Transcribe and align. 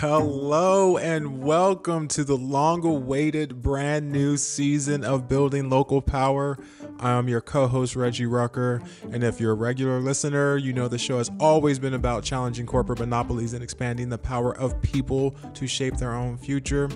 Hello 0.00 0.98
and 0.98 1.42
welcome 1.42 2.06
to 2.08 2.22
the 2.22 2.36
long 2.36 2.84
awaited 2.84 3.62
brand 3.62 4.12
new 4.12 4.36
season 4.36 5.02
of 5.02 5.26
Building 5.26 5.70
Local 5.70 6.02
Power. 6.02 6.58
I'm 7.00 7.28
your 7.28 7.40
co 7.40 7.66
host, 7.66 7.96
Reggie 7.96 8.26
Rucker. 8.26 8.82
And 9.10 9.24
if 9.24 9.40
you're 9.40 9.52
a 9.52 9.54
regular 9.54 10.00
listener, 10.00 10.58
you 10.58 10.74
know 10.74 10.86
the 10.86 10.98
show 10.98 11.16
has 11.16 11.30
always 11.40 11.78
been 11.78 11.94
about 11.94 12.24
challenging 12.24 12.66
corporate 12.66 12.98
monopolies 12.98 13.54
and 13.54 13.64
expanding 13.64 14.10
the 14.10 14.18
power 14.18 14.54
of 14.58 14.82
people 14.82 15.30
to 15.54 15.66
shape 15.66 15.96
their 15.96 16.12
own 16.12 16.36
future. 16.36 16.90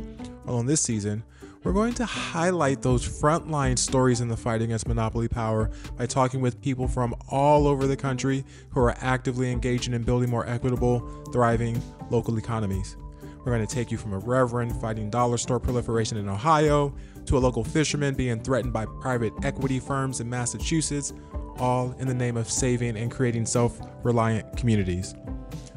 Well, 0.45 0.59
on 0.59 0.67
this 0.67 0.83
season, 0.83 1.25
we're 1.63 1.73
going 1.73 1.93
to 1.95 2.07
highlight 2.07 2.81
those 2.81 3.07
frontline 3.07 3.79
stories 3.79 4.21
in 4.21 4.29
the 4.29 4.37
fight 4.37 4.63
against 4.63 4.89
monopoly 4.89 5.29
power 5.29 5.71
by 5.97 6.07
talking 6.07 6.41
with 6.41 6.61
people 6.63 6.89
from 6.89 7.15
all 7.29 7.67
over 7.67 7.87
the 7.87 7.97
country 7.97 8.45
who 8.71 8.81
are 8.81 8.95
actively 8.99 9.51
engaging 9.51 9.93
in 9.93 10.03
building 10.03 10.31
more 10.31 10.49
equitable, 10.49 11.01
thriving 11.33 11.81
local 12.09 12.39
economies. 12.39 12.97
We're 13.39 13.53
going 13.55 13.67
to 13.67 13.75
take 13.75 13.91
you 13.91 13.99
from 13.99 14.13
a 14.13 14.19
reverend 14.19 14.79
fighting 14.81 15.11
dollar 15.11 15.37
store 15.37 15.61
proliferation 15.61 16.17
in 16.17 16.29
Ohio 16.29 16.95
to 17.27 17.37
a 17.37 17.41
local 17.41 17.65
fisherman 17.65 18.15
being 18.15 18.41
threatened 18.41 18.73
by 18.73 18.87
private 19.01 19.33
equity 19.43 19.81
firms 19.81 20.21
in 20.21 20.29
Massachusetts, 20.29 21.13
all 21.59 21.95
in 21.99 22.09
the 22.09 22.15
name 22.15 22.37
of 22.37 22.51
saving 22.51 22.97
and 22.97 23.11
creating 23.11 23.45
self 23.47 23.81
reliant 24.03 24.57
communities. 24.57 25.15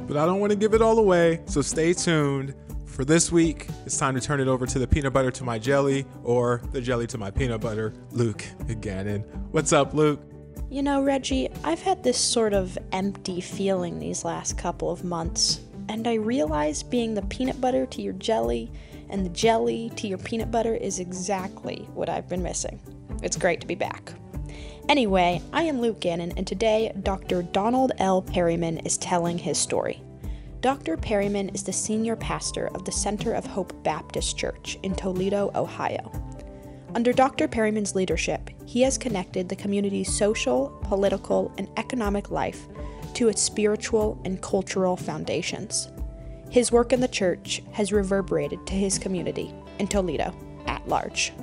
But 0.08 0.18
I 0.18 0.26
don't 0.26 0.40
want 0.40 0.52
to 0.52 0.58
give 0.58 0.74
it 0.74 0.82
all 0.82 1.00
away, 1.00 1.42
so 1.46 1.62
stay 1.62 1.94
tuned 1.94 2.54
for 2.94 3.04
this 3.04 3.32
week, 3.32 3.68
it's 3.88 3.98
time 3.98 4.14
to 4.14 4.22
turn 4.22 4.40
it 4.40 4.48
over 4.48 4.68
to 4.68 4.78
the 4.78 4.86
peanut 4.88 5.14
butter 5.14 5.32
to 5.32 5.44
my 5.44 5.58
jelly 5.58 6.06
or 6.24 6.62
the 6.72 6.80
jelly 6.80 7.08
to 7.08 7.18
my 7.18 7.32
peanut 7.32 7.60
butter, 7.60 7.92
Luke 8.12 8.46
Gannon. 8.82 9.22
What's 9.52 9.74
up, 9.74 9.96
Luke? 9.96 10.22
You 10.70 10.84
know, 10.84 11.02
Reggie, 11.02 11.50
I've 11.64 11.82
had 11.82 12.04
this 12.04 12.20
sort 12.20 12.54
of 12.54 12.78
empty 12.92 13.42
feeling 13.42 13.98
these 13.98 14.24
last 14.24 14.60
couple 14.60 14.92
of 14.92 15.04
months, 15.04 15.60
and 15.90 16.08
I 16.08 16.14
realize 16.14 16.84
being 16.84 17.16
the 17.16 17.24
peanut 17.24 17.60
butter 17.60 17.88
to 17.88 18.02
your 18.02 18.14
jelly 18.14 18.72
and 19.10 19.26
the 19.26 19.30
jelly 19.30 19.92
to 19.96 20.08
your 20.08 20.20
peanut 20.20 20.52
butter 20.52 20.76
is 20.76 21.00
exactly 21.00 21.88
what 21.96 22.10
I've 22.10 22.30
been 22.30 22.44
missing. 22.44 22.80
It's 23.24 23.38
great 23.38 23.60
to 23.62 23.68
be 23.68 23.76
back. 23.76 24.14
Anyway, 24.88 25.42
I 25.52 25.64
am 25.64 25.82
Luke 25.82 26.00
Gannon, 26.00 26.34
and 26.38 26.46
today 26.46 26.92
Dr. 27.02 27.42
Donald 27.42 27.92
L. 27.98 28.22
Perryman 28.22 28.80
is 28.80 28.98
telling 28.98 29.40
his 29.40 29.58
story. 29.58 30.04
Dr. 30.64 30.96
Perryman 30.96 31.50
is 31.50 31.64
the 31.64 31.74
senior 31.74 32.16
pastor 32.16 32.68
of 32.74 32.86
the 32.86 32.92
Center 32.94 33.34
of 33.34 33.46
Hope 33.46 33.74
Baptist 33.84 34.38
Church 34.38 34.80
in 34.82 34.96
Toledo, 34.96 35.52
Ohio. 35.56 36.10
Under 36.96 37.12
Dr. 37.12 37.50
Perryman's 37.50 37.96
leadership, 37.96 38.50
he 38.66 38.82
has 38.84 38.98
connected 38.98 39.50
the 39.50 39.58
community's 39.58 40.16
social, 40.16 40.70
political, 40.84 41.52
and 41.58 41.68
economic 41.76 42.32
life 42.32 42.66
to 43.14 43.28
its 43.28 43.42
spiritual 43.42 44.18
and 44.24 44.42
cultural 44.42 44.96
foundations. 44.96 45.90
His 46.50 46.72
work 46.72 46.94
in 46.94 47.02
the 47.02 47.10
church 47.10 47.62
has 47.74 47.92
reverberated 47.92 48.66
to 48.68 48.74
his 48.74 48.98
community 48.98 49.54
in 49.80 49.88
Toledo 49.88 50.34
at 50.66 50.88
large. 50.88 51.34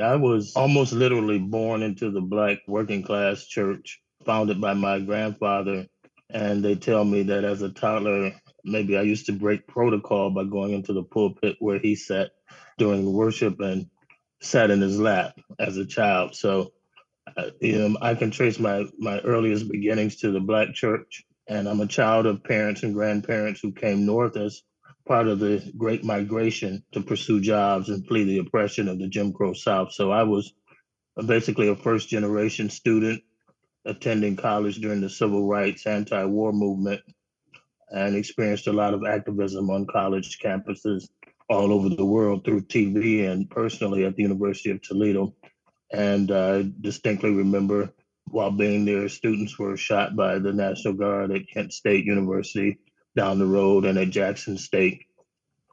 I 0.00 0.16
was 0.16 0.52
almost 0.56 0.92
literally 0.92 1.38
born 1.38 1.84
into 1.84 2.10
the 2.10 2.20
black 2.20 2.58
working 2.66 3.04
class 3.04 3.46
church 3.46 4.02
founded 4.24 4.60
by 4.60 4.74
my 4.74 4.98
grandfather 4.98 5.86
and 6.32 6.64
they 6.64 6.74
tell 6.74 7.04
me 7.04 7.24
that 7.24 7.44
as 7.44 7.62
a 7.62 7.68
toddler, 7.70 8.32
maybe 8.64 8.96
I 8.96 9.02
used 9.02 9.26
to 9.26 9.32
break 9.32 9.66
protocol 9.66 10.30
by 10.30 10.44
going 10.44 10.72
into 10.72 10.92
the 10.92 11.02
pulpit 11.02 11.56
where 11.60 11.78
he 11.78 11.94
sat 11.94 12.30
during 12.78 13.12
worship 13.12 13.60
and 13.60 13.86
sat 14.40 14.70
in 14.70 14.80
his 14.80 14.98
lap 14.98 15.34
as 15.58 15.76
a 15.76 15.86
child. 15.86 16.34
So, 16.34 16.72
uh, 17.36 17.50
you 17.60 17.78
know, 17.78 17.98
I 18.00 18.14
can 18.14 18.30
trace 18.30 18.58
my 18.58 18.86
my 18.98 19.20
earliest 19.20 19.70
beginnings 19.70 20.16
to 20.16 20.32
the 20.32 20.40
Black 20.40 20.74
church, 20.74 21.22
and 21.46 21.68
I'm 21.68 21.80
a 21.80 21.86
child 21.86 22.26
of 22.26 22.42
parents 22.42 22.82
and 22.82 22.94
grandparents 22.94 23.60
who 23.60 23.72
came 23.72 24.06
north 24.06 24.36
as 24.36 24.62
part 25.06 25.28
of 25.28 25.38
the 25.38 25.70
Great 25.76 26.04
Migration 26.04 26.84
to 26.92 27.02
pursue 27.02 27.40
jobs 27.40 27.88
and 27.88 28.06
flee 28.06 28.24
the 28.24 28.38
oppression 28.38 28.88
of 28.88 28.98
the 28.98 29.08
Jim 29.08 29.32
Crow 29.32 29.52
South. 29.52 29.92
So 29.92 30.10
I 30.10 30.22
was 30.22 30.52
basically 31.26 31.68
a 31.68 31.76
first 31.76 32.08
generation 32.08 32.70
student 32.70 33.22
attending 33.84 34.36
college 34.36 34.76
during 34.76 35.00
the 35.00 35.10
civil 35.10 35.46
rights 35.46 35.86
anti-war 35.86 36.52
movement 36.52 37.00
and 37.90 38.16
experienced 38.16 38.66
a 38.66 38.72
lot 38.72 38.94
of 38.94 39.04
activism 39.04 39.70
on 39.70 39.86
college 39.86 40.38
campuses 40.38 41.08
all 41.50 41.72
over 41.72 41.88
the 41.88 42.04
world 42.04 42.44
through 42.44 42.62
TV 42.62 43.28
and 43.28 43.50
personally 43.50 44.04
at 44.04 44.16
the 44.16 44.22
University 44.22 44.70
of 44.70 44.80
Toledo. 44.80 45.34
And 45.92 46.30
I 46.30 46.70
distinctly 46.80 47.32
remember 47.32 47.92
while 48.32 48.50
being 48.50 48.86
there, 48.86 49.08
students 49.10 49.58
were 49.58 49.76
shot 49.76 50.16
by 50.16 50.38
the 50.38 50.52
National 50.52 50.94
Guard 50.94 51.32
at 51.32 51.48
Kent 51.48 51.72
State 51.72 52.06
University 52.06 52.78
down 53.14 53.38
the 53.38 53.46
road 53.46 53.84
and 53.84 53.98
at 53.98 54.08
Jackson 54.08 54.56
State. 54.56 55.04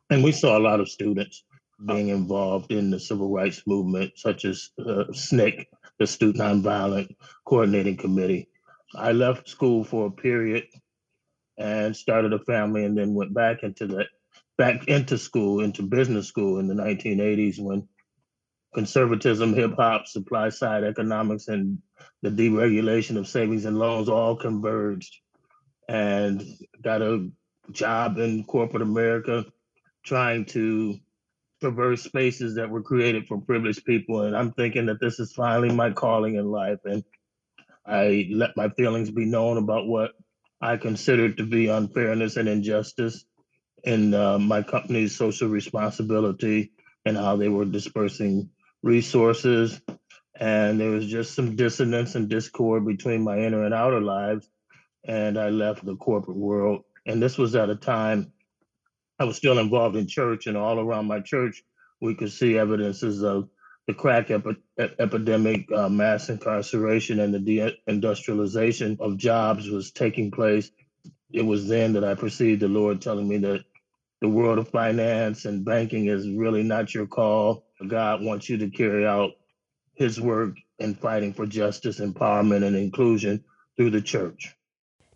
And 0.10 0.24
we 0.24 0.34
saw 0.34 0.58
a 0.58 0.60
lot 0.60 0.82
of 0.82 0.90
students 0.90 1.44
being 1.86 2.10
involved 2.10 2.72
in 2.74 2.90
the 2.90 3.00
civil 3.00 3.30
rights 3.30 3.64
movement, 3.66 4.12
such 4.18 4.44
as 4.44 4.72
uh, 4.78 5.06
SNCC, 5.12 5.68
the 6.00 6.08
Student 6.08 6.64
Nonviolent 6.64 7.16
Coordinating 7.46 7.98
Committee. 7.98 8.48
I 8.96 9.12
left 9.12 9.48
school 9.48 9.84
for 9.84 10.08
a 10.08 10.12
period 10.12 10.64
and 11.58 11.96
started 11.96 12.34
a 12.34 12.40
family 12.40 12.86
and 12.86 12.98
then 12.98 13.14
went 13.14 13.34
back 13.34 13.64
into 13.64 13.86
the 13.86 14.06
back 14.58 14.88
into 14.88 15.18
school, 15.18 15.62
into 15.62 15.84
business 15.84 16.28
school 16.28 16.60
in 16.60 16.68
the 16.68 16.74
1980s 16.74 17.60
when 17.60 17.88
conservatism, 18.74 19.54
hip 19.54 19.76
hop, 19.76 20.08
supply 20.08 20.50
side 20.50 20.84
economics, 20.84 21.48
and 21.48 21.80
the 22.22 22.30
deregulation 22.30 23.18
of 23.18 23.28
savings 23.28 23.66
and 23.66 23.78
loans 23.78 24.10
all 24.10 24.36
converged. 24.36 25.16
And 25.88 26.44
got 26.84 27.02
a 27.02 27.30
job 27.72 28.18
in 28.20 28.44
corporate 28.44 28.84
America 28.84 29.46
trying 30.04 30.46
to 30.46 31.00
perverse 31.60 32.04
spaces 32.04 32.56
that 32.56 32.70
were 32.70 32.82
created 32.82 33.28
for 33.28 33.40
privileged 33.40 33.86
people. 33.86 34.24
And 34.24 34.36
I'm 34.36 34.52
thinking 34.54 34.86
that 34.88 35.00
this 35.00 35.20
is 35.20 35.34
finally 35.34 35.74
my 35.74 35.92
calling 35.92 36.36
in 36.36 36.46
life. 36.46 36.80
And 36.86 37.04
I 37.86 38.30
let 38.32 38.56
my 38.56 38.70
feelings 38.70 39.12
be 39.12 39.26
known 39.26 39.58
about 39.58 39.88
what 39.88 40.12
I 40.62 40.78
considered 40.78 41.38
to 41.38 41.46
be 41.46 41.68
unfairness 41.68 42.38
and 42.38 42.50
injustice 42.50 43.26
in 43.84 44.14
uh, 44.14 44.38
my 44.38 44.62
company's 44.62 45.16
social 45.16 45.48
responsibility 45.48 46.72
and 47.06 47.18
how 47.18 47.36
they 47.36 47.50
were 47.50 47.66
dispersing 47.66 48.50
resources. 48.84 49.82
And 50.36 50.80
there 50.80 50.92
was 50.92 51.08
just 51.08 51.34
some 51.34 51.56
dissonance 51.56 52.16
and 52.16 52.30
discord 52.30 52.86
between 52.86 53.24
my 53.24 53.40
inner 53.40 53.64
and 53.66 53.74
outer 53.74 54.02
lives. 54.02 54.50
And 55.06 55.38
I 55.38 55.50
left 55.50 55.86
the 55.86 55.96
corporate 55.96 56.38
world. 56.38 56.84
And 57.06 57.22
this 57.22 57.38
was 57.38 57.56
at 57.56 57.70
a 57.70 57.76
time 57.76 58.32
I 59.20 59.26
was 59.26 59.36
still 59.36 59.60
involved 59.60 59.96
in 59.96 60.08
church, 60.08 60.48
and 60.48 60.56
all 60.56 60.80
around 60.80 61.08
my 61.08 61.20
church, 61.20 61.64
we 62.02 62.16
could 62.16 62.32
see 62.32 62.58
evidences 62.58 63.24
of 63.24 63.50
the 63.86 63.94
crack 63.94 64.32
epi- 64.32 64.62
epidemic, 64.78 65.70
uh, 65.72 65.90
mass 65.90 66.30
incarceration, 66.30 67.20
and 67.20 67.34
the 67.34 67.72
deindustrialization 67.88 69.00
of 69.00 69.18
jobs 69.18 69.70
was 69.70 69.92
taking 69.92 70.32
place. 70.32 70.72
It 71.32 71.42
was 71.42 71.68
then 71.68 71.94
that 71.94 72.04
I 72.04 72.16
perceived 72.16 72.62
the 72.62 72.68
Lord 72.68 73.02
telling 73.02 73.28
me 73.28 73.38
that 73.40 73.66
the 74.22 74.30
world 74.30 74.58
of 74.58 74.70
finance 74.70 75.46
and 75.46 75.66
banking 75.66 76.08
is 76.08 76.30
really 76.30 76.64
not 76.64 76.94
your 76.94 77.08
call. 77.08 77.66
God 77.86 78.22
wants 78.22 78.50
you 78.50 78.58
to 78.60 78.70
carry 78.70 79.06
out 79.06 79.32
his 79.96 80.20
work 80.20 80.56
in 80.78 80.96
fighting 80.96 81.34
for 81.34 81.46
justice, 81.46 82.00
empowerment, 82.00 82.64
and 82.64 82.76
inclusion 82.76 83.44
through 83.76 83.90
the 83.90 84.02
church. 84.02 84.56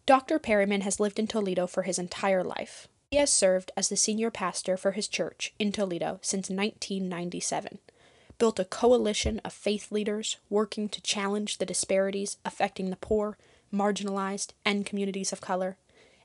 Dr. 0.06 0.40
Perryman 0.40 0.82
has 0.82 1.00
lived 1.00 1.20
in 1.20 1.28
Toledo 1.28 1.68
for 1.68 1.84
his 1.84 1.98
entire 1.98 2.44
life. 2.44 2.88
He 3.14 3.20
has 3.20 3.32
served 3.32 3.72
as 3.78 3.90
the 3.90 3.96
senior 3.96 4.32
pastor 4.32 4.76
for 4.76 4.94
his 4.94 5.08
church 5.08 5.54
in 5.60 5.72
Toledo 5.72 6.18
since 6.24 6.50
1997, 6.50 7.78
built 8.40 8.58
a 8.58 8.66
coalition 8.66 9.40
of 9.46 9.54
faith 9.54 9.92
leaders 9.92 10.38
working 10.50 10.90
to 10.90 11.00
challenge 11.00 11.60
the 11.60 11.66
disparities 11.68 12.38
affecting 12.44 12.90
the 12.90 12.96
poor, 12.96 13.38
marginalized, 13.72 14.54
and 14.66 14.88
communities 14.88 15.32
of 15.32 15.42
color, 15.42 15.78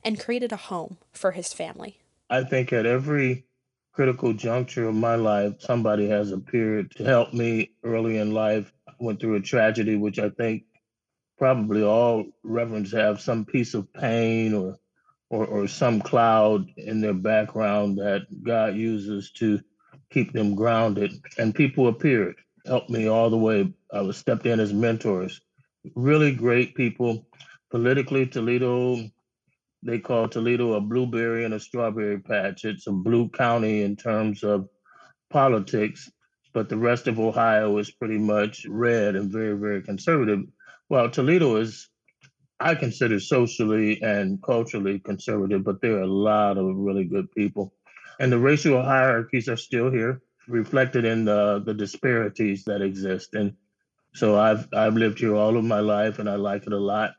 and 0.02 0.19
created 0.19 0.50
a 0.50 0.56
home 0.56 0.96
for 1.12 1.32
his 1.32 1.52
family. 1.52 1.99
I 2.31 2.43
think 2.43 2.73
at 2.73 2.87
every 2.87 3.44
critical 3.93 4.32
juncture 4.32 4.88
of 4.88 4.94
my 4.94 5.17
life, 5.17 5.56
somebody 5.58 6.08
has 6.08 6.32
appeared 6.32 6.93
to 6.93 7.05
help 7.05 7.34
me 7.34 7.73
early 7.84 8.17
in 8.17 8.32
life. 8.32 8.73
I 8.88 8.93
went 8.99 9.20
through 9.20 9.34
a 9.34 9.41
tragedy, 9.41 9.96
which 9.96 10.19
I 10.19 10.31
think 10.31 10.62
probably 11.37 11.82
all 11.82 12.25
reverends 12.43 12.93
have 12.93 13.20
some 13.20 13.44
piece 13.44 13.75
of 13.75 13.93
pain 13.93 14.55
or 14.55 14.79
or, 15.30 15.46
or 15.46 15.69
some 15.69 16.00
cloud 16.00 16.70
in 16.76 17.00
their 17.00 17.14
background 17.14 17.98
that 17.98 18.22
God 18.42 18.76
uses 18.76 19.30
to 19.32 19.60
keep 20.10 20.32
them 20.32 20.54
grounded. 20.54 21.12
And 21.38 21.54
people 21.54 21.88
appeared, 21.88 22.36
helped 22.66 22.90
me 22.90 23.08
all 23.08 23.30
the 23.30 23.36
way. 23.36 23.72
I 23.92 24.00
was 24.00 24.16
stepped 24.16 24.46
in 24.46 24.60
as 24.60 24.72
mentors. 24.72 25.40
Really 25.94 26.32
great 26.32 26.75
people. 26.75 27.26
Politically, 27.70 28.26
Toledo, 28.26 28.98
they 29.82 29.98
call 29.98 30.28
Toledo 30.28 30.75
a 30.75 30.80
blueberry 30.80 31.44
and 31.44 31.54
a 31.54 31.60
strawberry 31.60 32.19
patch. 32.19 32.64
It's 32.64 32.86
a 32.86 32.92
blue 32.92 33.28
county 33.28 33.82
in 33.82 33.96
terms 33.96 34.42
of 34.42 34.69
politics, 35.31 36.10
but 36.54 36.69
the 36.69 36.76
rest 36.76 37.06
of 37.06 37.20
Ohio 37.20 37.76
is 37.78 37.90
pretty 37.90 38.19
much 38.19 38.64
red 38.66 39.14
and 39.14 39.31
very, 39.31 39.56
very 39.56 39.82
conservative. 39.82 40.40
Well, 40.88 41.10
Toledo 41.10 41.56
is 41.56 41.88
I 42.60 42.75
consider 42.75 43.20
socially 43.20 44.02
and 44.02 44.43
culturally 44.43 44.99
conservative, 44.99 45.62
but 45.64 45.81
there 45.81 45.99
are 45.99 46.02
a 46.02 46.06
lot 46.06 46.58
of 46.58 46.76
really 46.76 47.05
good 47.05 47.31
people. 47.32 47.72
And 48.19 48.32
the 48.32 48.38
racial 48.38 48.82
hierarchies 48.82 49.49
are 49.49 49.56
still 49.56 49.90
here, 49.90 50.20
reflected 50.49 51.05
in 51.05 51.25
the, 51.25 51.62
the 51.64 51.75
disparities 51.75 52.64
that 52.64 52.82
exist. 52.82 53.34
And 53.34 53.55
so 54.14 54.38
I've 54.38 54.66
I've 54.72 54.94
lived 54.94 55.20
here 55.20 55.37
all 55.37 55.56
of 55.56 55.64
my 55.64 55.81
life 55.81 56.19
and 56.19 56.28
I 56.28 56.34
like 56.34 56.66
it 56.66 56.72
a 56.72 56.78
lot. 56.78 57.12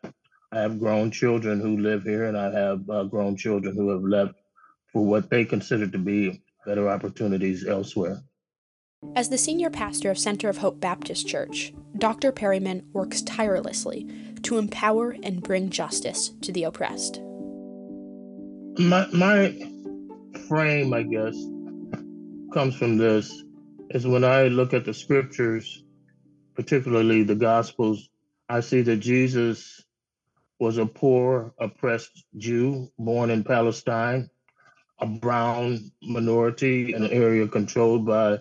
I 0.51 0.59
have 0.59 0.79
grown 0.79 1.11
children 1.11 1.61
who 1.61 1.77
live 1.77 2.03
here 2.03 2.25
and 2.25 2.37
I 2.37 2.51
have 2.51 2.89
uh, 2.89 3.03
grown 3.03 3.37
children 3.37 3.75
who 3.75 3.89
have 3.89 4.03
left 4.03 4.33
for 4.91 5.05
what 5.05 5.29
they 5.29 5.45
consider 5.45 5.87
to 5.87 5.97
be 5.97 6.41
better 6.65 6.89
opportunities 6.89 7.65
elsewhere. 7.65 8.21
As 9.15 9.29
the 9.29 9.37
senior 9.37 9.69
pastor 9.69 10.11
of 10.11 10.17
Center 10.17 10.49
of 10.49 10.57
Hope 10.57 10.81
Baptist 10.81 11.25
Church, 11.25 11.73
Dr. 11.97 12.33
Perryman 12.33 12.85
works 12.91 13.21
tirelessly 13.21 14.05
to 14.49 14.57
empower 14.57 15.15
and 15.21 15.43
bring 15.43 15.69
justice 15.69 16.31
to 16.41 16.51
the 16.51 16.63
oppressed. 16.63 17.21
My, 18.79 19.05
my 19.13 19.55
frame, 20.47 20.91
I 20.91 21.03
guess, 21.03 21.35
comes 22.51 22.75
from 22.75 22.97
this 22.97 23.43
is 23.91 24.07
when 24.07 24.23
I 24.23 24.47
look 24.47 24.73
at 24.73 24.85
the 24.85 24.93
scriptures, 24.93 25.83
particularly 26.55 27.21
the 27.21 27.35
Gospels, 27.35 28.09
I 28.49 28.61
see 28.61 28.81
that 28.81 28.97
Jesus 28.97 29.83
was 30.59 30.79
a 30.79 30.85
poor, 30.87 31.53
oppressed 31.59 32.25
Jew 32.37 32.89
born 32.97 33.29
in 33.29 33.43
Palestine, 33.43 34.31
a 34.99 35.05
brown 35.05 35.91
minority 36.01 36.95
in 36.95 37.03
an 37.03 37.11
area 37.11 37.47
controlled 37.47 38.03
by 38.03 38.39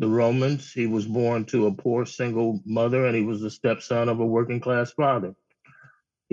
the 0.00 0.08
Romans. 0.08 0.72
He 0.72 0.88
was 0.88 1.06
born 1.06 1.44
to 1.46 1.68
a 1.68 1.72
poor 1.72 2.06
single 2.06 2.60
mother 2.66 3.06
and 3.06 3.14
he 3.14 3.22
was 3.22 3.40
the 3.40 3.50
stepson 3.50 4.08
of 4.08 4.18
a 4.18 4.26
working 4.26 4.58
class 4.58 4.90
father. 4.90 5.36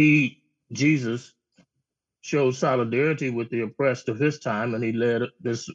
He, 0.02 0.42
Jesus, 0.72 1.32
showed 2.22 2.56
solidarity 2.56 3.30
with 3.30 3.52
the 3.52 3.62
oppressed 3.62 4.10
of 4.10 4.18
his 4.18 4.40
time 4.40 4.74
and 4.74 4.84
he 4.84 4.94
led 4.94 5.22
this 5.40 5.70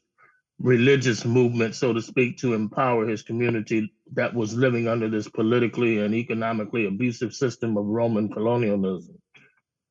religious 0.58 1.24
movement, 1.24 1.76
so 1.76 1.92
to 1.92 2.02
speak, 2.02 2.38
to 2.38 2.54
empower 2.54 3.06
his 3.06 3.22
community 3.22 3.92
that 4.14 4.34
was 4.34 4.56
living 4.56 4.88
under 4.88 5.08
this 5.08 5.28
politically 5.28 6.00
and 6.00 6.12
economically 6.12 6.86
abusive 6.86 7.34
system 7.34 7.76
of 7.76 7.86
Roman 7.86 8.28
colonialism. 8.28 9.16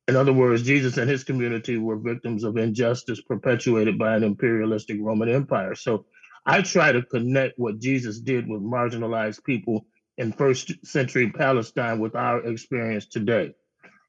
In 0.06 0.16
other 0.16 0.34
words, 0.34 0.62
Jesus 0.64 0.98
and 0.98 1.08
his 1.08 1.24
community 1.24 1.78
were 1.78 1.96
victims 1.96 2.44
of 2.44 2.58
injustice 2.58 3.22
perpetuated 3.22 3.98
by 3.98 4.16
an 4.16 4.22
imperialistic 4.22 4.98
Roman 5.00 5.30
Empire. 5.30 5.74
So 5.74 6.04
I 6.44 6.60
try 6.60 6.92
to 6.92 7.00
connect 7.00 7.58
what 7.58 7.78
Jesus 7.78 8.20
did 8.20 8.46
with 8.46 8.60
marginalized 8.60 9.44
people 9.44 9.86
in 10.18 10.30
first 10.30 10.74
century 10.84 11.30
Palestine 11.30 12.00
with 12.00 12.14
our 12.14 12.44
experience 12.44 13.06
today. 13.06 13.54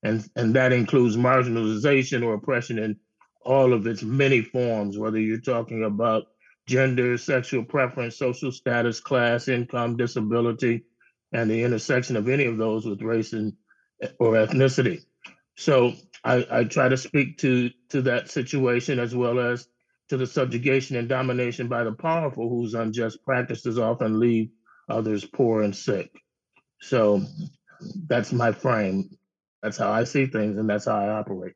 And, 0.04 0.28
and 0.36 0.56
that 0.56 0.74
includes 0.74 1.18
marginalization 1.18 2.24
or 2.24 2.36
oppression 2.36 2.78
in 2.80 2.98
all 3.42 3.74
of 3.74 3.88
its 3.88 4.04
many 4.04 4.42
forms, 4.42 4.98
whether 4.98 5.20
you're 5.20 5.40
talking 5.40 5.84
about 5.84 6.26
gender, 6.68 7.18
sexual 7.18 7.64
preference, 7.64 8.18
social 8.18 8.52
status, 8.52 9.00
class, 9.00 9.48
income, 9.48 9.98
disability, 9.98 10.84
and 11.34 11.50
the 11.50 11.64
intersection 11.64 12.16
of 12.16 12.30
any 12.30 12.46
of 12.46 12.58
those 12.58 12.86
with 12.86 13.02
race 13.02 13.34
and 13.34 13.54
or 14.20 14.34
ethnicity. 14.34 15.00
So 15.56 15.94
I, 16.24 16.46
I 16.52 16.64
try 16.66 16.90
to 16.90 16.98
speak 16.98 17.40
to 17.40 17.72
to 17.90 18.02
that 18.04 18.30
situation 18.30 19.00
as 19.00 19.16
well 19.16 19.40
as 19.40 19.68
to 20.10 20.18
the 20.18 20.28
subjugation 20.28 20.96
and 20.96 21.10
domination 21.10 21.68
by 21.68 21.84
the 21.84 21.92
powerful, 21.94 22.50
whose 22.50 22.74
unjust 22.74 23.24
practices 23.26 23.80
often 23.80 24.20
leave 24.20 24.50
others 24.90 25.26
poor 25.26 25.64
and 25.64 25.76
sick. 25.76 26.12
So 26.82 27.22
that's 28.08 28.32
my 28.32 28.52
frame. 28.52 29.10
That's 29.62 29.78
how 29.78 29.92
I 29.92 30.04
see 30.04 30.26
things, 30.28 30.58
and 30.58 30.70
that's 30.70 30.86
how 30.86 30.98
I 30.98 31.10
operate. 31.10 31.54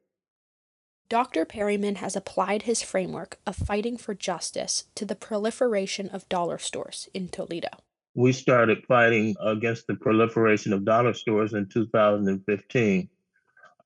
Dr. 1.09 1.45
Perryman 1.45 1.95
has 1.95 2.15
applied 2.15 2.63
his 2.63 2.81
framework 2.81 3.38
of 3.45 3.56
fighting 3.56 3.98
for 3.98 4.13
justice 4.13 4.86
to 4.95 5.06
the 5.06 5.15
proliferation 5.15 6.07
of 6.09 6.30
dollar 6.30 6.57
stores 6.57 7.09
in 7.13 7.27
Toledo. 7.27 7.69
We 8.15 8.31
started 8.31 8.86
fighting 8.88 9.36
against 9.42 9.88
the 9.88 9.95
proliferation 9.95 10.74
of 10.74 10.86
dollar 10.86 11.13
stores 11.13 11.53
in 11.53 11.68
2015. 11.68 13.09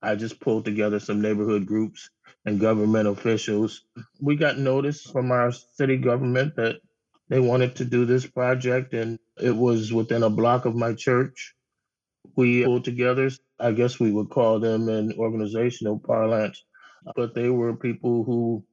I 0.02 0.14
just 0.14 0.40
pulled 0.40 0.64
together 0.64 1.00
some 1.00 1.20
neighborhood 1.20 1.66
groups 1.66 2.10
and 2.44 2.60
government 2.60 3.08
officials. 3.08 3.84
We 4.20 4.36
got 4.36 4.58
notice 4.58 5.02
from 5.02 5.32
our 5.32 5.50
city 5.52 5.96
government 5.96 6.54
that 6.56 6.76
they 7.28 7.40
wanted 7.40 7.74
to 7.76 7.84
do 7.84 8.04
this 8.04 8.24
project, 8.26 8.94
and 8.94 9.18
it 9.40 9.54
was 9.54 9.92
within 9.92 10.22
a 10.22 10.30
block 10.30 10.64
of 10.64 10.76
my 10.76 10.94
church. 10.94 11.54
We 12.36 12.64
pulled 12.64 12.84
together, 12.84 13.30
I 13.58 13.72
guess 13.72 13.98
we 13.98 14.12
would 14.12 14.30
call 14.30 14.60
them 14.60 14.88
in 14.88 15.14
organizational 15.18 15.98
parlance, 15.98 16.62
but 17.14 17.34
they 17.34 17.48
were 17.48 17.74
people 17.76 18.24
who 18.24 18.64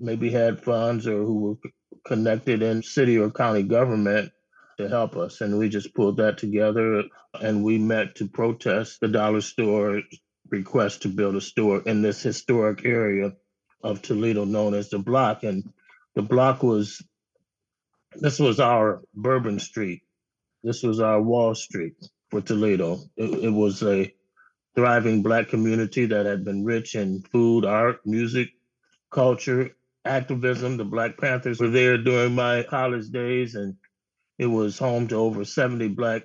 maybe 0.00 0.30
had 0.30 0.62
funds 0.62 1.06
or 1.06 1.24
who 1.24 1.38
were 1.38 1.70
connected 2.04 2.62
in 2.62 2.82
city 2.82 3.18
or 3.18 3.30
county 3.30 3.62
government 3.62 4.32
to 4.78 4.88
help 4.88 5.16
us. 5.16 5.40
And 5.40 5.58
we 5.58 5.68
just 5.68 5.94
pulled 5.94 6.16
that 6.16 6.38
together 6.38 7.04
and 7.40 7.64
we 7.64 7.78
met 7.78 8.16
to 8.16 8.28
protest 8.28 9.00
the 9.00 9.08
dollar 9.08 9.40
store 9.40 10.02
request 10.50 11.02
to 11.02 11.08
build 11.08 11.36
a 11.36 11.40
store 11.40 11.80
in 11.86 12.02
this 12.02 12.22
historic 12.22 12.84
area 12.84 13.32
of 13.82 14.02
Toledo 14.02 14.44
known 14.44 14.74
as 14.74 14.90
the 14.90 14.98
block. 14.98 15.44
And 15.44 15.72
the 16.14 16.22
block 16.22 16.62
was, 16.62 17.02
this 18.16 18.38
was 18.38 18.60
our 18.60 19.02
Bourbon 19.14 19.58
Street. 19.58 20.02
This 20.62 20.82
was 20.82 21.00
our 21.00 21.20
Wall 21.20 21.54
Street 21.54 21.94
for 22.30 22.40
Toledo. 22.40 22.98
It, 23.16 23.44
it 23.44 23.50
was 23.50 23.82
a 23.82 24.12
thriving 24.74 25.22
Black 25.22 25.48
community 25.48 26.06
that 26.06 26.26
had 26.26 26.44
been 26.44 26.64
rich 26.64 26.94
in 26.94 27.22
food, 27.22 27.64
art, 27.64 28.00
music, 28.06 28.50
culture, 29.10 29.70
activism. 30.04 30.76
The 30.76 30.84
Black 30.84 31.18
Panthers 31.18 31.60
were 31.60 31.70
there 31.70 31.98
during 31.98 32.34
my 32.34 32.64
college 32.64 33.10
days, 33.10 33.54
and 33.54 33.76
it 34.38 34.46
was 34.46 34.78
home 34.78 35.08
to 35.08 35.16
over 35.16 35.44
70 35.44 35.88
Black 35.88 36.24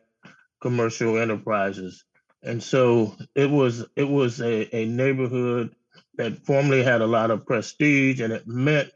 commercial 0.61 1.17
enterprises 1.17 2.03
and 2.43 2.61
so 2.63 3.15
it 3.35 3.49
was 3.49 3.85
it 3.95 4.07
was 4.07 4.41
a, 4.41 4.75
a 4.75 4.85
neighborhood 4.85 5.75
that 6.15 6.45
formerly 6.45 6.83
had 6.83 7.01
a 7.01 7.07
lot 7.07 7.31
of 7.31 7.45
prestige 7.45 8.21
and 8.21 8.33
it 8.33 8.47
meant 8.47 8.91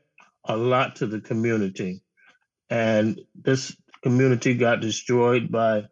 a 0.45 0.55
lot 0.55 0.97
to 0.97 1.07
the 1.07 1.19
community 1.19 2.01
and 2.69 3.19
this 3.35 3.75
community 4.01 4.53
got 4.55 4.81
destroyed 4.81 5.51
by 5.51 5.83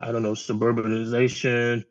i 0.00 0.12
don't 0.12 0.22
know 0.22 0.32
suburbanization 0.32 1.84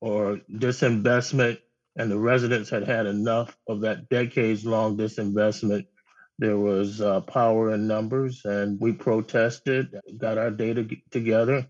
or 0.00 0.40
disinvestment 0.52 1.58
and 1.96 2.10
the 2.10 2.18
residents 2.18 2.70
had 2.70 2.86
had 2.86 3.06
enough 3.06 3.56
of 3.66 3.80
that 3.80 4.08
decades 4.08 4.64
long 4.64 4.96
disinvestment 4.96 5.86
there 6.38 6.56
was 6.56 7.00
uh, 7.00 7.20
power 7.22 7.72
in 7.74 7.88
numbers 7.88 8.42
and 8.44 8.80
we 8.80 8.92
protested 8.92 9.88
got 10.18 10.38
our 10.38 10.50
data 10.50 10.86
together 11.10 11.66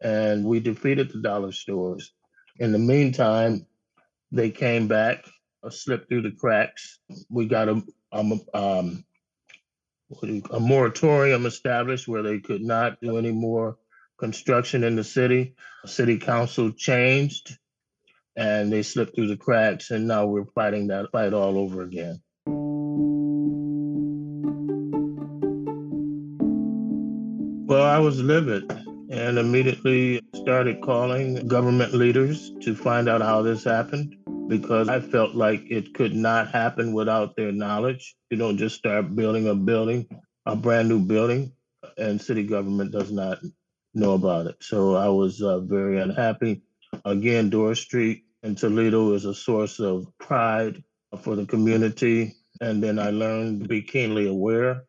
and 0.00 0.44
we 0.44 0.60
defeated 0.60 1.10
the 1.10 1.20
dollar 1.20 1.52
stores. 1.52 2.12
In 2.58 2.72
the 2.72 2.78
meantime, 2.78 3.66
they 4.32 4.50
came 4.50 4.88
back, 4.88 5.24
uh, 5.62 5.70
slipped 5.70 6.08
through 6.08 6.22
the 6.22 6.30
cracks. 6.30 6.98
We 7.28 7.46
got 7.46 7.68
a, 7.68 7.82
a, 8.12 8.38
um, 8.54 9.04
a 10.50 10.60
moratorium 10.60 11.44
established 11.44 12.08
where 12.08 12.22
they 12.22 12.38
could 12.38 12.62
not 12.62 13.00
do 13.02 13.18
any 13.18 13.32
more 13.32 13.76
construction 14.18 14.82
in 14.82 14.96
the 14.96 15.04
city. 15.04 15.54
City 15.84 16.18
council 16.18 16.72
changed 16.72 17.58
and 18.36 18.72
they 18.72 18.82
slipped 18.82 19.14
through 19.14 19.28
the 19.28 19.36
cracks, 19.36 19.90
and 19.90 20.06
now 20.06 20.26
we're 20.26 20.44
fighting 20.54 20.88
that 20.88 21.10
fight 21.10 21.32
all 21.32 21.56
over 21.58 21.82
again. 21.82 22.20
Well, 27.66 27.82
I 27.82 27.98
was 27.98 28.20
livid 28.20 28.70
and 29.10 29.38
immediately 29.38 30.20
started 30.34 30.80
calling 30.80 31.48
government 31.48 31.94
leaders 31.94 32.52
to 32.62 32.74
find 32.74 33.08
out 33.08 33.22
how 33.22 33.42
this 33.42 33.64
happened 33.64 34.16
because 34.48 34.88
I 34.88 35.00
felt 35.00 35.34
like 35.34 35.62
it 35.70 35.94
could 35.94 36.14
not 36.14 36.48
happen 36.50 36.92
without 36.92 37.36
their 37.36 37.52
knowledge. 37.52 38.14
You 38.30 38.36
don't 38.36 38.58
just 38.58 38.76
start 38.76 39.16
building 39.16 39.48
a 39.48 39.54
building, 39.54 40.06
a 40.44 40.54
brand 40.54 40.88
new 40.88 41.00
building, 41.00 41.52
and 41.98 42.20
city 42.20 42.44
government 42.44 42.92
does 42.92 43.10
not 43.10 43.38
know 43.94 44.12
about 44.12 44.46
it. 44.46 44.56
So 44.60 44.94
I 44.94 45.08
was 45.08 45.42
uh, 45.42 45.60
very 45.60 46.00
unhappy. 46.00 46.62
Again, 47.04 47.50
Dorr 47.50 47.74
Street 47.74 48.25
in 48.46 48.54
Toledo 48.54 49.12
is 49.12 49.24
a 49.24 49.34
source 49.34 49.80
of 49.80 50.06
pride 50.18 50.82
for 51.22 51.34
the 51.34 51.44
community. 51.46 52.36
And 52.60 52.80
then 52.82 52.98
I 52.98 53.10
learned 53.10 53.62
to 53.62 53.68
be 53.68 53.82
keenly 53.82 54.28
aware 54.28 54.84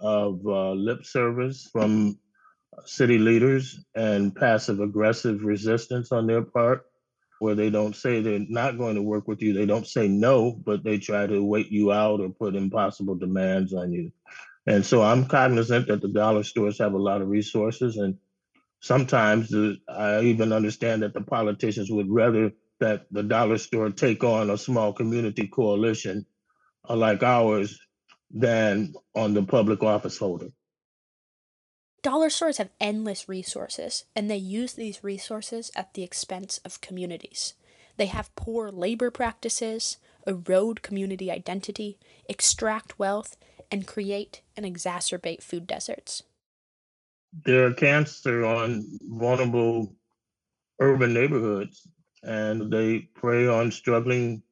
of 0.00 0.40
uh, 0.46 0.70
lip 0.72 1.04
service 1.04 1.68
from 1.72 2.18
city 2.86 3.18
leaders 3.18 3.84
and 3.96 4.34
passive 4.34 4.80
aggressive 4.80 5.42
resistance 5.42 6.12
on 6.12 6.28
their 6.28 6.42
part, 6.42 6.86
where 7.40 7.56
they 7.56 7.70
don't 7.70 7.96
say 7.96 8.20
they're 8.22 8.46
not 8.48 8.78
going 8.78 8.94
to 8.94 9.02
work 9.02 9.26
with 9.26 9.42
you. 9.42 9.52
They 9.52 9.66
don't 9.66 9.86
say 9.86 10.06
no, 10.06 10.52
but 10.52 10.84
they 10.84 10.98
try 10.98 11.26
to 11.26 11.44
wait 11.44 11.72
you 11.72 11.90
out 11.90 12.20
or 12.20 12.30
put 12.30 12.54
impossible 12.54 13.16
demands 13.16 13.74
on 13.74 13.92
you. 13.92 14.12
And 14.66 14.86
so 14.86 15.02
I'm 15.02 15.26
cognizant 15.26 15.88
that 15.88 16.02
the 16.02 16.08
dollar 16.08 16.44
stores 16.44 16.78
have 16.78 16.92
a 16.92 16.98
lot 16.98 17.20
of 17.20 17.28
resources. 17.28 17.96
And 17.96 18.16
sometimes 18.80 19.52
I 19.88 20.20
even 20.20 20.52
understand 20.52 21.02
that 21.02 21.14
the 21.14 21.22
politicians 21.22 21.90
would 21.90 22.08
rather 22.08 22.52
that 22.80 23.06
the 23.10 23.22
dollar 23.22 23.58
store 23.58 23.90
take 23.90 24.24
on 24.24 24.50
a 24.50 24.58
small 24.58 24.92
community 24.92 25.46
coalition 25.46 26.26
like 26.88 27.22
ours 27.22 27.78
than 28.30 28.94
on 29.14 29.34
the 29.34 29.42
public 29.42 29.82
office 29.82 30.18
holder. 30.18 30.48
Dollar 32.02 32.30
stores 32.30 32.56
have 32.56 32.70
endless 32.80 33.28
resources, 33.28 34.04
and 34.16 34.30
they 34.30 34.36
use 34.36 34.72
these 34.72 35.04
resources 35.04 35.70
at 35.76 35.92
the 35.92 36.02
expense 36.02 36.58
of 36.64 36.80
communities. 36.80 37.54
They 37.98 38.06
have 38.06 38.34
poor 38.34 38.70
labor 38.70 39.10
practices, 39.10 39.98
erode 40.26 40.80
community 40.80 41.30
identity, 41.30 41.98
extract 42.28 42.98
wealth, 42.98 43.36
and 43.70 43.86
create 43.86 44.40
and 44.56 44.64
exacerbate 44.64 45.42
food 45.42 45.66
deserts. 45.66 46.22
They're 47.44 47.68
a 47.68 47.74
cancer 47.74 48.44
on 48.44 48.98
vulnerable 49.02 49.94
urban 50.80 51.12
neighborhoods, 51.12 51.86
and 52.22 52.72
they 52.72 53.00
prey 53.14 53.46
on 53.46 53.70
struggling 53.70 54.42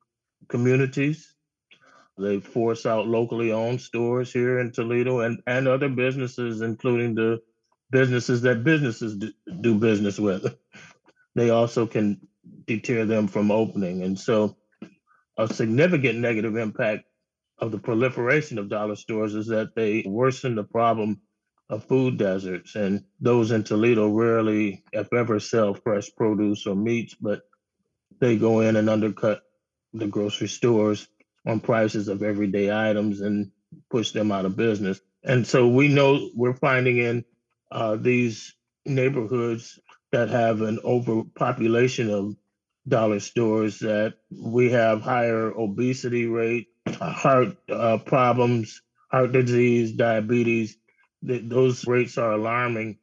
communities. 0.49 1.35
They 2.19 2.41
force 2.41 2.85
out 2.87 3.07
locally 3.07 3.53
owned 3.53 3.81
stores 3.81 4.33
here 4.33 4.59
in 4.59 4.73
Toledo 4.73 5.21
and, 5.21 5.41
and 5.47 5.69
other 5.69 5.89
businesses, 5.89 6.63
including 6.63 7.15
the 7.15 7.41
businesses 7.91 8.43
that 8.43 8.65
businesses 8.65 9.17
do, 9.17 9.33
do 9.61 9.75
business 9.79 10.19
with. 10.19 10.55
They 11.35 11.51
also 11.51 11.87
can 11.87 12.19
deter 12.67 13.05
them 13.05 13.29
from 13.29 13.53
opening. 13.53 14.03
And 14.03 14.19
so, 14.19 14.57
a 15.37 15.47
significant 15.47 16.19
negative 16.19 16.57
impact 16.57 17.05
of 17.59 17.71
the 17.71 17.79
proliferation 17.79 18.59
of 18.59 18.69
dollar 18.69 18.97
stores 18.97 19.37
is 19.37 19.47
that 19.47 19.75
they 19.77 20.03
worsen 20.05 20.57
the 20.57 20.65
problem 20.65 21.21
of 21.71 21.85
food 21.85 22.17
deserts. 22.17 22.75
And 22.75 23.05
those 23.21 23.53
in 23.53 23.63
Toledo 23.63 24.09
rarely, 24.09 24.83
if 24.93 25.13
ever, 25.13 25.39
sell 25.39 25.75
fresh 25.75 26.11
produce 26.17 26.67
or 26.67 26.75
meats, 26.75 27.15
but 27.15 27.43
they 28.21 28.37
go 28.37 28.61
in 28.61 28.77
and 28.77 28.91
undercut 28.91 29.43
the 29.93 30.07
grocery 30.07 30.49
stores 30.49 31.09
on 31.47 31.61
prices 31.61 32.09
of 32.09 32.23
everyday 32.23 32.71
items 32.73 33.21
and 33.21 33.51
push 33.91 34.13
them 34.13 34.33
out 34.33 34.45
of 34.45 34.57
business. 34.57 35.01
And 35.25 35.47
so 35.47 35.69
we 35.69 35.89
know 35.89 36.31
we're 36.35 36.55
finding 36.55 36.99
in 36.99 37.25
uh, 37.71 37.97
these 37.97 38.55
neighborhoods 38.87 39.79
that 40.13 40.31
have 40.31 40.63
an 40.63 40.79
overpopulation 40.85 42.11
of 42.11 42.37
dollar 42.87 43.21
stores 43.21 43.81
that 43.81 44.15
we 44.31 44.71
have 44.71 45.03
higher 45.03 45.53
obesity 45.53 46.27
rate, 46.27 46.69
heart 46.89 47.57
uh, 47.71 47.99
problems, 47.99 48.81
heart 49.11 49.33
disease, 49.33 49.93
diabetes. 49.93 50.77
Th- 51.27 51.43
those 51.45 51.87
rates 51.87 52.17
are 52.17 52.33
alarming, 52.33 52.99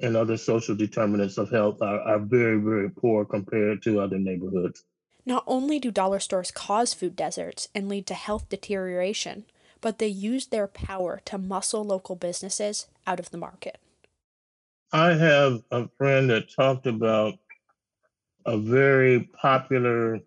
and 0.00 0.16
other 0.16 0.36
social 0.36 0.74
determinants 0.74 1.38
of 1.38 1.50
health 1.50 1.82
are, 1.82 2.00
are 2.00 2.18
very, 2.18 2.60
very 2.60 2.90
poor 2.90 3.24
compared 3.24 3.82
to 3.82 4.00
other 4.00 4.18
neighborhoods. 4.18 4.84
Not 5.26 5.44
only 5.46 5.78
do 5.78 5.90
dollar 5.90 6.20
stores 6.20 6.50
cause 6.50 6.94
food 6.94 7.16
deserts 7.16 7.68
and 7.74 7.88
lead 7.88 8.06
to 8.06 8.14
health 8.14 8.48
deterioration, 8.48 9.44
but 9.80 9.98
they 9.98 10.08
use 10.08 10.46
their 10.46 10.66
power 10.66 11.20
to 11.26 11.38
muscle 11.38 11.84
local 11.84 12.16
businesses 12.16 12.86
out 13.06 13.20
of 13.20 13.30
the 13.30 13.38
market. 13.38 13.78
I 14.92 15.12
have 15.12 15.62
a 15.70 15.88
friend 15.98 16.30
that 16.30 16.50
talked 16.54 16.86
about 16.86 17.34
a 18.46 18.56
very 18.56 19.28
popular 19.40 20.20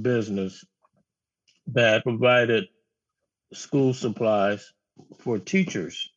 business 0.00 0.64
that 1.66 2.02
provided 2.02 2.68
school 3.52 3.92
supplies 3.92 4.72
for 5.18 5.38
teachers 5.38 6.08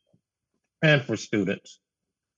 and 0.82 1.02
for 1.02 1.18
students. 1.18 1.80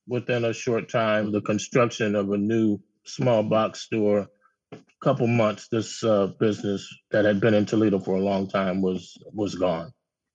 Within 0.08 0.44
a 0.44 0.52
short 0.52 0.88
time, 0.88 1.32
the 1.32 1.40
construction 1.40 2.14
of 2.14 2.30
a 2.30 2.36
new 2.36 2.78
small 3.04 3.42
box 3.42 3.80
store, 3.80 4.28
a 4.72 4.78
couple 5.02 5.26
months, 5.26 5.68
this 5.68 6.02
uh, 6.04 6.28
business 6.38 6.88
that 7.10 7.24
had 7.24 7.40
been 7.40 7.54
in 7.54 7.66
Toledo 7.66 7.98
for 7.98 8.16
a 8.16 8.20
long 8.20 8.48
time 8.48 8.82
was 8.82 9.16
was 9.32 9.54
gone. 9.54 9.92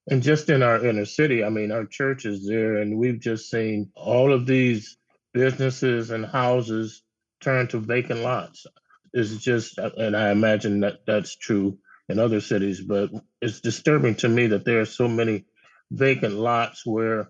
And 0.10 0.24
just 0.24 0.50
in 0.50 0.63
our 0.63 0.84
inner 0.86 1.06
city, 1.06 1.44
I 1.44 1.50
mean, 1.50 1.72
our 1.72 1.86
church 1.86 2.25
is 2.25 2.48
there, 2.48 2.78
and 2.78 2.98
we've 2.98 3.20
just 3.20 3.50
seen 3.50 3.92
all 3.96 4.34
of 4.34 4.46
these 4.46 4.98
businesses 5.34 6.12
and 6.12 6.25
houses 6.25 7.04
turn 7.40 7.68
to 7.68 7.80
vacant 7.80 8.22
lots. 8.22 8.66
It's 9.13 9.38
just, 9.38 9.78
and 9.78 10.16
I 10.16 10.32
imagine 10.32 10.82
that 10.82 11.06
that's 11.06 11.36
true 11.36 11.78
in 12.10 12.20
other 12.20 12.42
cities, 12.42 12.82
but 12.82 13.10
it's 13.42 13.62
disturbing 13.62 14.16
to 14.16 14.30
me 14.30 14.48
that 14.48 14.66
there 14.66 14.82
are 14.82 14.86
so 14.86 15.08
many 15.08 15.46
vacant 15.92 16.34
lots 16.34 16.86
where 16.86 17.30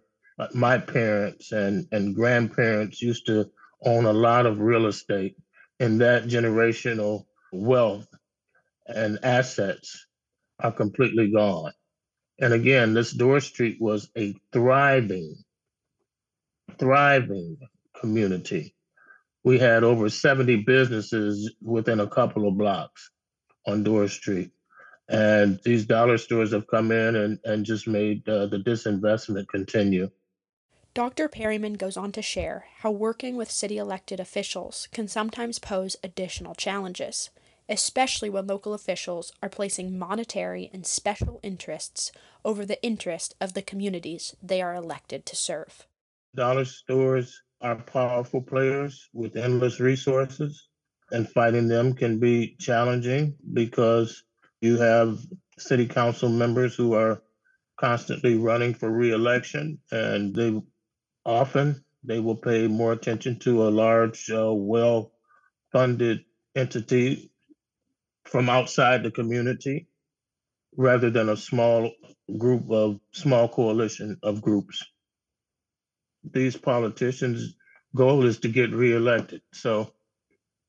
my 0.53 0.77
parents 0.77 1.51
and, 1.51 1.88
and 1.91 2.15
grandparents 2.15 3.01
used 3.01 3.27
to 3.27 3.50
own 3.83 4.05
a 4.05 4.13
lot 4.13 4.45
of 4.45 4.60
real 4.60 4.88
estate, 4.88 5.36
and 5.79 6.01
that 6.01 6.25
generational 6.25 7.25
wealth 7.51 8.07
and 8.88 9.19
assets 9.24 10.05
are 10.60 10.71
completely 10.71 11.31
gone. 11.31 11.71
And 12.39 12.53
again, 12.53 12.93
this 12.93 13.12
Dorr 13.12 13.39
Street 13.39 13.77
was 13.79 14.10
a 14.17 14.36
thriving, 14.51 15.36
thriving 16.79 17.57
community. 18.00 18.75
We 19.43 19.60
had 19.60 19.83
over 19.83 20.10
70 20.10 20.57
businesses 20.63 21.53
within 21.62 22.00
a 22.00 22.07
couple 22.07 22.48
of 22.48 22.57
blocks 22.57 23.10
on 23.67 23.83
Dorr 23.83 24.07
Street. 24.07 24.51
And 25.10 25.60
these 25.65 25.86
dollar 25.86 26.17
stores 26.17 26.53
have 26.53 26.67
come 26.67 26.91
in 26.91 27.15
and, 27.15 27.39
and 27.43 27.65
just 27.65 27.88
made 27.88 28.27
uh, 28.29 28.48
the 28.48 28.60
disinvestment 28.60 29.48
continue. 29.50 30.10
Dr. 30.93 31.29
Perryman 31.29 31.75
goes 31.75 31.95
on 31.95 32.12
to 32.12 32.21
share 32.21 32.65
how 32.79 32.91
working 32.91 33.38
with 33.38 33.50
city 33.50 33.77
elected 33.77 34.19
officials 34.19 34.89
can 34.91 35.07
sometimes 35.07 35.57
pose 35.57 35.95
additional 36.03 36.53
challenges, 36.53 37.29
especially 37.69 38.29
when 38.29 38.45
local 38.45 38.74
officials 38.74 39.31
are 39.41 39.48
placing 39.48 39.98
monetary 39.98 40.69
and 40.74 40.86
special 40.86 41.39
interests 41.43 42.12
over 42.43 42.65
the 42.65 42.81
interest 42.83 43.36
of 43.39 43.53
the 43.53 43.62
communities 43.62 44.36
they 44.43 44.62
are 44.62 44.75
elected 44.75 45.25
to 45.27 45.33
serve. 45.33 45.88
Dollar 46.36 46.65
stores 46.65 47.41
are 47.62 47.77
powerful 47.77 48.41
players 48.41 49.07
with 49.13 49.38
endless 49.38 49.79
resources, 49.79 50.67
and 51.12 51.29
fighting 51.29 51.69
them 51.69 51.93
can 51.93 52.19
be 52.19 52.57
challenging 52.60 53.33
because 53.53 54.24
you 54.60 54.77
have 54.77 55.19
city 55.57 55.88
council 55.88 56.27
members 56.27 56.75
who 56.75 56.93
are 56.95 57.21
constantly 57.77 58.38
running 58.38 58.74
for 58.74 58.91
reelection, 58.91 59.79
and 59.91 60.36
they 60.36 60.62
often 61.25 61.83
they 62.03 62.19
will 62.19 62.35
pay 62.35 62.67
more 62.67 62.93
attention 62.93 63.39
to 63.39 63.67
a 63.67 63.69
large, 63.69 64.29
uh, 64.29 64.51
well-funded 64.53 66.25
entity 66.55 67.31
from 68.25 68.49
outside 68.49 69.03
the 69.03 69.11
community 69.11 69.87
rather 70.75 71.09
than 71.09 71.29
a 71.29 71.37
small 71.37 71.91
group 72.37 72.71
of 72.71 72.99
small 73.11 73.47
coalition 73.47 74.17
of 74.23 74.41
groups 74.41 74.83
these 76.23 76.57
politicians' 76.57 77.55
goal 77.95 78.25
is 78.25 78.39
to 78.39 78.49
get 78.49 78.71
reelected. 78.71 79.41
So, 79.53 79.91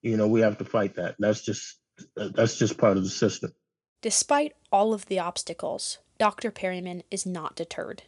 you 0.03 0.17
know, 0.17 0.29
we 0.29 0.41
have 0.41 0.59
to 0.59 0.65
fight 0.65 0.97
that. 0.97 1.17
That's 1.19 1.43
just 1.43 1.79
that's 2.17 2.59
just 2.59 2.79
part 2.79 2.97
of 2.97 3.05
the 3.05 3.11
system. 3.11 3.53
Despite 4.01 4.55
all 4.73 4.95
of 4.95 5.07
the 5.07 5.19
obstacles, 5.19 5.99
Dr. 6.19 6.51
Perryman 6.51 7.03
is 7.11 7.27
not 7.27 7.55
deterred. 7.55 8.03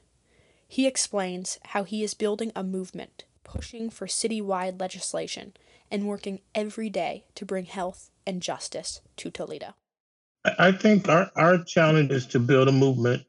He 0.74 0.88
explains 0.88 1.60
how 1.66 1.84
he 1.84 2.02
is 2.02 2.14
building 2.14 2.50
a 2.56 2.64
movement, 2.64 3.22
pushing 3.44 3.90
for 3.90 4.08
citywide 4.08 4.80
legislation, 4.80 5.52
and 5.88 6.08
working 6.08 6.40
every 6.52 6.90
day 6.90 7.26
to 7.36 7.44
bring 7.44 7.66
health 7.66 8.10
and 8.26 8.42
justice 8.42 9.00
to 9.18 9.30
Toledo. 9.30 9.74
I 10.58 10.72
think 10.72 11.08
our, 11.08 11.30
our 11.36 11.62
challenge 11.62 12.10
is 12.10 12.26
to 12.26 12.40
build 12.40 12.66
a 12.66 12.72
movement. 12.72 13.22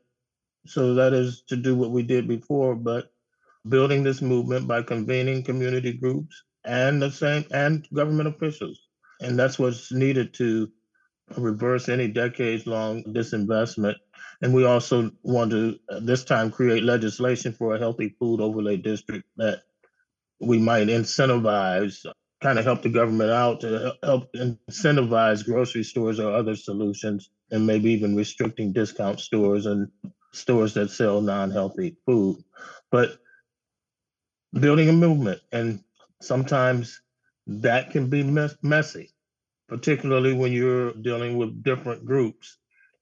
So 0.66 0.96
that 0.96 1.14
is 1.14 1.44
to 1.50 1.56
do 1.56 1.75
what 1.75 1.92
we 1.92 2.02
did 2.02 2.28
before, 2.28 2.74
but 2.74 3.14
building 3.70 4.02
this 4.02 4.24
movement 4.24 4.68
by 4.68 4.82
convening 4.82 5.44
community 5.44 5.94
groups 5.94 6.42
and 6.64 7.00
the 7.00 7.12
same 7.12 7.46
and 7.52 7.88
government 7.94 8.28
officials. 8.28 8.88
And 9.22 9.38
that's 9.38 9.60
what's 9.60 9.92
needed 9.92 10.34
to 10.42 10.72
reverse 11.38 11.90
any 11.90 12.08
decades 12.08 12.66
long 12.66 13.04
disinvestment. 13.04 13.98
And 14.41 14.53
we 14.53 14.65
also 14.65 15.12
want 15.24 15.51
to 15.51 15.79
uh, 15.89 16.00
this 16.01 16.24
time 16.24 16.51
create 16.51 16.84
legislation 16.84 17.53
for 17.53 17.75
a 17.75 17.79
healthy 17.79 18.15
food 18.20 18.41
overlay 18.41 18.77
district 18.77 19.25
that 19.38 19.63
we 20.39 20.60
might 20.60 20.88
incentivize, 20.88 22.05
kind 22.41 22.60
of 22.60 22.65
help 22.65 22.82
the 22.82 22.89
government 22.89 23.32
out 23.32 23.62
to 23.62 23.96
help 24.03 24.32
incentivize 24.34 25.46
grocery 25.46 25.84
stores 25.84 26.20
or 26.20 26.34
other 26.34 26.55
solutions, 26.55 27.29
and 27.51 27.65
maybe 27.65 27.91
even 27.91 28.15
restricting 28.15 28.74
discount 28.74 29.20
stores 29.20 29.65
and 29.65 29.89
stores 30.34 30.74
that 30.74 30.89
sell 30.89 31.22
non 31.22 31.51
healthy 31.51 31.98
food. 32.05 32.44
But 32.91 33.17
building 34.53 34.89
a 34.89 34.94
movement. 34.94 35.41
And 35.51 35.84
sometimes 36.22 37.01
that 37.48 37.91
can 37.91 38.10
be 38.10 38.24
mess- 38.24 38.58
messy, 38.63 39.12
particularly 39.67 40.34
when 40.34 40.51
you're 40.51 40.94
dealing 40.94 41.38
with 41.38 41.63
different 41.63 42.05
groups. 42.05 42.58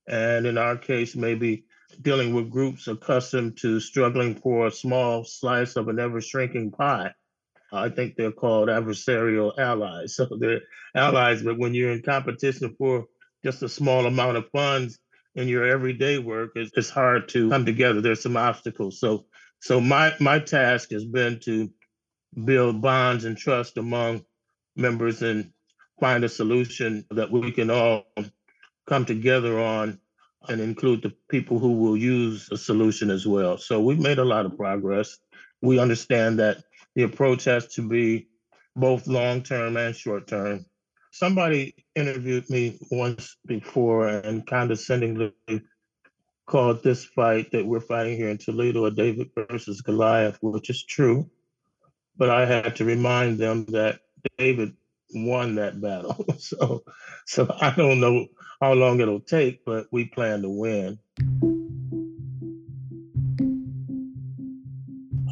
And 0.08 0.46
in 0.46 0.58
our 0.58 0.78
case, 0.78 1.16
maybe 1.16 1.66
dealing 2.02 2.34
with 2.34 2.50
groups 2.50 2.88
accustomed 2.88 3.58
to 3.58 3.80
struggling 3.80 4.36
for 4.36 4.68
a 4.68 4.72
small 4.72 5.24
slice 5.24 5.76
of 5.76 5.88
an 5.88 6.00
ever 6.00 6.22
shrinking 6.22 6.72
pie. 6.72 7.14
I 7.72 7.90
think 7.90 8.16
they're 8.16 8.32
called 8.32 8.70
adversarial 8.70 9.58
allies. 9.58 10.16
So 10.16 10.28
they're 10.40 10.62
allies, 10.96 11.42
but 11.42 11.58
when 11.58 11.74
you're 11.74 11.92
in 11.92 12.04
competition 12.04 12.76
for 12.78 13.06
just 13.44 13.64
a 13.64 13.70
small 13.70 14.06
amount 14.06 14.38
of 14.38 14.50
funds 14.52 15.00
in 15.36 15.48
your 15.48 15.66
everyday 15.66 16.20
work, 16.20 16.52
it's, 16.56 16.72
it's 16.76 16.90
hard 16.90 17.28
to 17.30 17.50
come 17.50 17.66
together. 17.66 18.02
There's 18.02 18.22
some 18.22 18.38
obstacles. 18.38 19.00
So 19.00 19.26
so 19.60 19.80
my 19.80 20.14
my 20.20 20.40
task 20.40 20.92
has 20.92 21.06
been 21.06 21.40
to 21.46 21.70
build 22.46 22.82
bonds 22.82 23.26
and 23.26 23.38
trust 23.38 23.78
among 23.78 24.26
members 24.76 25.22
and 25.22 25.52
find 26.00 26.24
a 26.24 26.30
solution 26.30 27.06
that 27.12 27.32
we 27.32 27.52
can 27.52 27.70
all 27.70 28.06
come 28.86 29.06
together 29.06 29.60
on 29.60 30.00
and 30.50 30.60
include 30.60 31.02
the 31.02 31.14
people 31.30 31.60
who 31.60 31.74
will 31.74 31.96
use 31.98 32.48
the 32.48 32.58
solution 32.58 33.10
as 33.10 33.26
well. 33.26 33.58
So 33.58 33.80
we've 33.82 34.00
made 34.00 34.20
a 34.20 34.26
lot 34.26 34.46
of 34.46 34.58
progress. 34.58 35.18
We 35.62 35.80
understand 35.80 36.40
that 36.40 36.64
the 36.96 37.04
approach 37.04 37.46
has 37.46 37.68
to 37.76 37.88
be 37.88 38.28
both 38.76 39.08
long 39.08 39.42
term 39.44 39.78
and 39.78 39.96
short 39.96 40.28
term. 40.28 40.66
Somebody 41.12 41.76
interviewed 41.96 42.50
me 42.50 42.80
once 42.92 43.38
before 43.46 44.08
and 44.08 44.46
condescendingly 44.46 45.34
called 46.46 46.84
this 46.84 47.06
fight 47.06 47.52
that 47.52 47.66
we're 47.66 47.80
fighting 47.80 48.18
here 48.18 48.30
in 48.30 48.38
Toledo 48.38 48.86
a 48.86 48.92
David 48.92 49.30
versus 49.50 49.82
Goliath, 49.82 50.38
which 50.42 50.70
is 50.70 50.84
true. 50.84 51.30
But 52.18 52.30
I 52.30 52.46
had 52.46 52.76
to 52.78 52.86
remind 52.86 53.38
them 53.38 53.66
that 53.70 54.00
David 54.38 54.76
won 55.14 55.56
that 55.56 55.80
battle. 55.80 56.26
so 56.38 56.84
so 57.26 57.48
I 57.62 57.74
don't 57.76 58.00
know 58.00 58.28
how 58.64 58.72
long 58.72 59.02
it'll 59.02 59.20
take, 59.20 59.60
but 59.66 59.88
we 59.92 60.06
plan 60.06 60.42
to 60.42 60.48
win. 60.48 60.98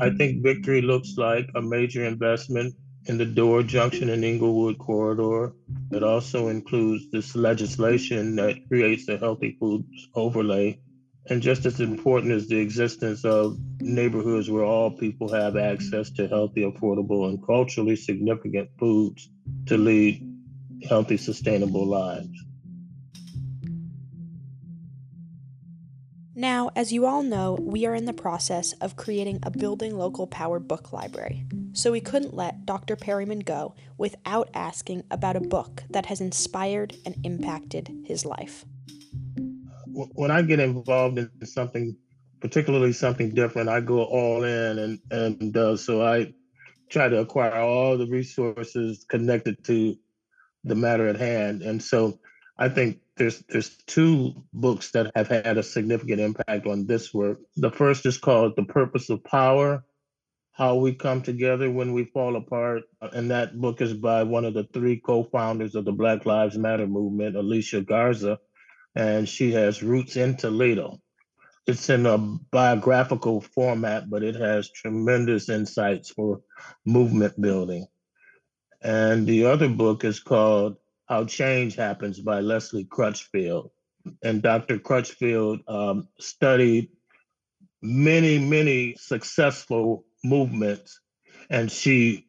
I 0.01 0.09
think 0.09 0.43
victory 0.43 0.81
looks 0.81 1.13
like 1.15 1.47
a 1.55 1.61
major 1.61 2.03
investment 2.03 2.75
in 3.05 3.17
the 3.17 3.25
Dorr 3.25 3.63
Junction 3.63 4.09
and 4.09 4.25
Inglewood 4.25 4.77
corridor. 4.79 5.53
It 5.93 6.03
also 6.03 6.49
includes 6.49 7.09
this 7.09 7.33
legislation 7.33 8.35
that 8.35 8.67
creates 8.67 9.07
a 9.07 9.17
healthy 9.17 9.55
foods 9.57 10.09
overlay. 10.13 10.81
And 11.29 11.41
just 11.41 11.65
as 11.65 11.79
important 11.79 12.33
is 12.33 12.49
the 12.49 12.57
existence 12.57 13.23
of 13.23 13.55
neighborhoods 13.79 14.49
where 14.49 14.65
all 14.65 14.91
people 14.91 15.31
have 15.31 15.55
access 15.55 16.11
to 16.17 16.27
healthy, 16.27 16.63
affordable, 16.63 17.29
and 17.29 17.41
culturally 17.45 17.95
significant 17.95 18.67
foods 18.77 19.29
to 19.67 19.77
lead 19.77 20.21
healthy, 20.89 21.15
sustainable 21.15 21.87
lives. 21.87 22.50
Now, 26.41 26.71
as 26.75 26.91
you 26.91 27.05
all 27.05 27.21
know, 27.21 27.55
we 27.61 27.85
are 27.85 27.93
in 27.93 28.05
the 28.05 28.13
process 28.13 28.73
of 28.81 28.95
creating 28.95 29.41
a 29.43 29.51
building 29.51 29.95
local 29.95 30.25
power 30.25 30.57
book 30.57 30.91
library. 30.91 31.45
So 31.73 31.91
we 31.91 32.01
couldn't 32.01 32.33
let 32.33 32.65
Dr. 32.65 32.95
Perryman 32.95 33.41
go 33.41 33.75
without 33.99 34.49
asking 34.55 35.03
about 35.11 35.35
a 35.35 35.39
book 35.39 35.83
that 35.91 36.07
has 36.07 36.19
inspired 36.19 36.95
and 37.05 37.15
impacted 37.23 37.91
his 38.05 38.25
life. 38.25 38.65
When 39.85 40.31
I 40.31 40.41
get 40.41 40.59
involved 40.59 41.19
in 41.19 41.29
something, 41.45 41.95
particularly 42.39 42.93
something 42.93 43.35
different, 43.35 43.69
I 43.69 43.79
go 43.79 44.01
all 44.01 44.43
in, 44.43 44.79
and 44.79 44.99
and 45.11 45.55
uh, 45.55 45.77
so 45.77 46.01
I 46.01 46.33
try 46.89 47.07
to 47.07 47.19
acquire 47.19 47.61
all 47.61 47.99
the 47.99 48.07
resources 48.07 49.05
connected 49.07 49.63
to 49.65 49.95
the 50.63 50.73
matter 50.73 51.07
at 51.07 51.17
hand. 51.17 51.61
And 51.61 51.83
so 51.83 52.17
I 52.57 52.67
think 52.67 52.99
there's 53.21 53.43
there's 53.49 53.77
two 53.85 54.33
books 54.51 54.91
that 54.91 55.11
have 55.15 55.27
had 55.27 55.59
a 55.59 55.63
significant 55.63 56.19
impact 56.19 56.65
on 56.65 56.87
this 56.87 57.13
work. 57.13 57.37
The 57.55 57.69
first 57.69 58.07
is 58.07 58.17
called 58.17 58.55
The 58.55 58.63
Purpose 58.63 59.11
of 59.11 59.23
Power: 59.23 59.83
How 60.53 60.77
We 60.77 60.95
Come 60.95 61.21
Together 61.21 61.69
When 61.69 61.93
We 61.93 62.05
Fall 62.05 62.35
Apart, 62.35 62.83
and 62.99 63.29
that 63.29 63.55
book 63.55 63.79
is 63.79 63.93
by 63.93 64.23
one 64.23 64.43
of 64.43 64.55
the 64.55 64.63
three 64.73 64.99
co-founders 64.99 65.75
of 65.75 65.85
the 65.85 65.91
Black 65.91 66.25
Lives 66.25 66.57
Matter 66.57 66.87
movement, 66.87 67.35
Alicia 67.35 67.81
Garza, 67.81 68.39
and 68.95 69.29
she 69.29 69.51
has 69.51 69.83
roots 69.83 70.15
in 70.15 70.35
Toledo. 70.35 70.99
It's 71.67 71.91
in 71.91 72.07
a 72.07 72.17
biographical 72.17 73.41
format, 73.41 74.09
but 74.09 74.23
it 74.23 74.33
has 74.33 74.71
tremendous 74.71 75.47
insights 75.47 76.09
for 76.09 76.41
movement 76.87 77.39
building. 77.39 77.85
And 78.81 79.27
the 79.27 79.45
other 79.45 79.69
book 79.69 80.03
is 80.03 80.19
called 80.19 80.77
How 81.11 81.25
Change 81.25 81.75
Happens 81.75 82.21
by 82.21 82.39
Leslie 82.39 82.85
Crutchfield. 82.85 83.71
And 84.23 84.41
Dr. 84.41 84.79
Crutchfield 84.79 85.59
um, 85.67 86.07
studied 86.21 86.87
many, 87.81 88.39
many 88.39 88.95
successful 88.95 90.05
movements, 90.23 91.01
and 91.49 91.69
she 91.69 92.27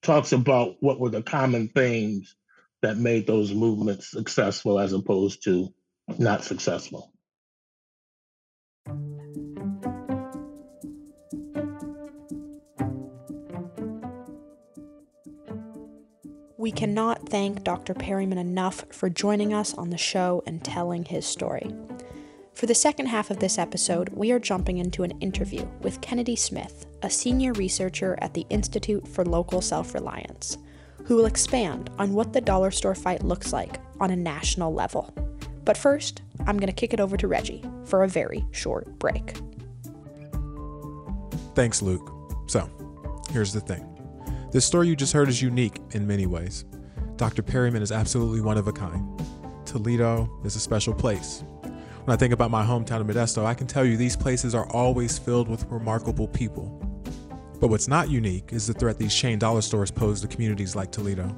talks 0.00 0.32
about 0.32 0.76
what 0.80 0.98
were 0.98 1.10
the 1.10 1.22
common 1.22 1.68
themes 1.68 2.34
that 2.80 2.96
made 2.96 3.26
those 3.26 3.52
movements 3.52 4.10
successful 4.10 4.80
as 4.80 4.94
opposed 4.94 5.44
to 5.44 5.68
not 6.16 6.42
successful. 6.42 7.11
We 16.62 16.70
cannot 16.70 17.28
thank 17.28 17.64
Dr. 17.64 17.92
Perryman 17.92 18.38
enough 18.38 18.84
for 18.92 19.10
joining 19.10 19.52
us 19.52 19.74
on 19.74 19.90
the 19.90 19.98
show 19.98 20.44
and 20.46 20.62
telling 20.62 21.04
his 21.04 21.26
story. 21.26 21.74
For 22.54 22.66
the 22.66 22.74
second 22.76 23.06
half 23.06 23.32
of 23.32 23.40
this 23.40 23.58
episode, 23.58 24.10
we 24.10 24.30
are 24.30 24.38
jumping 24.38 24.78
into 24.78 25.02
an 25.02 25.10
interview 25.18 25.66
with 25.80 26.00
Kennedy 26.00 26.36
Smith, 26.36 26.86
a 27.02 27.10
senior 27.10 27.52
researcher 27.54 28.16
at 28.22 28.32
the 28.34 28.46
Institute 28.48 29.08
for 29.08 29.24
Local 29.24 29.60
Self 29.60 29.92
Reliance, 29.92 30.56
who 31.04 31.16
will 31.16 31.26
expand 31.26 31.90
on 31.98 32.12
what 32.12 32.32
the 32.32 32.40
dollar 32.40 32.70
store 32.70 32.94
fight 32.94 33.24
looks 33.24 33.52
like 33.52 33.80
on 33.98 34.12
a 34.12 34.16
national 34.16 34.72
level. 34.72 35.12
But 35.64 35.76
first, 35.76 36.22
I'm 36.46 36.58
going 36.58 36.68
to 36.68 36.72
kick 36.72 36.94
it 36.94 37.00
over 37.00 37.16
to 37.16 37.26
Reggie 37.26 37.64
for 37.86 38.04
a 38.04 38.08
very 38.08 38.46
short 38.52 38.86
break. 39.00 39.34
Thanks, 41.56 41.82
Luke. 41.82 42.08
So, 42.46 42.70
here's 43.32 43.52
the 43.52 43.60
thing 43.60 43.91
this 44.52 44.66
story 44.66 44.86
you 44.86 44.94
just 44.94 45.14
heard 45.14 45.30
is 45.30 45.40
unique 45.40 45.80
in 45.92 46.06
many 46.06 46.26
ways. 46.26 46.66
Dr. 47.16 47.42
Perryman 47.42 47.80
is 47.80 47.90
absolutely 47.90 48.42
one 48.42 48.58
of 48.58 48.68
a 48.68 48.72
kind. 48.72 49.18
Toledo 49.64 50.30
is 50.44 50.56
a 50.56 50.60
special 50.60 50.92
place. 50.92 51.42
When 51.62 52.12
I 52.12 52.16
think 52.16 52.34
about 52.34 52.50
my 52.50 52.62
hometown 52.62 53.00
of 53.00 53.06
Modesto, 53.06 53.46
I 53.46 53.54
can 53.54 53.66
tell 53.66 53.82
you 53.82 53.96
these 53.96 54.14
places 54.14 54.54
are 54.54 54.68
always 54.70 55.18
filled 55.18 55.48
with 55.48 55.64
remarkable 55.70 56.28
people. 56.28 56.66
But 57.60 57.68
what's 57.68 57.88
not 57.88 58.10
unique 58.10 58.52
is 58.52 58.66
the 58.66 58.74
threat 58.74 58.98
these 58.98 59.14
chain 59.14 59.38
dollar 59.38 59.62
stores 59.62 59.90
pose 59.90 60.20
to 60.20 60.28
communities 60.28 60.76
like 60.76 60.92
Toledo. 60.92 61.34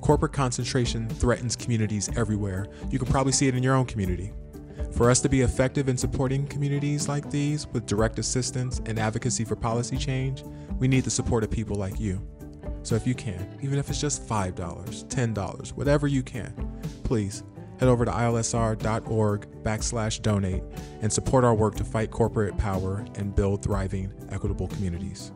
Corporate 0.00 0.32
concentration 0.32 1.08
threatens 1.08 1.54
communities 1.54 2.10
everywhere. 2.16 2.66
You 2.90 2.98
can 2.98 3.06
probably 3.06 3.32
see 3.32 3.46
it 3.46 3.54
in 3.54 3.62
your 3.62 3.76
own 3.76 3.86
community. 3.86 4.32
For 4.90 5.08
us 5.08 5.20
to 5.20 5.28
be 5.28 5.42
effective 5.42 5.88
in 5.88 5.96
supporting 5.96 6.48
communities 6.48 7.08
like 7.08 7.30
these 7.30 7.68
with 7.68 7.86
direct 7.86 8.18
assistance 8.18 8.80
and 8.86 8.98
advocacy 8.98 9.44
for 9.44 9.54
policy 9.54 9.96
change, 9.96 10.42
we 10.80 10.88
need 10.88 11.04
the 11.04 11.10
support 11.10 11.44
of 11.44 11.50
people 11.50 11.76
like 11.76 12.00
you. 12.00 12.26
So 12.86 12.94
if 12.94 13.04
you 13.04 13.16
can, 13.16 13.58
even 13.62 13.80
if 13.80 13.90
it's 13.90 14.00
just 14.00 14.28
$5, 14.28 14.54
$10, 14.54 15.68
whatever 15.72 16.06
you 16.06 16.22
can, 16.22 16.54
please 17.02 17.42
head 17.80 17.88
over 17.88 18.04
to 18.04 18.12
ilsr.org 18.12 19.64
backslash 19.64 20.22
donate 20.22 20.62
and 21.02 21.12
support 21.12 21.42
our 21.42 21.52
work 21.52 21.74
to 21.74 21.84
fight 21.84 22.12
corporate 22.12 22.56
power 22.56 23.04
and 23.16 23.34
build 23.34 23.64
thriving, 23.64 24.12
equitable 24.30 24.68
communities. 24.68 25.32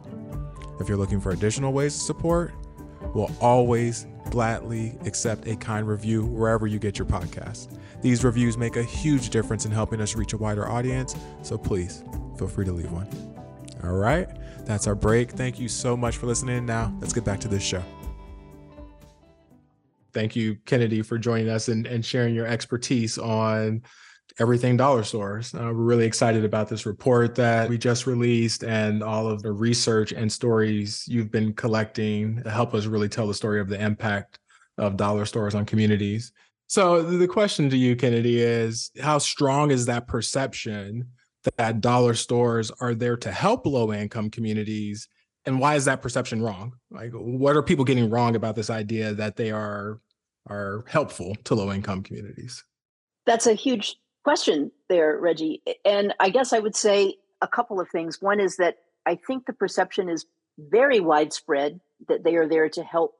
If 0.78 0.88
you're 0.88 0.96
looking 0.96 1.20
for 1.20 1.32
additional 1.32 1.72
ways 1.72 1.94
to 1.94 2.00
support, 2.00 2.54
we'll 3.16 3.32
always 3.40 4.06
gladly 4.30 4.96
accept 5.04 5.48
a 5.48 5.56
kind 5.56 5.88
review 5.88 6.24
wherever 6.24 6.68
you 6.68 6.78
get 6.78 7.00
your 7.00 7.06
podcast. 7.06 7.76
These 8.00 8.22
reviews 8.22 8.56
make 8.56 8.76
a 8.76 8.84
huge 8.84 9.30
difference 9.30 9.64
in 9.64 9.72
helping 9.72 10.00
us 10.00 10.14
reach 10.14 10.34
a 10.34 10.38
wider 10.38 10.68
audience, 10.68 11.16
so 11.42 11.58
please 11.58 12.04
feel 12.38 12.46
free 12.46 12.64
to 12.64 12.72
leave 12.72 12.92
one. 12.92 13.08
All 13.82 13.96
right, 13.96 14.28
that's 14.70 14.86
our 14.86 14.94
break. 14.94 15.32
Thank 15.32 15.58
you 15.58 15.68
so 15.68 15.96
much 15.96 16.16
for 16.16 16.26
listening. 16.26 16.64
Now, 16.64 16.94
let's 17.00 17.12
get 17.12 17.24
back 17.24 17.40
to 17.40 17.48
this 17.48 17.62
show. 17.62 17.82
Thank 20.12 20.34
you, 20.36 20.56
Kennedy, 20.66 21.02
for 21.02 21.18
joining 21.18 21.48
us 21.48 21.68
and, 21.68 21.86
and 21.86 22.04
sharing 22.04 22.34
your 22.34 22.46
expertise 22.46 23.18
on 23.18 23.82
everything 24.38 24.76
dollar 24.76 25.02
stores. 25.04 25.54
Uh, 25.54 25.58
we're 25.58 25.72
really 25.72 26.06
excited 26.06 26.44
about 26.44 26.68
this 26.68 26.86
report 26.86 27.34
that 27.34 27.68
we 27.68 27.78
just 27.78 28.06
released 28.06 28.62
and 28.64 29.02
all 29.02 29.26
of 29.26 29.42
the 29.42 29.52
research 29.52 30.12
and 30.12 30.30
stories 30.30 31.04
you've 31.06 31.30
been 31.30 31.52
collecting 31.52 32.42
to 32.42 32.50
help 32.50 32.74
us 32.74 32.86
really 32.86 33.08
tell 33.08 33.26
the 33.26 33.34
story 33.34 33.60
of 33.60 33.68
the 33.68 33.80
impact 33.80 34.38
of 34.78 34.96
dollar 34.96 35.26
stores 35.26 35.54
on 35.54 35.66
communities. 35.66 36.32
So 36.68 37.02
the 37.02 37.26
question 37.26 37.68
to 37.70 37.76
you, 37.76 37.96
Kennedy, 37.96 38.40
is 38.40 38.92
how 39.00 39.18
strong 39.18 39.70
is 39.72 39.86
that 39.86 40.06
perception 40.06 41.08
that 41.56 41.80
dollar 41.80 42.14
stores 42.14 42.70
are 42.80 42.94
there 42.94 43.16
to 43.16 43.32
help 43.32 43.66
low 43.66 43.92
income 43.92 44.30
communities 44.30 45.08
and 45.46 45.58
why 45.58 45.74
is 45.74 45.86
that 45.86 46.02
perception 46.02 46.42
wrong? 46.42 46.74
Like 46.90 47.12
what 47.12 47.56
are 47.56 47.62
people 47.62 47.84
getting 47.84 48.10
wrong 48.10 48.36
about 48.36 48.56
this 48.56 48.70
idea 48.70 49.14
that 49.14 49.36
they 49.36 49.50
are 49.50 50.00
are 50.46 50.84
helpful 50.88 51.34
to 51.44 51.54
low 51.54 51.72
income 51.72 52.02
communities? 52.02 52.64
That's 53.26 53.46
a 53.46 53.54
huge 53.54 53.96
question 54.22 54.70
there 54.90 55.18
reggie 55.18 55.62
and 55.86 56.12
i 56.20 56.28
guess 56.28 56.52
i 56.52 56.58
would 56.58 56.76
say 56.76 57.14
a 57.40 57.48
couple 57.48 57.80
of 57.80 57.88
things. 57.88 58.20
One 58.20 58.40
is 58.40 58.56
that 58.56 58.76
i 59.06 59.14
think 59.14 59.46
the 59.46 59.52
perception 59.52 60.08
is 60.08 60.26
very 60.58 61.00
widespread 61.00 61.80
that 62.08 62.22
they 62.22 62.36
are 62.36 62.46
there 62.46 62.68
to 62.68 62.82
help 62.82 63.14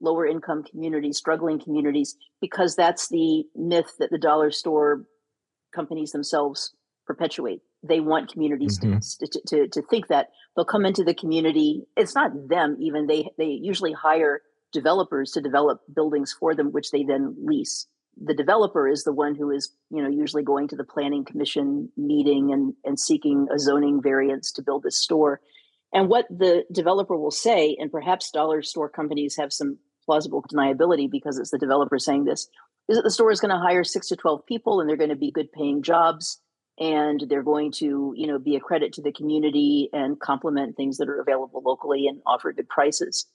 lower 0.00 0.26
income 0.26 0.64
communities, 0.64 1.16
struggling 1.16 1.60
communities, 1.60 2.16
because 2.40 2.74
that's 2.74 3.08
the 3.08 3.44
myth 3.54 3.94
that 3.98 4.10
the 4.10 4.18
dollar 4.18 4.50
store 4.50 5.04
companies 5.74 6.12
themselves 6.12 6.74
perpetuate. 7.06 7.60
They 7.82 8.00
want 8.00 8.32
communities 8.32 8.78
mm-hmm. 8.78 8.98
to, 9.24 9.40
to, 9.48 9.68
to 9.68 9.82
think 9.88 10.08
that 10.08 10.28
they'll 10.54 10.64
come 10.64 10.84
into 10.84 11.04
the 11.04 11.14
community. 11.14 11.82
It's 11.96 12.14
not 12.14 12.48
them 12.48 12.76
even. 12.80 13.06
They 13.06 13.30
they 13.38 13.58
usually 13.60 13.92
hire 13.92 14.42
developers 14.72 15.32
to 15.32 15.40
develop 15.40 15.82
buildings 15.94 16.34
for 16.38 16.54
them, 16.54 16.72
which 16.72 16.90
they 16.90 17.04
then 17.04 17.36
lease. 17.44 17.86
The 18.22 18.34
developer 18.34 18.88
is 18.88 19.04
the 19.04 19.12
one 19.12 19.34
who 19.34 19.50
is, 19.50 19.74
you 19.90 20.02
know, 20.02 20.08
usually 20.08 20.42
going 20.42 20.68
to 20.68 20.76
the 20.76 20.84
planning 20.84 21.24
commission 21.24 21.90
meeting 21.96 22.52
and, 22.52 22.74
and 22.84 22.98
seeking 22.98 23.46
a 23.54 23.58
zoning 23.58 24.02
variance 24.02 24.52
to 24.52 24.62
build 24.62 24.82
this 24.82 25.00
store. 25.00 25.40
And 25.94 26.08
what 26.08 26.26
the 26.28 26.64
developer 26.72 27.16
will 27.16 27.30
say, 27.30 27.76
and 27.78 27.90
perhaps 27.90 28.30
dollar 28.30 28.62
store 28.62 28.88
companies 28.88 29.36
have 29.38 29.52
some 29.52 29.78
plausible 30.04 30.42
deniability 30.42 31.10
because 31.10 31.38
it's 31.38 31.50
the 31.50 31.58
developer 31.58 31.98
saying 31.98 32.24
this, 32.24 32.48
is 32.88 32.96
that 32.96 33.02
the 33.02 33.10
store 33.10 33.30
is 33.30 33.40
going 33.40 33.54
to 33.54 33.62
hire 33.62 33.84
six 33.84 34.08
to 34.08 34.16
12 34.16 34.44
people 34.46 34.80
and 34.80 34.88
they're 34.88 34.96
going 34.96 35.10
to 35.10 35.16
be 35.16 35.30
good 35.30 35.52
paying 35.52 35.82
jobs 35.82 36.40
and 36.78 37.24
they're 37.28 37.42
going 37.42 37.72
to, 37.72 38.14
you 38.16 38.26
know, 38.26 38.38
be 38.38 38.56
a 38.56 38.60
credit 38.60 38.92
to 38.94 39.02
the 39.02 39.12
community 39.12 39.88
and 39.92 40.18
complement 40.18 40.76
things 40.76 40.98
that 40.98 41.08
are 41.08 41.20
available 41.20 41.62
locally 41.64 42.06
and 42.06 42.20
offer 42.26 42.52
good 42.52 42.68
prices. 42.68 43.26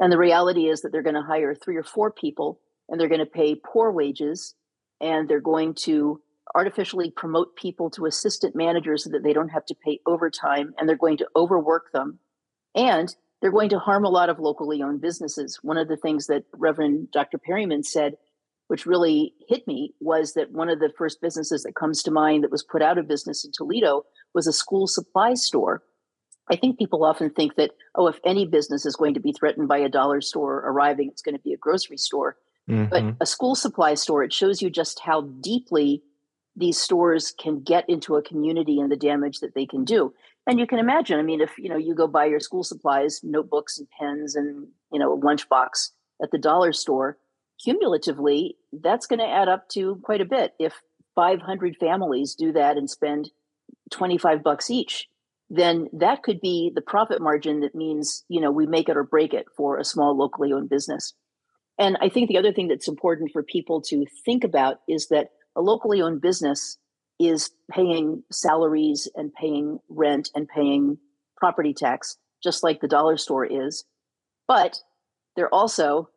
And 0.00 0.12
the 0.12 0.18
reality 0.18 0.68
is 0.68 0.82
that 0.82 0.92
they're 0.92 1.02
going 1.02 1.14
to 1.14 1.22
hire 1.22 1.54
three 1.54 1.76
or 1.76 1.82
four 1.82 2.10
people 2.10 2.60
and 2.88 3.00
they're 3.00 3.08
going 3.08 3.18
to 3.18 3.26
pay 3.26 3.54
poor 3.54 3.90
wages 3.90 4.54
and 5.00 5.28
they're 5.28 5.40
going 5.40 5.74
to 5.74 6.20
artificially 6.54 7.10
promote 7.10 7.56
people 7.56 7.90
to 7.90 8.06
assistant 8.06 8.56
managers 8.56 9.04
so 9.04 9.10
that 9.10 9.22
they 9.22 9.32
don't 9.32 9.50
have 9.50 9.66
to 9.66 9.74
pay 9.74 10.00
overtime 10.06 10.72
and 10.78 10.88
they're 10.88 10.96
going 10.96 11.18
to 11.18 11.28
overwork 11.36 11.92
them 11.92 12.18
and 12.74 13.14
they're 13.40 13.52
going 13.52 13.68
to 13.68 13.78
harm 13.78 14.04
a 14.04 14.10
lot 14.10 14.30
of 14.30 14.38
locally 14.38 14.82
owned 14.82 15.00
businesses. 15.00 15.58
One 15.62 15.76
of 15.76 15.88
the 15.88 15.96
things 15.96 16.26
that 16.26 16.44
Reverend 16.52 17.10
Dr. 17.10 17.38
Perryman 17.38 17.82
said, 17.82 18.14
which 18.68 18.86
really 18.86 19.34
hit 19.48 19.66
me, 19.66 19.94
was 20.00 20.34
that 20.34 20.52
one 20.52 20.68
of 20.68 20.78
the 20.78 20.92
first 20.96 21.20
businesses 21.20 21.62
that 21.64 21.74
comes 21.74 22.02
to 22.02 22.10
mind 22.10 22.44
that 22.44 22.50
was 22.50 22.62
put 22.62 22.82
out 22.82 22.98
of 22.98 23.08
business 23.08 23.44
in 23.44 23.50
Toledo 23.52 24.04
was 24.34 24.46
a 24.46 24.52
school 24.52 24.86
supply 24.86 25.34
store 25.34 25.82
I 26.50 26.56
think 26.56 26.78
people 26.78 27.04
often 27.04 27.30
think 27.30 27.56
that, 27.56 27.72
oh, 27.94 28.08
if 28.08 28.18
any 28.24 28.46
business 28.46 28.86
is 28.86 28.96
going 28.96 29.14
to 29.14 29.20
be 29.20 29.32
threatened 29.32 29.68
by 29.68 29.78
a 29.78 29.88
dollar 29.88 30.20
store 30.20 30.58
arriving, 30.66 31.08
it's 31.08 31.22
going 31.22 31.36
to 31.36 31.42
be 31.42 31.52
a 31.52 31.58
grocery 31.58 31.98
store. 31.98 32.36
Mm-hmm. 32.68 32.86
But 32.90 33.16
a 33.20 33.26
school 33.26 33.54
supply 33.54 33.94
store, 33.94 34.22
it 34.22 34.32
shows 34.32 34.60
you 34.60 34.70
just 34.70 35.00
how 35.00 35.22
deeply 35.22 36.02
these 36.56 36.78
stores 36.78 37.32
can 37.38 37.60
get 37.60 37.88
into 37.88 38.16
a 38.16 38.22
community 38.22 38.80
and 38.80 38.90
the 38.90 38.96
damage 38.96 39.40
that 39.40 39.54
they 39.54 39.64
can 39.64 39.84
do. 39.84 40.12
And 40.46 40.58
you 40.58 40.66
can 40.66 40.78
imagine, 40.78 41.18
I 41.18 41.22
mean, 41.22 41.40
if 41.40 41.50
you 41.58 41.68
know 41.68 41.76
you 41.76 41.94
go 41.94 42.06
buy 42.06 42.24
your 42.24 42.40
school 42.40 42.64
supplies, 42.64 43.20
notebooks 43.22 43.78
and 43.78 43.88
pens 43.98 44.34
and 44.34 44.66
you 44.90 44.98
know 44.98 45.12
a 45.12 45.18
lunchbox 45.18 45.90
at 46.22 46.30
the 46.30 46.38
dollar 46.38 46.72
store, 46.72 47.18
cumulatively, 47.62 48.56
that's 48.72 49.06
going 49.06 49.18
to 49.18 49.28
add 49.28 49.48
up 49.48 49.68
to 49.70 50.00
quite 50.02 50.20
a 50.20 50.26
bit. 50.26 50.54
If 50.58 50.74
500 51.14 51.76
families 51.76 52.34
do 52.34 52.52
that 52.52 52.76
and 52.76 52.88
spend 52.88 53.30
25 53.90 54.42
bucks 54.42 54.70
each, 54.70 55.08
then 55.50 55.88
that 55.92 56.22
could 56.22 56.40
be 56.40 56.70
the 56.74 56.82
profit 56.82 57.22
margin 57.22 57.60
that 57.60 57.74
means 57.74 58.24
you 58.28 58.40
know 58.40 58.50
we 58.50 58.66
make 58.66 58.88
it 58.88 58.96
or 58.96 59.04
break 59.04 59.32
it 59.32 59.46
for 59.56 59.78
a 59.78 59.84
small 59.84 60.16
locally 60.16 60.52
owned 60.52 60.68
business 60.68 61.14
and 61.78 61.96
i 62.00 62.08
think 62.08 62.28
the 62.28 62.38
other 62.38 62.52
thing 62.52 62.68
that's 62.68 62.88
important 62.88 63.30
for 63.32 63.42
people 63.42 63.80
to 63.80 64.04
think 64.24 64.44
about 64.44 64.80
is 64.88 65.08
that 65.08 65.30
a 65.56 65.60
locally 65.60 66.02
owned 66.02 66.20
business 66.20 66.78
is 67.18 67.50
paying 67.70 68.22
salaries 68.30 69.08
and 69.16 69.32
paying 69.32 69.78
rent 69.88 70.30
and 70.34 70.48
paying 70.48 70.98
property 71.36 71.72
tax 71.72 72.16
just 72.42 72.62
like 72.62 72.80
the 72.80 72.88
dollar 72.88 73.16
store 73.16 73.46
is 73.46 73.84
but 74.46 74.78
they're 75.34 75.54
also 75.54 76.08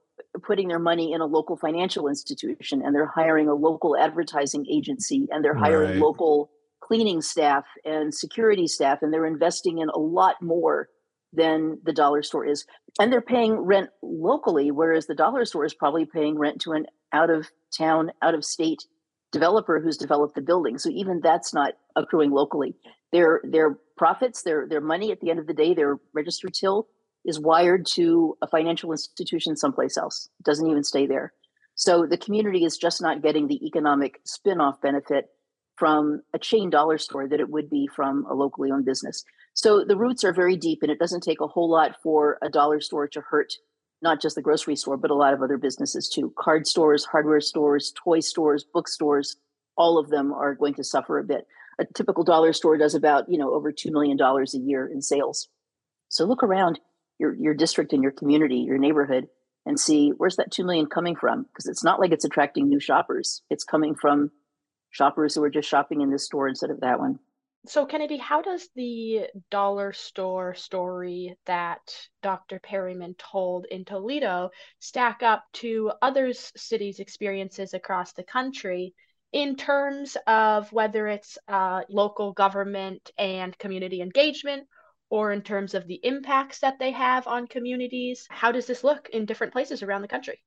putting 0.44 0.68
their 0.68 0.80
money 0.80 1.14
in 1.14 1.22
a 1.22 1.26
local 1.26 1.58
financial 1.58 2.08
institution 2.08 2.82
and 2.82 2.96
they're 2.96 3.06
hiring 3.06 3.48
a 3.48 3.54
local 3.54 3.98
advertising 3.98 4.66
agency 4.70 5.28
and 5.32 5.44
they're 5.44 5.56
hiring 5.56 5.92
right. 5.92 6.00
local 6.00 6.52
cleaning 6.82 7.22
staff 7.22 7.64
and 7.86 8.14
security 8.14 8.68
staff, 8.68 9.00
and 9.02 9.14
they're 9.14 9.26
investing 9.26 9.78
in 9.78 9.88
a 9.90 9.98
lot 9.98 10.42
more 10.42 10.90
than 11.32 11.80
the 11.84 11.94
dollar 11.94 12.22
store 12.22 12.46
is. 12.46 12.66
And 13.00 13.14
they're 13.14 13.22
paying 13.22 13.54
rent 13.54 13.90
locally, 14.02 14.72
whereas 14.72 15.08
the 15.08 15.16
dollar 15.16 15.46
store 15.46 15.64
is 15.64 15.74
probably 15.74 16.06
paying 16.06 16.38
rent 16.38 16.60
to 16.62 16.74
an 16.74 16.88
out 17.14 17.30
of 17.30 17.48
town, 17.78 18.12
out 18.22 18.34
of 18.34 18.44
state 18.44 18.84
developer 19.32 19.80
who's 19.80 19.96
developed 19.96 20.36
the 20.36 20.42
building. 20.42 20.78
So 20.78 20.90
even 20.90 21.22
that's 21.22 21.54
not 21.54 21.76
accruing 21.96 22.32
locally. 22.32 22.76
Their 23.14 23.42
their 23.44 23.78
profits, 23.96 24.44
their 24.44 24.68
their 24.68 24.82
money 24.82 25.12
at 25.12 25.22
the 25.22 25.30
end 25.30 25.40
of 25.40 25.48
the 25.48 25.54
day, 25.54 25.74
their 25.74 25.98
registered 26.14 26.54
till 26.54 26.88
is 27.26 27.40
wired 27.40 27.86
to 27.94 28.38
a 28.42 28.48
financial 28.48 28.92
institution 28.92 29.56
someplace 29.56 29.98
else. 29.98 30.30
Doesn't 30.44 30.70
even 30.70 30.84
stay 30.84 31.06
there. 31.06 31.34
So 31.76 32.06
the 32.06 32.18
community 32.18 32.66
is 32.66 32.78
just 32.78 33.02
not 33.02 33.22
getting 33.22 33.48
the 33.48 33.66
economic 33.66 34.20
spin-off 34.26 34.82
benefit 34.82 35.30
from 35.76 36.22
a 36.34 36.40
chain 36.40 36.70
dollar 36.70 36.98
store 36.98 37.28
that 37.28 37.40
it 37.40 37.50
would 37.50 37.70
be 37.70 37.88
from 37.96 38.26
a 38.30 38.34
locally 38.34 38.72
owned 38.72 38.86
business. 38.86 39.24
So 39.54 39.84
the 39.84 39.98
roots 39.98 40.24
are 40.24 40.34
very 40.34 40.56
deep, 40.56 40.80
and 40.82 40.92
it 40.92 41.00
doesn't 41.00 41.22
take 41.22 41.42
a 41.42 41.48
whole 41.48 41.70
lot 41.70 41.98
for 42.04 42.38
a 42.42 42.50
dollar 42.50 42.82
store 42.82 43.08
to 43.08 43.22
hurt 43.22 43.54
not 44.02 44.22
just 44.22 44.36
the 44.36 44.42
grocery 44.42 44.76
store, 44.76 44.98
but 44.98 45.12
a 45.12 45.16
lot 45.16 45.34
of 45.34 45.42
other 45.42 45.58
businesses 45.58 46.10
too. 46.10 46.34
Card 46.38 46.68
stores, 46.68 47.06
hardware 47.06 47.42
stores, 47.42 47.94
toy 48.04 48.20
stores, 48.20 48.64
bookstores, 48.64 49.38
all 49.78 49.98
of 49.98 50.10
them 50.10 50.34
are 50.34 50.56
going 50.56 50.74
to 50.76 50.84
suffer 50.84 51.20
a 51.20 51.24
bit. 51.24 51.48
A 51.80 51.86
typical 51.86 52.24
dollar 52.24 52.54
store 52.54 52.78
does 52.78 52.96
about, 52.96 53.30
you 53.30 53.38
know, 53.38 53.54
over 53.54 53.72
$2 53.72 53.92
million 53.92 54.20
a 54.20 54.58
year 54.58 54.88
in 54.88 55.02
sales. 55.02 55.48
So 56.10 56.26
look 56.26 56.44
around 56.44 56.80
your, 57.22 57.36
your 57.36 57.54
district 57.54 57.94
and 57.94 58.02
your 58.02 58.12
community, 58.12 58.58
your 58.58 58.80
neighborhood, 58.80 59.28
and 59.66 59.80
see 59.80 60.10
where's 60.18 60.38
that 60.38 60.52
2 60.52 60.66
million 60.66 60.88
coming 60.88 61.16
from? 61.16 61.44
Because 61.44 61.68
it's 61.68 61.84
not 61.84 62.00
like 62.00 62.12
it's 62.12 62.26
attracting 62.26 62.68
new 62.68 62.80
shoppers. 62.80 63.44
It's 63.52 63.64
coming 63.64 63.96
from 63.96 64.32
shoppers 64.90 65.36
who 65.36 65.44
are 65.44 65.50
just 65.52 65.70
shopping 65.70 66.02
in 66.02 66.10
this 66.10 66.26
store 66.26 66.48
instead 66.48 66.72
of 66.72 66.82
that 66.82 67.00
one. 67.00 67.20
So, 67.68 67.86
Kennedy, 67.86 68.18
how 68.18 68.42
does 68.42 68.68
the 68.76 69.28
dollar 69.52 69.94
store 69.94 70.56
story 70.56 71.36
that 71.46 71.80
Dr. 72.24 72.60
Perryman 72.60 73.14
told 73.20 73.68
in 73.70 73.86
Toledo 73.86 74.50
stack 74.80 75.22
up 75.22 75.44
to 75.54 75.92
other 76.02 76.34
cities' 76.34 77.00
experiences 77.00 77.76
across 77.76 78.14
the 78.14 78.24
country 78.24 78.96
in 79.32 79.56
terms 79.56 80.18
of 80.26 80.74
whether 80.74 81.08
it's 81.08 81.38
uh, 81.48 81.82
local 81.88 82.34
government 82.34 83.12
and 83.20 83.56
community 83.60 84.02
engagement 84.02 84.68
or 85.12 85.32
in 85.32 85.44
terms 85.44 85.76
of 85.76 85.86
the 85.86 86.00
impacts 86.02 86.60
that 86.60 86.80
they 86.80 86.92
have 86.92 87.28
on 87.28 87.46
communities? 87.46 88.26
How 88.32 88.52
does 88.52 88.66
this 88.66 88.84
look 88.84 89.10
in 89.14 89.26
different 89.28 89.54
places 89.54 89.84
around 89.84 90.02
the 90.02 90.08
country? 90.08 90.42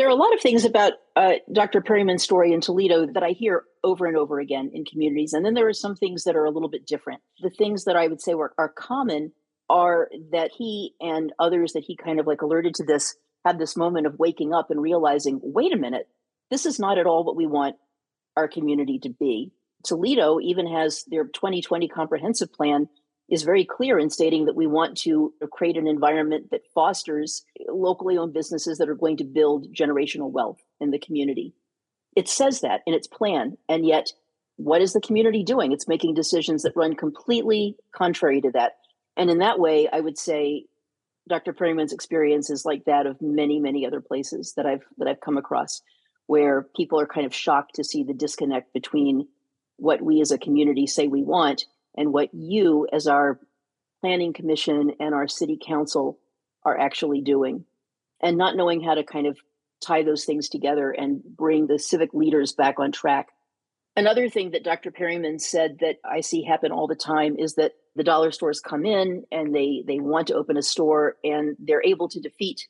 there 0.00 0.06
are 0.06 0.12
a 0.12 0.14
lot 0.14 0.32
of 0.32 0.40
things 0.40 0.64
about 0.64 0.94
uh, 1.14 1.34
Dr. 1.52 1.82
Perryman's 1.82 2.22
story 2.22 2.54
in 2.54 2.62
Toledo 2.62 3.06
that 3.12 3.22
I 3.22 3.30
hear 3.30 3.64
over 3.84 4.06
and 4.06 4.16
over 4.16 4.40
again 4.40 4.70
in 4.72 4.86
communities. 4.86 5.34
And 5.34 5.44
then 5.44 5.52
there 5.52 5.68
are 5.68 5.74
some 5.74 5.94
things 5.94 6.24
that 6.24 6.36
are 6.36 6.46
a 6.46 6.50
little 6.50 6.70
bit 6.70 6.86
different. 6.86 7.20
The 7.40 7.50
things 7.50 7.84
that 7.84 7.96
I 7.96 8.06
would 8.06 8.22
say 8.22 8.34
were, 8.34 8.54
are 8.56 8.70
common 8.70 9.32
are 9.68 10.08
that 10.32 10.52
he 10.56 10.94
and 11.00 11.34
others 11.38 11.74
that 11.74 11.84
he 11.86 11.96
kind 11.96 12.18
of 12.18 12.26
like 12.26 12.40
alerted 12.40 12.74
to 12.76 12.84
this 12.84 13.14
had 13.44 13.58
this 13.58 13.76
moment 13.76 14.06
of 14.06 14.18
waking 14.18 14.54
up 14.54 14.70
and 14.70 14.80
realizing, 14.80 15.38
wait 15.42 15.74
a 15.74 15.78
minute, 15.78 16.08
this 16.50 16.66
is 16.66 16.78
not 16.78 16.96
at 16.96 17.06
all 17.06 17.24
what 17.24 17.36
we 17.36 17.46
want 17.46 17.76
our 18.36 18.48
community 18.48 19.00
to 19.00 19.10
be. 19.10 19.52
Toledo 19.84 20.40
even 20.40 20.66
has 20.66 21.04
their 21.08 21.24
2020 21.24 21.88
comprehensive 21.88 22.52
plan 22.52 22.88
is 23.30 23.44
very 23.44 23.64
clear 23.64 23.98
in 23.98 24.10
stating 24.10 24.46
that 24.46 24.56
we 24.56 24.66
want 24.66 24.96
to 24.98 25.32
create 25.52 25.76
an 25.76 25.86
environment 25.86 26.50
that 26.50 26.66
fosters 26.74 27.44
locally 27.68 28.18
owned 28.18 28.34
businesses 28.34 28.78
that 28.78 28.88
are 28.88 28.96
going 28.96 29.16
to 29.16 29.24
build 29.24 29.72
generational 29.72 30.30
wealth 30.30 30.58
in 30.80 30.90
the 30.90 30.98
community. 30.98 31.54
It 32.16 32.28
says 32.28 32.60
that 32.62 32.80
in 32.86 32.94
its 32.94 33.06
plan. 33.06 33.56
And 33.68 33.86
yet, 33.86 34.12
what 34.56 34.82
is 34.82 34.92
the 34.92 35.00
community 35.00 35.44
doing? 35.44 35.70
It's 35.72 35.86
making 35.86 36.14
decisions 36.14 36.64
that 36.64 36.76
run 36.76 36.96
completely 36.96 37.76
contrary 37.94 38.40
to 38.40 38.50
that. 38.50 38.78
And 39.16 39.30
in 39.30 39.38
that 39.38 39.60
way, 39.60 39.88
I 39.90 40.00
would 40.00 40.18
say 40.18 40.66
Dr. 41.28 41.52
Perryman's 41.52 41.92
experience 41.92 42.50
is 42.50 42.64
like 42.64 42.84
that 42.86 43.06
of 43.06 43.22
many, 43.22 43.60
many 43.60 43.86
other 43.86 44.00
places 44.00 44.54
that 44.56 44.66
I've 44.66 44.84
that 44.98 45.06
I've 45.06 45.20
come 45.20 45.38
across, 45.38 45.82
where 46.26 46.66
people 46.76 47.00
are 47.00 47.06
kind 47.06 47.26
of 47.26 47.34
shocked 47.34 47.76
to 47.76 47.84
see 47.84 48.02
the 48.02 48.12
disconnect 48.12 48.72
between 48.72 49.28
what 49.76 50.02
we 50.02 50.20
as 50.20 50.32
a 50.32 50.38
community 50.38 50.86
say 50.86 51.06
we 51.06 51.22
want 51.22 51.64
and 51.96 52.12
what 52.12 52.30
you, 52.32 52.86
as 52.92 53.06
our 53.06 53.38
planning 54.00 54.32
commission 54.32 54.92
and 55.00 55.14
our 55.14 55.28
city 55.28 55.58
council, 55.60 56.18
are 56.64 56.78
actually 56.78 57.20
doing, 57.20 57.64
and 58.22 58.36
not 58.36 58.56
knowing 58.56 58.82
how 58.82 58.94
to 58.94 59.04
kind 59.04 59.26
of 59.26 59.38
tie 59.80 60.02
those 60.02 60.24
things 60.24 60.48
together 60.48 60.90
and 60.90 61.22
bring 61.24 61.66
the 61.66 61.78
civic 61.78 62.12
leaders 62.12 62.52
back 62.52 62.78
on 62.78 62.92
track. 62.92 63.28
Another 63.96 64.28
thing 64.28 64.52
that 64.52 64.64
Dr. 64.64 64.90
Perryman 64.90 65.38
said 65.38 65.78
that 65.80 65.96
I 66.04 66.20
see 66.20 66.44
happen 66.44 66.70
all 66.70 66.86
the 66.86 66.94
time 66.94 67.36
is 67.38 67.54
that 67.54 67.72
the 67.96 68.04
dollar 68.04 68.30
stores 68.30 68.60
come 68.60 68.86
in 68.86 69.24
and 69.32 69.54
they 69.54 69.82
they 69.86 69.98
want 69.98 70.28
to 70.28 70.34
open 70.34 70.56
a 70.56 70.62
store 70.62 71.16
and 71.24 71.56
they're 71.58 71.82
able 71.84 72.08
to 72.10 72.20
defeat 72.20 72.68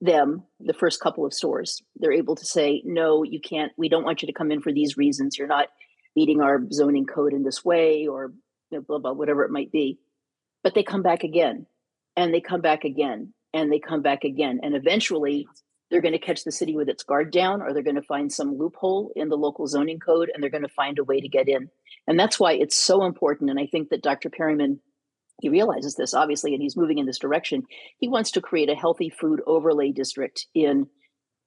them 0.00 0.44
the 0.60 0.74
first 0.74 1.00
couple 1.00 1.24
of 1.24 1.32
stores. 1.32 1.82
They're 1.96 2.12
able 2.12 2.36
to 2.36 2.44
say, 2.44 2.82
"No, 2.84 3.22
you 3.22 3.40
can't. 3.40 3.72
We 3.78 3.88
don't 3.88 4.04
want 4.04 4.20
you 4.20 4.26
to 4.26 4.34
come 4.34 4.52
in 4.52 4.60
for 4.60 4.72
these 4.72 4.98
reasons. 4.98 5.38
You're 5.38 5.48
not 5.48 5.68
meeting 6.16 6.40
our 6.40 6.60
zoning 6.72 7.06
code 7.06 7.32
in 7.32 7.44
this 7.44 7.64
way 7.64 8.06
or 8.06 8.32
you 8.70 8.78
know, 8.78 8.84
blah 8.86 8.98
blah 8.98 9.12
whatever 9.12 9.44
it 9.44 9.50
might 9.50 9.70
be 9.70 9.98
but 10.66 10.74
they 10.74 10.82
come 10.82 11.02
back 11.02 11.22
again 11.22 11.66
and 12.16 12.34
they 12.34 12.40
come 12.40 12.60
back 12.60 12.82
again 12.82 13.32
and 13.54 13.70
they 13.70 13.78
come 13.78 14.02
back 14.02 14.24
again. 14.24 14.58
And 14.62 14.74
eventually, 14.74 15.46
they're 15.90 16.00
going 16.00 16.10
to 16.12 16.18
catch 16.18 16.42
the 16.42 16.50
city 16.50 16.74
with 16.74 16.88
its 16.88 17.04
guard 17.04 17.30
down, 17.30 17.62
or 17.62 17.72
they're 17.72 17.84
going 17.84 17.94
to 17.94 18.02
find 18.02 18.32
some 18.32 18.58
loophole 18.58 19.12
in 19.14 19.28
the 19.28 19.36
local 19.36 19.68
zoning 19.68 20.00
code, 20.00 20.30
and 20.32 20.42
they're 20.42 20.50
going 20.50 20.64
to 20.64 20.68
find 20.68 20.98
a 20.98 21.04
way 21.04 21.20
to 21.20 21.28
get 21.28 21.48
in. 21.48 21.70
And 22.08 22.18
that's 22.18 22.40
why 22.40 22.54
it's 22.54 22.76
so 22.76 23.04
important. 23.04 23.48
And 23.48 23.60
I 23.60 23.66
think 23.66 23.90
that 23.90 24.02
Dr. 24.02 24.28
Perryman 24.28 24.80
he 25.42 25.50
realizes 25.50 25.96
this 25.96 26.14
obviously 26.14 26.54
and 26.54 26.62
he's 26.62 26.78
moving 26.78 26.96
in 26.96 27.04
this 27.04 27.18
direction 27.18 27.62
he 27.98 28.08
wants 28.08 28.30
to 28.30 28.40
create 28.40 28.70
a 28.70 28.74
healthy 28.74 29.10
food 29.10 29.42
overlay 29.46 29.92
district 29.92 30.46
in 30.54 30.86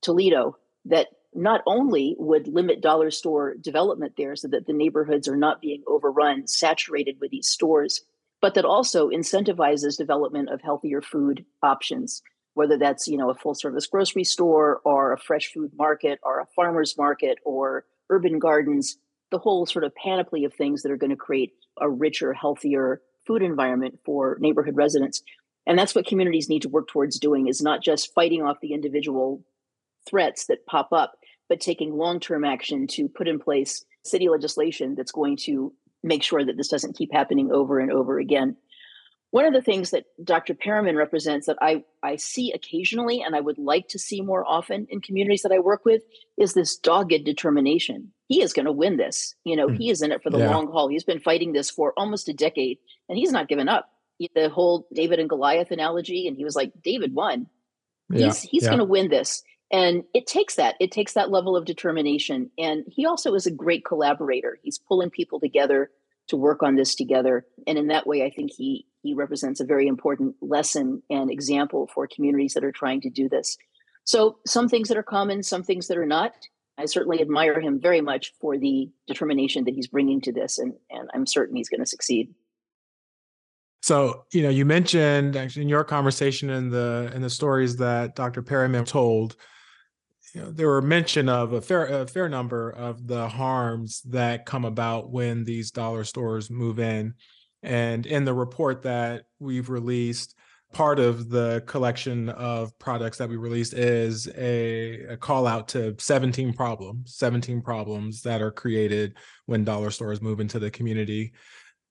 toledo 0.03 0.55
that 0.85 1.07
not 1.33 1.61
only 1.65 2.15
would 2.17 2.47
limit 2.47 2.81
dollar 2.81 3.11
store 3.11 3.55
development 3.61 4.13
there 4.17 4.35
so 4.35 4.47
that 4.47 4.65
the 4.65 4.73
neighborhoods 4.73 5.27
are 5.27 5.37
not 5.37 5.61
being 5.61 5.83
overrun 5.87 6.47
saturated 6.47 7.17
with 7.19 7.31
these 7.31 7.49
stores 7.49 8.01
but 8.41 8.53
that 8.53 8.65
also 8.65 9.09
incentivizes 9.09 9.97
development 9.97 10.49
of 10.49 10.61
healthier 10.61 11.01
food 11.01 11.45
options 11.61 12.21
whether 12.55 12.77
that's 12.77 13.07
you 13.07 13.17
know 13.17 13.29
a 13.29 13.35
full 13.35 13.53
service 13.53 13.87
grocery 13.87 14.23
store 14.23 14.81
or 14.85 15.13
a 15.13 15.19
fresh 15.19 15.51
food 15.53 15.71
market 15.77 16.19
or 16.23 16.39
a 16.39 16.47
farmers 16.55 16.97
market 16.97 17.37
or 17.45 17.85
urban 18.09 18.39
gardens 18.39 18.97
the 19.31 19.39
whole 19.39 19.65
sort 19.65 19.83
of 19.83 19.95
panoply 19.95 20.43
of 20.43 20.53
things 20.53 20.81
that 20.81 20.91
are 20.91 20.97
going 20.97 21.09
to 21.09 21.15
create 21.15 21.53
a 21.79 21.89
richer 21.89 22.33
healthier 22.33 23.01
food 23.25 23.41
environment 23.41 23.99
for 24.05 24.37
neighborhood 24.39 24.75
residents. 24.75 25.21
And 25.67 25.77
that's 25.77 25.93
what 25.93 26.07
communities 26.07 26.49
need 26.49 26.63
to 26.63 26.69
work 26.69 26.87
towards 26.87 27.19
doing 27.19 27.47
is 27.47 27.61
not 27.61 27.83
just 27.83 28.13
fighting 28.13 28.41
off 28.41 28.57
the 28.61 28.73
individual 28.73 29.43
threats 30.09 30.47
that 30.47 30.65
pop 30.65 30.91
up 30.91 31.18
but 31.49 31.59
taking 31.59 31.97
long-term 31.97 32.45
action 32.45 32.87
to 32.87 33.09
put 33.09 33.27
in 33.27 33.39
place 33.39 33.83
city 34.05 34.29
legislation 34.29 34.95
that's 34.95 35.11
going 35.11 35.35
to 35.35 35.73
make 36.03 36.23
sure 36.23 36.45
that 36.45 36.55
this 36.55 36.69
doesn't 36.69 36.95
keep 36.95 37.11
happening 37.11 37.51
over 37.51 37.79
and 37.79 37.91
over 37.91 38.19
again 38.19 38.55
one 39.31 39.45
of 39.45 39.53
the 39.53 39.61
things 39.61 39.91
that 39.91 40.05
Dr. 40.23 40.55
Perryman 40.55 40.95
represents 40.95 41.45
that 41.45 41.57
I, 41.61 41.83
I 42.01 42.15
see 42.15 42.51
occasionally 42.51 43.21
and 43.21 43.35
I 43.35 43.39
would 43.39 43.59
like 43.59 43.87
to 43.89 43.99
see 43.99 44.21
more 44.21 44.43
often 44.47 44.87
in 44.89 45.01
communities 45.01 45.43
that 45.43 45.51
I 45.51 45.59
work 45.59 45.85
with 45.85 46.01
is 46.37 46.53
this 46.53 46.77
dogged 46.77 47.23
determination. 47.25 48.11
He 48.27 48.41
is 48.41 48.53
going 48.53 48.65
to 48.65 48.71
win 48.71 48.97
this. 48.97 49.35
You 49.43 49.55
know, 49.55 49.67
mm. 49.67 49.77
he 49.77 49.91
is 49.91 50.01
in 50.01 50.11
it 50.11 50.23
for 50.23 50.31
the 50.31 50.39
yeah. 50.39 50.49
long 50.49 50.71
haul. 50.71 50.87
He's 50.87 51.03
been 51.03 51.19
fighting 51.19 51.53
this 51.53 51.69
for 51.69 51.93
almost 51.95 52.27
a 52.27 52.33
decade 52.33 52.79
and 53.07 53.17
he's 53.17 53.31
not 53.31 53.47
given 53.47 53.69
up. 53.69 53.89
The 54.33 54.49
whole 54.49 54.87
David 54.93 55.19
and 55.19 55.29
Goliath 55.29 55.71
analogy, 55.71 56.27
and 56.27 56.35
he 56.35 56.43
was 56.43 56.53
like, 56.53 56.73
David 56.83 57.15
won. 57.15 57.47
Yeah. 58.09 58.25
He's 58.25 58.41
he's 58.41 58.63
yeah. 58.63 58.69
going 58.69 58.79
to 58.79 58.85
win 58.85 59.09
this. 59.09 59.43
And 59.71 60.03
it 60.13 60.25
takes 60.25 60.55
that. 60.55 60.75
It 60.79 60.91
takes 60.91 61.13
that 61.13 61.29
level 61.29 61.55
of 61.55 61.65
determination. 61.65 62.49
And 62.57 62.83
he 62.87 63.05
also 63.05 63.35
is 63.35 63.45
a 63.45 63.51
great 63.51 63.85
collaborator. 63.85 64.57
He's 64.63 64.79
pulling 64.79 65.09
people 65.11 65.39
together 65.39 65.91
to 66.29 66.37
work 66.37 66.63
on 66.63 66.75
this 66.75 66.95
together. 66.95 67.45
And 67.67 67.77
in 67.77 67.87
that 67.87 68.07
way, 68.07 68.23
I 68.23 68.29
think 68.29 68.51
he 68.55 68.85
he 69.01 69.13
represents 69.13 69.59
a 69.59 69.65
very 69.65 69.87
important 69.87 70.35
lesson 70.41 71.01
and 71.09 71.31
example 71.31 71.89
for 71.93 72.07
communities 72.07 72.53
that 72.53 72.65
are 72.65 72.71
trying 72.71 73.01
to 73.01 73.09
do 73.09 73.29
this. 73.29 73.57
So 74.03 74.39
some 74.45 74.67
things 74.67 74.89
that 74.89 74.97
are 74.97 75.03
common, 75.03 75.43
some 75.43 75.63
things 75.63 75.87
that 75.87 75.97
are 75.97 76.05
not. 76.05 76.33
I 76.77 76.85
certainly 76.85 77.21
admire 77.21 77.59
him 77.59 77.79
very 77.79 78.01
much 78.01 78.33
for 78.39 78.57
the 78.57 78.89
determination 79.05 79.65
that 79.65 79.73
he's 79.73 79.87
bringing 79.87 80.21
to 80.21 80.31
this, 80.31 80.57
and, 80.57 80.73
and 80.89 81.09
I'm 81.13 81.25
certain 81.25 81.57
he's 81.57 81.67
going 81.67 81.81
to 81.81 81.85
succeed. 81.85 82.33
So, 83.81 84.25
you 84.31 84.43
know, 84.43 84.49
you 84.49 84.65
mentioned 84.65 85.35
actually 85.35 85.63
in 85.63 85.69
your 85.69 85.83
conversation 85.83 86.49
in 86.49 86.69
the 86.69 87.11
in 87.13 87.21
the 87.21 87.29
stories 87.29 87.77
that 87.77 88.15
Dr. 88.15 88.41
Perryman 88.41 88.85
told, 88.85 89.35
you 90.33 90.41
know, 90.41 90.51
there 90.51 90.67
were 90.67 90.81
mention 90.81 91.29
of 91.29 91.53
a 91.53 91.61
fair 91.61 91.85
a 91.85 92.07
fair 92.07 92.29
number 92.29 92.69
of 92.71 93.07
the 93.07 93.27
harms 93.27 94.01
that 94.03 94.45
come 94.45 94.65
about 94.65 95.09
when 95.09 95.43
these 95.43 95.71
dollar 95.71 96.03
stores 96.03 96.49
move 96.49 96.79
in. 96.79 97.13
And 97.63 98.05
in 98.05 98.25
the 98.25 98.33
report 98.33 98.83
that 98.83 99.25
we've 99.39 99.69
released, 99.69 100.35
part 100.71 100.99
of 100.99 101.29
the 101.29 101.63
collection 101.65 102.29
of 102.29 102.77
products 102.77 103.17
that 103.17 103.29
we 103.29 103.37
released 103.37 103.73
is 103.73 104.27
a, 104.37 105.05
a, 105.09 105.17
call 105.17 105.47
out 105.47 105.67
to 105.67 105.95
17 105.97 106.53
problems 106.53 107.15
17 107.15 107.61
problems 107.61 108.21
that 108.21 108.41
are 108.41 108.51
created 108.51 109.15
when 109.47 109.63
dollar 109.63 109.89
stores 109.89 110.21
move 110.21 110.39
into 110.39 110.59
the 110.59 110.69
community 110.69 111.33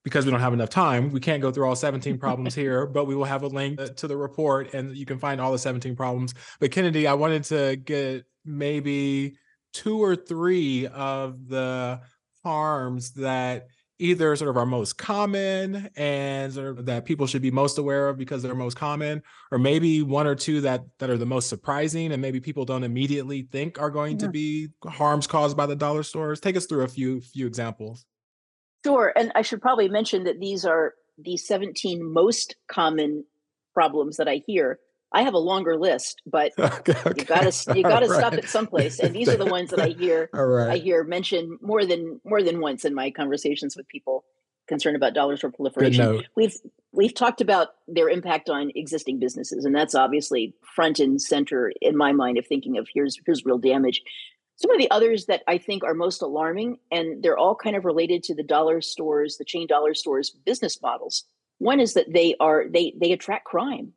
because 0.08 0.24
we 0.24 0.30
don't 0.30 0.40
have 0.40 0.52
enough 0.52 0.70
time 0.70 1.10
we 1.10 1.20
can't 1.20 1.42
go 1.42 1.50
through 1.50 1.66
all 1.66 1.76
17 1.76 2.18
problems 2.18 2.54
here 2.54 2.86
but 2.98 3.04
we 3.04 3.14
will 3.14 3.24
have 3.24 3.42
a 3.42 3.48
link 3.48 3.78
to 3.96 4.06
the 4.06 4.16
report 4.16 4.74
and 4.74 4.96
you 4.96 5.06
can 5.06 5.18
find 5.18 5.40
all 5.40 5.52
the 5.52 5.58
17 5.58 5.94
problems. 5.96 6.34
But 6.60 6.70
kennedy 6.70 7.06
i 7.06 7.14
wanted 7.14 7.44
to 7.44 7.76
get 7.76 8.24
maybe 8.44 9.36
two 9.72 10.02
or 10.02 10.16
three 10.16 10.86
of 10.86 11.48
the 11.48 12.00
harms 12.42 13.12
that 13.12 13.68
either 13.98 14.34
sort 14.36 14.48
of 14.48 14.56
are 14.56 14.64
most 14.64 14.96
common 14.96 15.88
and 15.96 16.52
sort 16.52 16.78
of 16.78 16.86
that 16.86 17.04
people 17.04 17.26
should 17.26 17.42
be 17.42 17.50
most 17.50 17.78
aware 17.78 18.08
of 18.08 18.16
because 18.16 18.42
they're 18.42 18.54
most 18.54 18.76
common 18.76 19.22
or 19.50 19.58
maybe 19.58 20.02
one 20.02 20.26
or 20.26 20.34
two 20.34 20.60
that 20.60 20.82
that 20.98 21.10
are 21.10 21.16
the 21.16 21.26
most 21.26 21.48
surprising 21.48 22.12
and 22.12 22.22
maybe 22.22 22.40
people 22.40 22.64
don't 22.64 22.84
immediately 22.84 23.42
think 23.42 23.80
are 23.80 23.90
going 23.90 24.12
yeah. 24.12 24.26
to 24.26 24.28
be 24.28 24.68
harms 24.86 25.26
caused 25.26 25.56
by 25.56 25.66
the 25.66 25.76
dollar 25.76 26.02
stores. 26.02 26.40
Take 26.40 26.56
us 26.56 26.66
through 26.66 26.84
a 26.84 26.88
few 26.88 27.20
few 27.20 27.46
examples 27.46 28.06
sure 28.88 29.12
and 29.16 29.32
i 29.34 29.42
should 29.42 29.60
probably 29.60 29.88
mention 29.88 30.24
that 30.24 30.40
these 30.40 30.64
are 30.64 30.94
the 31.18 31.36
17 31.36 32.00
most 32.02 32.56
common 32.70 33.24
problems 33.74 34.16
that 34.16 34.28
i 34.28 34.42
hear 34.46 34.78
I 35.12 35.22
have 35.22 35.34
a 35.34 35.38
longer 35.38 35.78
list, 35.78 36.20
but 36.26 36.52
okay, 36.58 36.92
okay. 37.06 37.12
you 37.16 37.24
gotta 37.24 37.74
you 37.74 37.82
gotta 37.82 38.08
right. 38.08 38.18
stop 38.18 38.34
at 38.34 38.48
someplace. 38.48 38.98
And 38.98 39.14
these 39.14 39.28
are 39.28 39.36
the 39.36 39.46
ones 39.46 39.70
that 39.70 39.80
I 39.80 39.88
hear 39.98 40.28
I 40.34 40.76
hear 40.76 41.02
mentioned 41.02 41.58
more 41.62 41.86
than 41.86 42.20
more 42.24 42.42
than 42.42 42.60
once 42.60 42.84
in 42.84 42.94
my 42.94 43.10
conversations 43.10 43.74
with 43.76 43.88
people 43.88 44.24
concerned 44.68 44.96
about 44.96 45.14
dollars 45.14 45.40
for 45.40 45.50
proliferation. 45.50 46.22
We've 46.36 46.54
we've 46.92 47.14
talked 47.14 47.40
about 47.40 47.68
their 47.86 48.08
impact 48.08 48.50
on 48.50 48.70
existing 48.74 49.18
businesses, 49.18 49.64
and 49.64 49.74
that's 49.74 49.94
obviously 49.94 50.54
front 50.74 51.00
and 51.00 51.20
center 51.20 51.72
in 51.80 51.96
my 51.96 52.12
mind 52.12 52.38
of 52.38 52.46
thinking 52.46 52.76
of 52.76 52.86
here's 52.92 53.18
here's 53.24 53.44
real 53.44 53.58
damage. 53.58 54.02
Some 54.58 54.72
of 54.72 54.78
the 54.78 54.90
others 54.90 55.26
that 55.26 55.42
I 55.46 55.56
think 55.56 55.84
are 55.84 55.94
most 55.94 56.20
alarming, 56.20 56.78
and 56.90 57.22
they're 57.22 57.38
all 57.38 57.54
kind 57.54 57.76
of 57.76 57.84
related 57.84 58.24
to 58.24 58.34
the 58.34 58.42
dollar 58.42 58.80
stores, 58.80 59.36
the 59.36 59.44
chain 59.44 59.68
dollar 59.68 59.94
stores 59.94 60.30
business 60.44 60.82
models. 60.82 61.24
One 61.58 61.78
is 61.80 61.94
that 61.94 62.12
they 62.12 62.34
are 62.40 62.64
they 62.68 62.92
they 63.00 63.12
attract 63.12 63.44
crime 63.44 63.92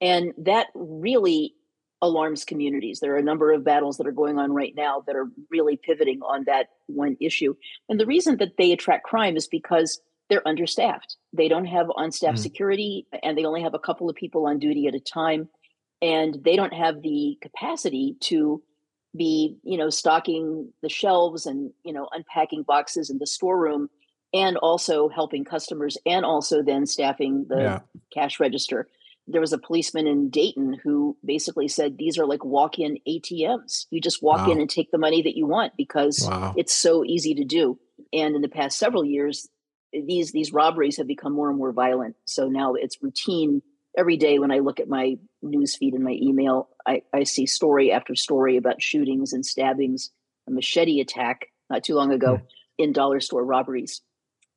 and 0.00 0.32
that 0.38 0.68
really 0.74 1.54
alarms 2.02 2.44
communities. 2.44 3.00
There 3.00 3.14
are 3.14 3.18
a 3.18 3.22
number 3.22 3.52
of 3.52 3.64
battles 3.64 3.96
that 3.96 4.06
are 4.06 4.12
going 4.12 4.38
on 4.38 4.52
right 4.52 4.74
now 4.76 5.02
that 5.06 5.16
are 5.16 5.30
really 5.50 5.76
pivoting 5.76 6.20
on 6.22 6.44
that 6.44 6.68
one 6.86 7.16
issue. 7.20 7.54
And 7.88 7.98
the 7.98 8.06
reason 8.06 8.36
that 8.36 8.56
they 8.58 8.72
attract 8.72 9.04
crime 9.04 9.36
is 9.36 9.48
because 9.48 10.00
they're 10.28 10.46
understaffed. 10.46 11.16
They 11.32 11.48
don't 11.48 11.64
have 11.64 11.86
on 11.96 12.12
staff 12.12 12.34
mm. 12.34 12.38
security 12.38 13.06
and 13.22 13.36
they 13.36 13.44
only 13.44 13.62
have 13.62 13.74
a 13.74 13.78
couple 13.78 14.08
of 14.08 14.16
people 14.16 14.46
on 14.46 14.58
duty 14.58 14.86
at 14.86 14.94
a 14.94 15.00
time. 15.00 15.48
And 16.02 16.38
they 16.44 16.56
don't 16.56 16.74
have 16.74 17.02
the 17.02 17.38
capacity 17.40 18.16
to 18.22 18.62
be, 19.16 19.56
you 19.62 19.78
know, 19.78 19.90
stocking 19.90 20.72
the 20.82 20.88
shelves 20.88 21.46
and, 21.46 21.72
you 21.84 21.92
know, 21.92 22.08
unpacking 22.12 22.62
boxes 22.62 23.10
in 23.10 23.18
the 23.18 23.26
storeroom 23.26 23.88
and 24.32 24.56
also 24.56 25.08
helping 25.08 25.44
customers 25.44 25.96
and 26.04 26.24
also 26.24 26.62
then 26.62 26.86
staffing 26.86 27.46
the 27.48 27.60
yeah. 27.60 27.78
cash 28.12 28.40
register 28.40 28.88
there 29.26 29.40
was 29.40 29.52
a 29.52 29.58
policeman 29.58 30.06
in 30.06 30.28
Dayton 30.28 30.78
who 30.82 31.16
basically 31.24 31.68
said 31.68 31.96
these 31.96 32.18
are 32.18 32.26
like 32.26 32.44
walk-in 32.44 32.98
ATMs. 33.08 33.86
You 33.90 34.00
just 34.00 34.22
walk 34.22 34.46
wow. 34.46 34.52
in 34.52 34.60
and 34.60 34.68
take 34.68 34.90
the 34.90 34.98
money 34.98 35.22
that 35.22 35.36
you 35.36 35.46
want 35.46 35.72
because 35.76 36.26
wow. 36.28 36.54
it's 36.56 36.74
so 36.74 37.04
easy 37.04 37.34
to 37.34 37.44
do. 37.44 37.78
And 38.12 38.36
in 38.36 38.42
the 38.42 38.48
past 38.48 38.78
several 38.78 39.04
years, 39.04 39.48
these 39.92 40.32
these 40.32 40.52
robberies 40.52 40.98
have 40.98 41.06
become 41.06 41.32
more 41.32 41.48
and 41.48 41.58
more 41.58 41.72
violent. 41.72 42.16
So 42.26 42.48
now 42.48 42.74
it's 42.74 43.02
routine. 43.02 43.62
Every 43.96 44.16
day 44.16 44.40
when 44.40 44.50
I 44.50 44.58
look 44.58 44.80
at 44.80 44.88
my 44.88 45.16
news 45.44 45.76
feed 45.76 45.94
and 45.94 46.04
my 46.04 46.16
email, 46.20 46.68
I, 46.86 47.02
I 47.12 47.24
see 47.24 47.46
story 47.46 47.92
after 47.92 48.14
story 48.14 48.56
about 48.56 48.82
shootings 48.82 49.32
and 49.32 49.44
stabbings, 49.44 50.10
a 50.48 50.50
machete 50.50 51.00
attack 51.00 51.46
not 51.70 51.84
too 51.84 51.94
long 51.94 52.12
ago 52.12 52.36
mm. 52.36 52.42
in 52.78 52.92
dollar 52.92 53.20
store 53.20 53.44
robberies 53.44 54.00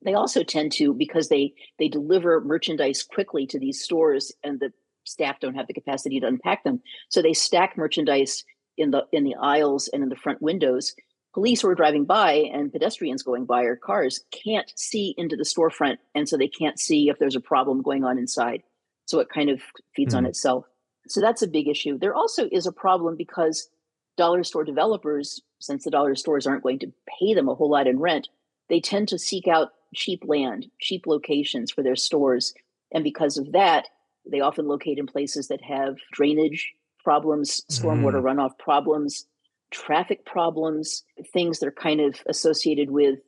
they 0.04 0.13
also 0.13 0.43
tend 0.43 0.71
to 0.73 0.93
because 0.93 1.30
they 1.30 1.54
they 1.80 1.88
deliver 1.88 2.41
merchandise 2.41 3.04
quickly 3.04 3.45
to 3.47 3.60
these 3.60 3.82
stores 3.82 4.32
and 4.43 4.60
the 4.60 4.71
staff 5.06 5.39
don't 5.39 5.56
have 5.56 5.67
the 5.67 5.73
capacity 5.73 6.19
to 6.19 6.28
unpack 6.28 6.63
them 6.63 6.82
so 7.10 7.21
they 7.21 7.34
stack 7.34 7.78
merchandise 7.78 8.43
in 8.78 8.91
the 8.91 9.04
in 9.12 9.23
the 9.23 9.36
aisles 9.36 9.88
and 9.91 10.04
in 10.04 10.10
the 10.10 10.15
front 10.15 10.41
windows 10.41 10.93
police 11.34 11.62
who 11.62 11.69
are 11.69 11.76
driving 11.76 12.06
by 12.06 12.34
and 12.54 12.71
pedestrians 12.71 13.23
going 13.23 13.45
by 13.45 13.63
or 13.63 13.76
cars 13.76 14.23
can't 14.32 14.71
see 14.76 15.13
into 15.17 15.36
the 15.36 15.43
storefront 15.43 15.97
and 16.13 16.28
so 16.28 16.38
they 16.38 16.47
can't 16.47 16.80
see 16.80 17.10
if 17.10 17.17
there's 17.19 17.36
a 17.36 17.41
problem 17.41 17.82
going 17.82 18.04
on 18.04 18.17
inside 18.17 18.62
so 19.06 19.19
it 19.19 19.30
kind 19.34 19.50
of 19.50 19.62
feeds 19.95 20.13
mm. 20.13 20.17
on 20.17 20.23
hmm. 20.23 20.30
itself 20.30 20.65
so 21.08 21.22
that's 21.22 21.41
a 21.41 21.48
big 21.48 21.67
issue 21.67 21.98
there 21.98 22.15
also 22.15 22.48
is 22.52 22.65
a 22.65 22.72
problem 22.72 23.15
because 23.15 23.70
dollar 24.17 24.43
store 24.43 24.63
developers 24.63 25.41
since 25.60 25.84
the 25.84 25.91
dollar 25.91 26.15
stores 26.15 26.48
aren't 26.48 26.63
going 26.63 26.80
to 26.80 26.91
pay 27.20 27.34
them 27.34 27.48
a 27.48 27.56
whole 27.56 27.70
lot 27.70 27.88
in 27.88 28.00
rent 28.00 28.30
they 28.70 28.80
tend 28.80 29.08
to 29.10 29.20
seek 29.20 29.48
out 29.48 29.72
cheap 29.96 30.24
land, 30.26 30.67
cheap 30.80 31.08
locations 31.08 31.72
for 31.72 31.84
their 31.84 31.96
stores. 31.96 32.54
And 32.93 33.04
because 33.04 33.38
of 33.38 33.52
that, 33.54 33.88
they 34.30 34.39
often 34.39 34.67
locate 34.67 34.98
in 34.98 35.08
places 35.08 35.48
that 35.48 35.62
have 35.62 35.96
drainage 36.12 36.74
problems, 37.04 37.62
stormwater 37.72 38.22
mm. 38.22 38.24
runoff 38.24 38.58
problems, 38.58 39.26
traffic 39.72 40.26
problems, 40.26 41.04
things 41.32 41.60
that 41.60 41.67
are 41.67 41.72
kind 41.72 42.02
of 42.02 42.15
associated 42.28 42.91
with 42.91 43.20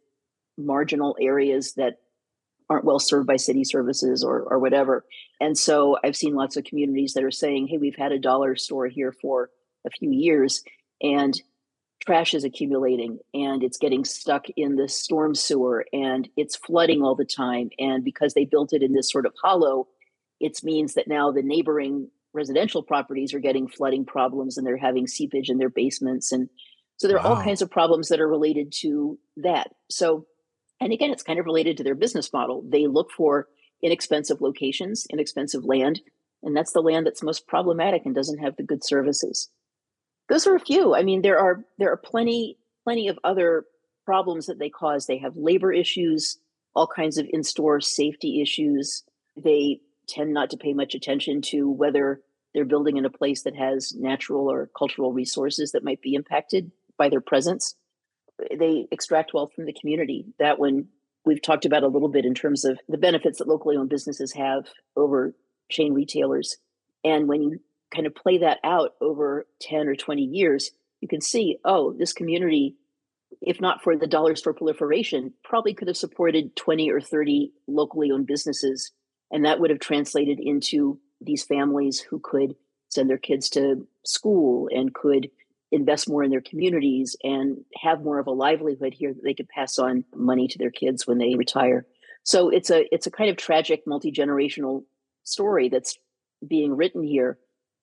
marginal 0.58 1.16
areas 1.22 1.74
that 1.74 2.00
aren't 2.70 2.86
well 2.86 3.00
served 3.00 3.28
by 3.28 3.36
city 3.36 3.64
services 3.64 4.24
or 4.24 4.42
or 4.42 4.60
whatever. 4.60 5.06
And 5.42 5.58
so 5.58 5.98
I've 6.04 6.16
seen 6.16 6.36
lots 6.36 6.58
of 6.58 6.64
communities 6.64 7.14
that 7.14 7.24
are 7.24 7.32
saying, 7.32 7.68
"Hey, 7.68 7.78
we've 7.78 7.96
had 7.96 8.12
a 8.12 8.20
dollar 8.20 8.56
store 8.56 8.88
here 8.88 9.12
for 9.12 9.50
a 9.86 9.90
few 9.90 10.12
years, 10.12 10.64
and 11.02 11.40
trash 12.00 12.34
is 12.34 12.44
accumulating 12.44 13.20
and 13.34 13.64
it's 13.64 13.78
getting 13.78 14.06
stuck 14.06 14.46
in 14.56 14.76
the 14.76 14.88
storm 14.88 15.36
sewer 15.36 15.86
and 15.92 16.30
it's 16.38 16.56
flooding 16.56 17.04
all 17.04 17.16
the 17.16 17.26
time. 17.26 17.70
And 17.78 18.04
because 18.04 18.34
they 18.34 18.46
built 18.46 18.74
it 18.74 18.82
in 18.82 18.94
this 18.94 19.12
sort 19.12 19.26
of 19.26 19.34
hollow, 19.42 19.88
it 20.40 20.64
means 20.64 20.94
that 20.94 21.08
now 21.08 21.32
the 21.32 21.42
neighboring 21.42 22.10
residential 22.34 22.84
properties 22.84 23.34
are 23.34 23.40
getting 23.40 23.68
flooding 23.68 24.06
problems 24.06 24.58
and 24.58 24.66
they're 24.66 24.78
having 24.78 25.08
seepage 25.08 25.50
in 25.50 25.58
their 25.58 25.70
basements. 25.70 26.32
And 26.32 26.50
so 26.98 27.08
there 27.08 27.20
are 27.20 27.24
wow. 27.24 27.36
all 27.36 27.44
kinds 27.44 27.62
of 27.62 27.72
problems 27.72 28.10
that 28.10 28.20
are 28.20 28.28
related 28.28 28.72
to 28.80 29.18
that. 29.38 29.72
So, 29.90 30.26
and 30.80 30.94
again, 30.94 31.12
it's 31.12 31.24
kind 31.24 31.40
of 31.40 31.46
related 31.46 31.78
to 31.78 31.84
their 31.84 31.96
business 31.96 32.32
model. 32.32 32.64
They 32.68 32.88
look 32.88 33.12
for 33.12 33.48
inexpensive 33.82 34.42
locations, 34.42 35.06
inexpensive 35.10 35.64
land, 35.64 36.02
and 36.44 36.56
that's 36.56 36.74
the 36.74 36.82
land 36.82 37.06
that's 37.06 37.24
most 37.24 37.48
problematic 37.48 38.06
and 38.06 38.16
doesn't 38.16 38.40
have 38.40 38.56
the 38.56 38.64
good 38.64 38.84
services 38.84 39.50
those 40.30 40.46
are 40.48 40.56
a 40.56 40.60
few. 40.60 40.96
I 40.96 41.04
mean, 41.04 41.22
there 41.22 41.40
are 41.40 41.66
there 41.78 41.92
are 41.92 41.98
plenty 41.98 42.58
plenty 42.84 43.08
of 43.08 43.20
other 43.24 43.66
problems 44.06 44.46
that 44.46 44.60
they 44.60 44.70
cause. 44.70 45.06
They 45.06 45.18
have 45.18 45.36
labor 45.36 45.74
issues, 45.74 46.38
all 46.76 46.88
kinds 46.88 47.18
of 47.18 47.28
in-store 47.32 47.82
safety 47.82 48.42
issues. 48.42 49.04
They 49.36 49.82
tend 50.08 50.34
not 50.34 50.50
to 50.52 50.58
pay 50.58 50.74
much 50.74 50.96
attention 50.96 51.42
to 51.42 51.70
whether 51.70 52.22
they're 52.54 52.66
building 52.66 52.98
in 52.98 53.06
a 53.06 53.12
place 53.12 53.44
that 53.44 53.56
has 53.56 53.94
natural 53.96 54.50
or 54.50 54.72
cultural 54.78 55.14
resources 55.14 55.72
that 55.72 55.84
might 55.84 56.02
be 56.02 56.16
impacted 56.16 56.72
by 56.98 57.10
their 57.10 57.22
presence. 57.22 57.76
They 58.58 58.88
extract 58.92 59.34
wealth 59.34 59.54
from 59.54 59.66
the 59.66 59.74
community. 59.74 60.26
That 60.40 60.60
one 60.60 60.88
we've 61.26 61.42
talked 61.42 61.66
about 61.66 61.84
a 61.84 61.88
little 61.88 62.10
bit 62.10 62.26
in 62.26 62.34
terms 62.34 62.66
of 62.66 62.80
the 62.88 62.98
benefits 62.98 63.40
that 63.40 63.48
locally 63.48 63.76
owned 63.78 63.90
businesses 63.90 64.34
have 64.34 64.68
over 64.96 65.36
chain 65.70 65.94
retailers. 65.94 66.58
And 67.04 67.28
when 67.28 67.42
you 67.44 67.60
kind 67.94 68.08
of 68.08 68.16
play 68.16 68.40
that 68.40 68.60
out 68.64 68.92
over 69.02 69.48
10 69.62 69.88
or 69.88 69.96
20 69.96 70.22
years, 70.24 70.72
you 71.02 71.08
can 71.08 71.22
see, 71.22 71.58
oh, 71.64 71.94
this 71.94 72.14
community, 72.14 72.76
if 73.42 73.62
not 73.62 73.84
for 73.84 73.96
the 73.96 74.08
dollar 74.08 74.36
store 74.36 74.54
proliferation, 74.54 75.34
probably 75.44 75.74
could 75.74 75.88
have 75.88 75.98
supported 75.98 76.56
20 76.56 76.90
or 76.90 77.00
30 77.00 77.52
locally 77.68 78.12
owned 78.12 78.28
businesses. 78.28 78.92
And 79.32 79.46
that 79.46 79.60
would 79.60 79.70
have 79.70 79.80
translated 79.80 80.40
into 80.40 81.00
these 81.22 81.44
families 81.44 82.00
who 82.00 82.20
could 82.20 82.56
send 82.90 83.10
their 83.10 83.18
kids 83.18 83.50
to 83.50 83.88
school 84.04 84.68
and 84.74 84.94
could 84.94 85.30
invest 85.72 86.10
more 86.10 86.24
in 86.24 86.32
their 86.32 86.42
communities 86.42 87.16
and 87.24 87.58
have 87.82 88.02
more 88.02 88.20
of 88.20 88.28
a 88.28 88.32
livelihood 88.32 88.94
here 88.94 89.14
that 89.14 89.24
they 89.24 89.34
could 89.34 89.50
pass 89.50 89.78
on 89.78 90.04
money 90.16 90.48
to 90.48 90.58
their 90.58 90.72
kids 90.72 91.06
when 91.06 91.18
they 91.18 91.36
retire. 91.36 91.86
So 92.24 92.50
it's 92.50 92.70
a 92.70 92.84
it's 92.94 93.08
a 93.08 93.12
kind 93.12 93.30
of 93.30 93.38
tragic 93.38 93.84
multi-generational 93.86 94.84
story 95.24 95.70
that's 95.70 95.98
being 96.48 96.76
written 96.76 97.04
here 97.04 97.38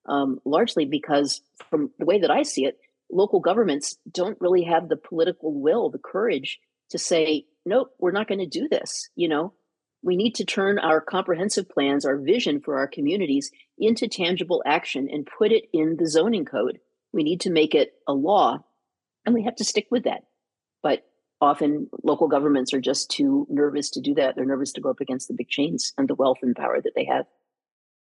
um, 0.09 0.41
largely 0.45 0.85
because, 0.85 1.41
from 1.71 1.91
the 1.99 2.05
way 2.05 2.21
that 2.21 2.31
I 2.31 2.43
see 2.43 2.65
it, 2.65 2.79
local 3.11 3.41
governments 3.41 3.97
don't 4.11 4.41
really 4.41 4.65
have 4.65 4.89
the 4.89 4.97
political 4.97 5.53
will, 5.61 5.91
the 5.91 5.99
courage 5.99 6.59
to 6.91 6.99
say, 6.99 7.47
nope, 7.65 7.91
we're 7.99 8.13
not 8.13 8.29
going 8.29 8.39
to 8.39 8.47
do 8.47 8.69
this. 8.69 9.09
You 9.17 9.29
know, 9.29 9.53
we 10.03 10.17
need 10.17 10.37
to 10.37 10.45
turn 10.45 10.79
our 10.79 11.01
comprehensive 11.01 11.69
plans, 11.69 12.05
our 12.05 12.17
vision 12.17 12.61
for 12.61 12.79
our 12.79 12.87
communities 12.87 13.51
into 13.79 14.09
tangible 14.09 14.63
action 14.65 15.09
and 15.11 15.29
put 15.39 15.53
it 15.53 15.65
in 15.73 15.97
the 15.99 16.09
zoning 16.09 16.45
code. 16.45 16.79
We 17.17 17.25
need 17.25 17.41
to 17.41 17.51
make 17.51 17.75
it 17.75 17.95
a 18.07 18.13
law 18.13 18.63
and 19.25 19.35
we 19.35 19.45
have 19.45 19.57
to 19.57 19.65
stick 19.65 19.87
with 19.91 20.05
that. 20.05 20.25
But 20.83 21.05
often 21.41 21.89
local 22.05 22.29
governments 22.29 22.75
are 22.75 22.81
just 22.81 23.11
too 23.11 23.47
nervous 23.49 23.91
to 23.91 24.03
do 24.03 24.15
that. 24.15 24.37
They're 24.37 24.45
nervous 24.45 24.73
to 24.75 24.83
go 24.83 24.91
up 24.91 25.01
against 25.01 25.29
the 25.29 25.35
big 25.35 25.49
chains 25.49 25.95
and 25.97 26.07
the 26.07 26.15
wealth 26.15 26.39
and 26.43 26.55
power 26.55 26.79
that 26.79 26.93
they 26.95 27.07
have. 27.07 27.25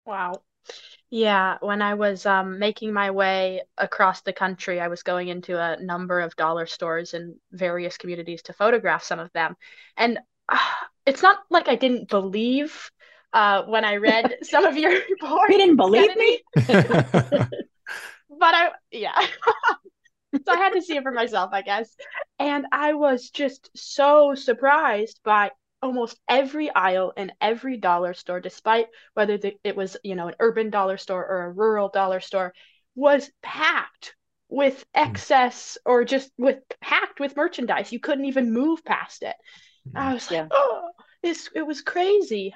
Wow. 0.06 0.42
Yeah, 1.10 1.58
when 1.62 1.82
I 1.82 1.96
was 1.96 2.28
um, 2.28 2.60
making 2.60 2.94
my 2.94 3.10
way 3.10 3.64
across 3.80 4.22
the 4.22 4.34
country, 4.34 4.80
I 4.80 4.90
was 4.90 5.02
going 5.02 5.28
into 5.28 5.60
a 5.60 5.82
number 5.82 6.20
of 6.20 6.36
dollar 6.36 6.68
stores 6.68 7.16
in 7.16 7.36
various 7.52 7.98
communities 7.98 8.44
to 8.44 8.54
photograph 8.54 9.04
some 9.04 9.18
of 9.18 9.34
them. 9.34 9.56
And 9.98 10.20
uh, 10.48 10.58
it's 11.08 11.24
not 11.24 11.40
like 11.50 11.68
I 11.68 11.76
didn't 11.76 12.10
believe 12.10 12.92
uh, 13.34 13.64
when 13.64 13.86
I 13.86 13.96
read 13.96 14.38
some 14.44 14.66
of 14.66 14.78
your 14.78 14.92
report. 15.10 15.50
You 15.50 15.58
didn't 15.58 15.78
believe 15.78 16.16
me? 16.16 16.42
but 18.40 18.54
I, 18.54 18.70
yeah. 18.92 19.20
so 20.36 20.52
I 20.52 20.58
had 20.58 20.74
to 20.74 20.82
see 20.82 20.96
it 20.96 21.04
for 21.04 21.12
myself, 21.12 21.52
I 21.54 21.62
guess. 21.62 21.96
And 22.38 22.66
I 22.72 22.94
was 22.94 23.30
just 23.30 23.70
so 23.76 24.36
surprised 24.36 25.20
by 25.24 25.52
almost 25.82 26.20
every 26.28 26.70
aisle 26.74 27.14
in 27.16 27.32
every 27.40 27.78
dollar 27.78 28.14
store, 28.14 28.40
despite 28.40 28.88
whether 29.14 29.38
the, 29.38 29.54
it 29.64 29.76
was, 29.76 29.98
you 30.04 30.16
know, 30.16 30.28
an 30.28 30.36
urban 30.40 30.70
dollar 30.70 30.98
store 30.98 31.26
or 31.26 31.44
a 31.44 31.52
rural 31.52 31.90
dollar 31.90 32.20
store, 32.20 32.54
was 32.96 33.30
packed 33.42 34.16
with 34.50 34.86
hmm. 34.94 35.02
excess 35.06 35.78
or 35.86 36.04
just 36.04 36.32
with 36.38 36.60
packed 36.82 37.20
with 37.20 37.38
merchandise. 37.38 37.92
You 37.92 38.00
couldn't 38.00 38.26
even 38.26 38.54
move 38.54 38.84
past 38.84 39.24
it. 39.24 39.36
Hmm. 39.92 39.98
I 39.98 40.14
was 40.14 40.30
yeah. 40.30 40.42
like, 40.42 40.52
oh, 40.54 40.90
this 41.24 41.50
it 41.56 41.66
was 41.66 41.82
crazy. 41.82 42.54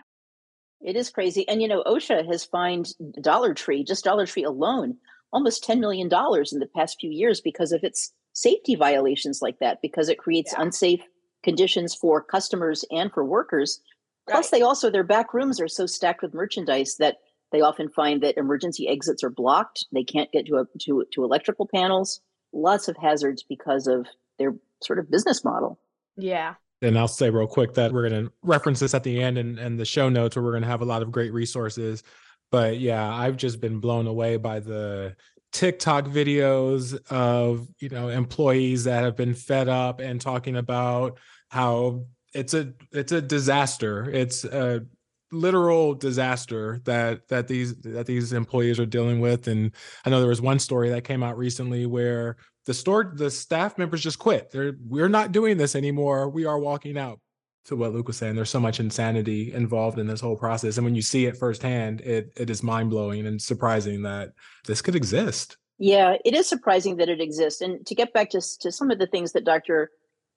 It 0.81 0.97
is 0.97 1.11
crazy. 1.11 1.47
And 1.47 1.61
you 1.61 1.69
know, 1.69 1.83
OSHA 1.83 2.27
has 2.27 2.43
fined 2.43 2.87
Dollar 3.21 3.53
Tree, 3.53 3.85
just 3.85 4.03
Dollar 4.03 4.25
Tree 4.25 4.43
alone, 4.43 4.97
almost 5.33 5.67
$10 5.67 5.79
million 5.79 6.05
in 6.05 6.59
the 6.59 6.69
past 6.73 6.97
few 6.99 7.09
years 7.09 7.41
because 7.41 7.71
of 7.71 7.83
its 7.83 8.13
safety 8.33 8.75
violations 8.75 9.41
like 9.41 9.59
that, 9.59 9.81
because 9.81 10.07
it 10.07 10.17
creates 10.17 10.53
yeah. 10.53 10.61
unsafe 10.63 11.01
conditions 11.43 11.93
for 11.93 12.21
customers 12.21 12.85
and 12.91 13.11
for 13.11 13.25
workers. 13.25 13.81
Plus, 14.29 14.45
right. 14.45 14.59
they 14.59 14.61
also, 14.63 14.89
their 14.89 15.03
back 15.03 15.33
rooms 15.33 15.59
are 15.59 15.67
so 15.67 15.85
stacked 15.85 16.21
with 16.21 16.33
merchandise 16.33 16.95
that 16.97 17.17
they 17.51 17.61
often 17.61 17.89
find 17.89 18.23
that 18.23 18.37
emergency 18.37 18.87
exits 18.87 19.23
are 19.23 19.29
blocked. 19.29 19.85
They 19.91 20.03
can't 20.03 20.31
get 20.31 20.45
to, 20.47 20.57
a, 20.57 20.65
to, 20.81 21.05
to 21.13 21.23
electrical 21.23 21.67
panels. 21.67 22.21
Lots 22.53 22.87
of 22.87 22.95
hazards 22.97 23.43
because 23.43 23.87
of 23.87 24.07
their 24.39 24.55
sort 24.81 24.99
of 24.99 25.11
business 25.11 25.43
model. 25.43 25.79
Yeah. 26.15 26.55
And 26.81 26.97
I'll 26.97 27.07
say 27.07 27.29
real 27.29 27.47
quick 27.47 27.75
that 27.75 27.91
we're 27.91 28.09
going 28.09 28.25
to 28.25 28.31
reference 28.41 28.79
this 28.79 28.93
at 28.93 29.03
the 29.03 29.21
end 29.21 29.37
and, 29.37 29.57
and 29.57 29.79
the 29.79 29.85
show 29.85 30.09
notes 30.09 30.35
where 30.35 30.43
we're 30.43 30.51
going 30.51 30.63
to 30.63 30.69
have 30.69 30.81
a 30.81 30.85
lot 30.85 31.01
of 31.01 31.11
great 31.11 31.33
resources. 31.33 32.03
But 32.53 32.79
yeah, 32.79 33.11
I've 33.11 33.37
just 33.37 33.59
been 33.59 33.79
blown 33.79 34.05
away 34.05 34.37
by 34.37 34.59
the 34.59 35.15
TikTok 35.53 36.05
videos 36.05 36.95
of, 37.09 37.67
you 37.79 37.89
know, 37.89 38.09
employees 38.09 38.83
that 38.83 39.03
have 39.03 39.15
been 39.15 39.33
fed 39.33 39.67
up 39.67 39.99
and 39.99 40.21
talking 40.21 40.55
about 40.55 41.17
how 41.49 42.05
it's 42.35 42.53
a 42.53 42.73
it's 42.91 43.11
a 43.11 43.23
disaster. 43.23 44.07
It's 44.07 44.45
a 44.45 44.85
literal 45.31 45.95
disaster 45.95 46.79
that 46.83 47.27
that 47.29 47.47
these 47.47 47.75
that 47.77 48.05
these 48.05 48.33
employees 48.33 48.79
are 48.79 48.85
dealing 48.85 49.19
with. 49.19 49.47
And 49.47 49.71
I 50.05 50.11
know 50.11 50.19
there 50.19 50.29
was 50.29 50.39
one 50.39 50.59
story 50.59 50.91
that 50.91 51.05
came 51.05 51.23
out 51.23 51.39
recently 51.39 51.87
where 51.87 52.37
the 52.67 52.75
store 52.75 53.13
the 53.15 53.31
staff 53.31 53.79
members 53.79 54.03
just 54.03 54.19
quit. 54.19 54.51
They're 54.51 54.73
we're 54.87 55.09
not 55.09 55.31
doing 55.31 55.57
this 55.57 55.75
anymore. 55.75 56.29
We 56.29 56.45
are 56.45 56.59
walking 56.59 56.99
out. 56.99 57.19
To 57.65 57.77
what 57.77 57.93
Luke 57.93 58.07
was 58.07 58.17
saying, 58.17 58.35
there's 58.35 58.49
so 58.49 58.59
much 58.59 58.81
insanity 58.81 59.53
involved 59.53 59.97
in 59.97 60.07
this 60.07 60.19
whole 60.19 60.35
process. 60.35 60.77
And 60.77 60.83
when 60.83 60.95
you 60.95 61.01
see 61.01 61.25
it 61.25 61.37
firsthand, 61.37 62.01
it 62.01 62.33
it 62.35 62.49
is 62.49 62.61
mind 62.61 62.89
blowing 62.89 63.25
and 63.25 63.41
surprising 63.41 64.01
that 64.03 64.33
this 64.65 64.81
could 64.81 64.95
exist. 64.95 65.57
Yeah, 65.79 66.17
it 66.25 66.33
is 66.35 66.47
surprising 66.47 66.97
that 66.97 67.09
it 67.09 67.21
exists. 67.21 67.61
And 67.61 67.85
to 67.87 67.95
get 67.95 68.13
back 68.13 68.29
to, 68.31 68.41
to 68.59 68.71
some 68.71 68.91
of 68.91 68.99
the 68.99 69.07
things 69.07 69.31
that 69.31 69.45
Dr. 69.45 69.91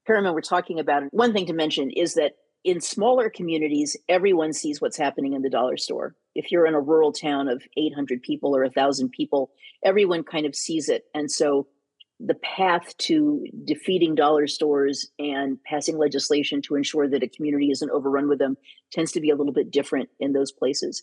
Perryman 0.07 0.35
were 0.35 0.41
talking 0.41 0.79
about. 0.79 1.03
One 1.12 1.33
thing 1.33 1.47
to 1.47 1.53
mention 1.53 1.91
is 1.91 2.15
that 2.15 2.33
in 2.65 2.81
smaller 2.81 3.29
communities, 3.29 3.97
everyone 4.09 4.53
sees 4.53 4.81
what's 4.81 4.97
happening 4.97 5.35
in 5.35 5.43
the 5.43 5.51
dollar 5.51 5.77
store. 5.77 6.15
If 6.35 6.51
you're 6.51 6.67
in 6.67 6.75
a 6.75 6.81
rural 6.81 7.12
town 7.12 7.49
of 7.49 7.62
800 7.77 8.23
people 8.23 8.57
or 8.57 8.62
1,000 8.62 9.11
people, 9.11 9.51
everyone 9.85 10.25
kind 10.25 10.47
of 10.47 10.55
sees 10.55 10.89
it. 10.89 11.05
And 11.15 11.31
so 11.31 11.69
the 12.18 12.35
path 12.35 12.96
to 12.96 13.44
defeating 13.64 14.14
dollar 14.14 14.46
stores 14.46 15.11
and 15.18 15.62
passing 15.64 15.98
legislation 15.98 16.62
to 16.62 16.74
ensure 16.74 17.09
that 17.09 17.22
a 17.22 17.29
community 17.29 17.70
isn't 17.70 17.90
overrun 17.90 18.29
with 18.29 18.38
them 18.38 18.57
tends 18.90 19.12
to 19.12 19.20
be 19.20 19.31
a 19.31 19.37
little 19.37 19.52
bit 19.52 19.70
different 19.70 20.09
in 20.18 20.33
those 20.33 20.50
places. 20.50 21.02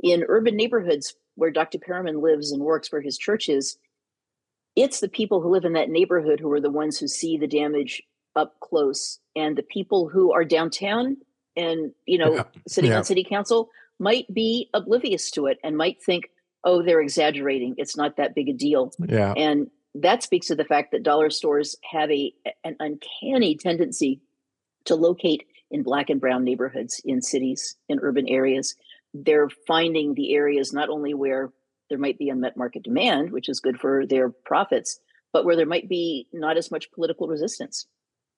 In 0.00 0.24
urban 0.28 0.56
neighborhoods 0.56 1.14
where 1.34 1.50
Dr. 1.50 1.78
Perryman 1.78 2.20
lives 2.20 2.52
and 2.52 2.62
works, 2.62 2.92
where 2.92 3.00
his 3.00 3.18
church 3.18 3.48
is, 3.48 3.76
it's 4.76 5.00
the 5.00 5.08
people 5.08 5.40
who 5.40 5.50
live 5.50 5.64
in 5.64 5.72
that 5.74 5.90
neighborhood 5.90 6.40
who 6.40 6.50
are 6.52 6.60
the 6.60 6.70
ones 6.70 6.98
who 6.98 7.08
see 7.08 7.36
the 7.36 7.46
damage 7.46 8.02
up 8.36 8.58
close 8.60 9.18
and 9.36 9.56
the 9.56 9.62
people 9.62 10.08
who 10.08 10.32
are 10.32 10.44
downtown 10.44 11.16
and 11.54 11.92
you 12.06 12.16
know 12.16 12.36
yeah. 12.36 12.44
sitting 12.66 12.90
yeah. 12.90 12.96
on 12.96 13.04
city 13.04 13.24
council 13.24 13.68
might 13.98 14.32
be 14.32 14.70
oblivious 14.72 15.30
to 15.30 15.46
it 15.46 15.58
and 15.62 15.76
might 15.76 16.02
think 16.02 16.30
oh 16.64 16.82
they're 16.82 17.02
exaggerating 17.02 17.74
it's 17.76 17.94
not 17.94 18.16
that 18.16 18.34
big 18.34 18.48
a 18.48 18.52
deal 18.54 18.90
yeah 19.06 19.34
and 19.36 19.68
that 19.94 20.22
speaks 20.22 20.46
to 20.46 20.54
the 20.54 20.64
fact 20.64 20.92
that 20.92 21.02
dollar 21.02 21.30
stores 21.30 21.76
have 21.90 22.10
a 22.10 22.32
an 22.64 22.76
uncanny 22.80 23.56
tendency 23.56 24.20
to 24.84 24.94
locate 24.94 25.44
in 25.70 25.82
black 25.82 26.10
and 26.10 26.20
brown 26.20 26.44
neighborhoods 26.44 27.00
in 27.04 27.20
cities 27.20 27.76
in 27.88 28.00
urban 28.02 28.28
areas 28.28 28.74
they're 29.14 29.50
finding 29.66 30.14
the 30.14 30.34
areas 30.34 30.72
not 30.72 30.88
only 30.88 31.14
where 31.14 31.52
there 31.90 31.98
might 31.98 32.18
be 32.18 32.30
unmet 32.30 32.56
market 32.56 32.82
demand 32.82 33.30
which 33.32 33.48
is 33.48 33.60
good 33.60 33.78
for 33.78 34.06
their 34.06 34.30
profits 34.30 34.98
but 35.32 35.44
where 35.44 35.56
there 35.56 35.66
might 35.66 35.88
be 35.88 36.26
not 36.32 36.56
as 36.56 36.70
much 36.70 36.92
political 36.92 37.26
resistance 37.28 37.86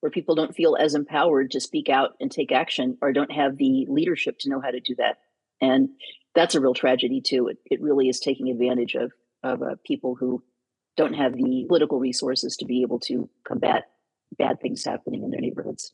where 0.05 0.11
people 0.11 0.35
don't 0.35 0.55
feel 0.55 0.75
as 0.75 0.93
empowered 0.93 1.49
to 1.49 1.59
speak 1.59 1.89
out 1.89 2.11
and 2.19 2.31
take 2.31 2.51
action 2.51 2.95
or 3.01 3.11
don't 3.11 3.31
have 3.31 3.57
the 3.57 3.87
leadership 3.89 4.37
to 4.39 4.49
know 4.49 4.61
how 4.61 4.69
to 4.69 4.79
do 4.79 4.93
that. 4.95 5.17
And 5.61 5.89
that's 6.35 6.53
a 6.53 6.61
real 6.61 6.75
tragedy 6.75 7.21
too. 7.21 7.47
It, 7.47 7.57
it 7.65 7.81
really 7.81 8.07
is 8.07 8.19
taking 8.19 8.51
advantage 8.51 8.93
of, 8.93 9.11
of 9.41 9.63
uh, 9.63 9.75
people 9.83 10.13
who 10.13 10.43
don't 10.97 11.13
have 11.13 11.33
the 11.33 11.65
political 11.67 11.99
resources 11.99 12.55
to 12.57 12.65
be 12.65 12.81
able 12.81 12.99
to 12.99 13.29
combat 13.47 13.85
bad 14.37 14.59
things 14.61 14.83
happening 14.83 15.23
in 15.23 15.31
their 15.31 15.41
neighborhoods. 15.41 15.93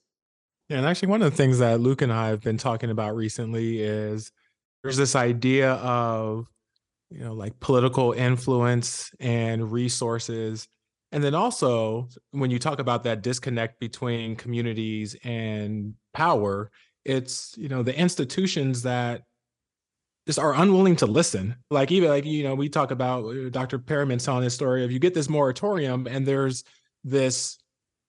Yeah, 0.69 0.77
and 0.77 0.85
actually, 0.85 1.09
one 1.09 1.21
of 1.21 1.31
the 1.31 1.37
things 1.37 1.59
that 1.59 1.79
Luke 1.79 2.01
and 2.01 2.13
I 2.13 2.29
have 2.29 2.41
been 2.41 2.57
talking 2.57 2.89
about 2.89 3.15
recently 3.15 3.81
is 3.81 4.31
there's 4.83 4.97
this 4.97 5.15
idea 5.15 5.73
of, 5.73 6.47
you 7.09 7.19
know, 7.19 7.33
like 7.33 7.59
political 7.59 8.13
influence 8.13 9.11
and 9.19 9.71
resources 9.71 10.67
and 11.11 11.23
then 11.23 11.35
also, 11.35 12.07
when 12.31 12.51
you 12.51 12.59
talk 12.59 12.79
about 12.79 13.03
that 13.03 13.21
disconnect 13.21 13.79
between 13.79 14.35
communities 14.35 15.15
and 15.23 15.95
power, 16.13 16.71
it's 17.03 17.53
you 17.57 17.67
know 17.67 17.83
the 17.83 17.97
institutions 17.97 18.83
that 18.83 19.23
just 20.25 20.39
are 20.39 20.53
unwilling 20.53 20.95
to 20.97 21.05
listen. 21.05 21.55
Like 21.69 21.91
even 21.91 22.09
like 22.09 22.25
you 22.25 22.43
know 22.43 22.55
we 22.55 22.69
talk 22.69 22.91
about 22.91 23.25
uh, 23.25 23.49
Dr. 23.49 23.79
Perryman 23.79 24.19
telling 24.19 24.43
his 24.43 24.53
story 24.53 24.83
of 24.83 24.91
you 24.91 24.99
get 24.99 25.13
this 25.13 25.29
moratorium 25.29 26.07
and 26.07 26.25
there's 26.25 26.63
this 27.03 27.57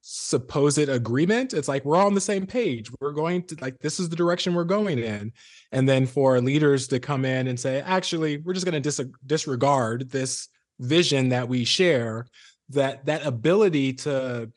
supposed 0.05 0.79
agreement 0.79 1.55
it's 1.55 1.69
like 1.69 1.85
we're 1.85 1.97
all 1.97 2.09
on 2.09 2.15
the 2.15 2.21
same 2.21 2.45
page 2.45 2.91
we're 3.01 3.13
going 3.13 3.41
to 3.41 3.57
like 3.61 3.79
this 3.79 4.01
is 4.01 4.09
the 4.09 4.17
direction 4.17 4.53
we're 4.53 4.65
going 4.65 4.99
in 4.99 5.33
and 5.71 5.89
then 5.89 6.07
for 6.07 6.41
leaders 6.41 6.89
to 6.89 6.99
come 6.99 7.25
in 7.25 7.47
and 7.47 7.59
say 7.59 7.81
actually 7.83 8.39
we're 8.39 8.53
just 8.53 8.67
going 8.67 8.75
to 8.75 8.81
dis- 8.81 9.09
disregard 9.25 10.11
this 10.11 10.49
vision 10.81 11.29
that 11.29 11.49
we 11.49 11.65
share 11.65 12.27
that 12.69 13.07
that 13.07 13.25
ability 13.25 13.93
to 13.93 14.51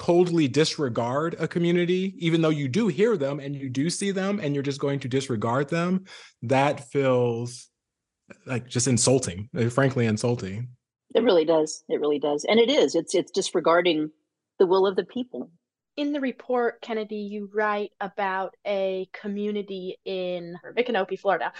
coldly 0.00 0.48
disregard 0.48 1.36
a 1.38 1.46
community 1.46 2.14
even 2.16 2.40
though 2.40 2.48
you 2.48 2.68
do 2.68 2.88
hear 2.88 3.18
them 3.18 3.38
and 3.38 3.54
you 3.54 3.68
do 3.68 3.90
see 3.90 4.10
them 4.10 4.40
and 4.40 4.54
you're 4.54 4.62
just 4.62 4.80
going 4.80 4.98
to 4.98 5.08
disregard 5.08 5.68
them 5.68 6.02
that 6.40 6.90
feels 6.90 7.68
like 8.46 8.66
just 8.66 8.88
insulting 8.88 9.50
uh, 9.54 9.68
frankly 9.68 10.06
insulting. 10.06 10.68
It 11.14 11.22
really 11.22 11.44
does. 11.44 11.84
It 11.86 12.00
really 12.00 12.18
does. 12.18 12.46
And 12.48 12.58
it 12.58 12.70
is. 12.70 12.94
It's 12.94 13.14
it's 13.14 13.30
disregarding 13.30 14.10
the 14.58 14.66
will 14.66 14.86
of 14.86 14.96
the 14.96 15.04
people. 15.04 15.50
In 15.98 16.14
the 16.14 16.20
report 16.20 16.80
kennedy 16.80 17.16
you 17.16 17.50
write 17.54 17.90
about 18.00 18.54
a 18.66 19.06
community 19.12 19.98
in 20.06 20.56
micanopy 20.78 21.20
florida. 21.20 21.52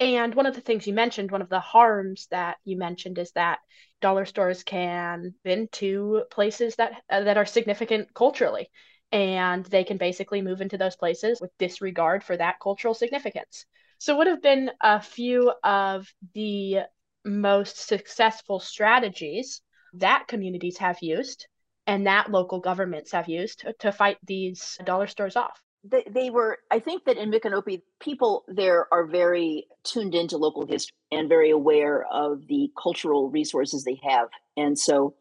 And 0.00 0.34
one 0.34 0.46
of 0.46 0.56
the 0.56 0.60
things 0.60 0.84
you 0.84 0.94
mentioned, 0.94 1.30
one 1.30 1.42
of 1.42 1.48
the 1.48 1.60
harms 1.60 2.26
that 2.32 2.56
you 2.64 2.76
mentioned 2.76 3.18
is 3.18 3.30
that 3.36 3.60
dollar 4.04 4.26
stores 4.26 4.62
can 4.62 5.34
been 5.44 5.66
to 5.72 6.24
places 6.30 6.76
that 6.76 6.92
uh, 7.08 7.22
that 7.22 7.38
are 7.38 7.46
significant 7.46 8.12
culturally 8.12 8.68
and 9.12 9.64
they 9.66 9.82
can 9.82 9.96
basically 9.96 10.42
move 10.42 10.60
into 10.60 10.76
those 10.76 10.94
places 10.94 11.40
with 11.40 11.56
disregard 11.58 12.22
for 12.22 12.36
that 12.36 12.56
cultural 12.62 12.92
significance. 12.92 13.64
So 13.98 14.14
what 14.14 14.26
have 14.26 14.42
been 14.42 14.70
a 14.82 15.00
few 15.00 15.52
of 15.62 16.06
the 16.34 16.80
most 17.24 17.78
successful 17.88 18.60
strategies 18.60 19.62
that 19.94 20.26
communities 20.28 20.76
have 20.78 20.98
used 21.00 21.46
and 21.86 22.06
that 22.06 22.30
local 22.30 22.60
governments 22.60 23.12
have 23.12 23.28
used 23.28 23.60
to, 23.60 23.72
to 23.78 23.90
fight 23.90 24.18
these 24.22 24.76
dollar 24.84 25.06
stores 25.06 25.36
off? 25.36 25.62
They, 25.84 26.04
they 26.10 26.30
were 26.30 26.58
i 26.70 26.78
think 26.78 27.04
that 27.04 27.16
in 27.16 27.30
micanopy 27.30 27.82
people 28.00 28.44
there 28.48 28.86
are 28.92 29.06
very 29.06 29.66
tuned 29.84 30.14
into 30.14 30.36
local 30.36 30.66
history 30.66 30.94
and 31.12 31.28
very 31.28 31.50
aware 31.50 32.04
of 32.12 32.46
the 32.48 32.70
cultural 32.80 33.30
resources 33.30 33.84
they 33.84 34.00
have 34.02 34.28
and 34.56 34.78
so 34.78 35.14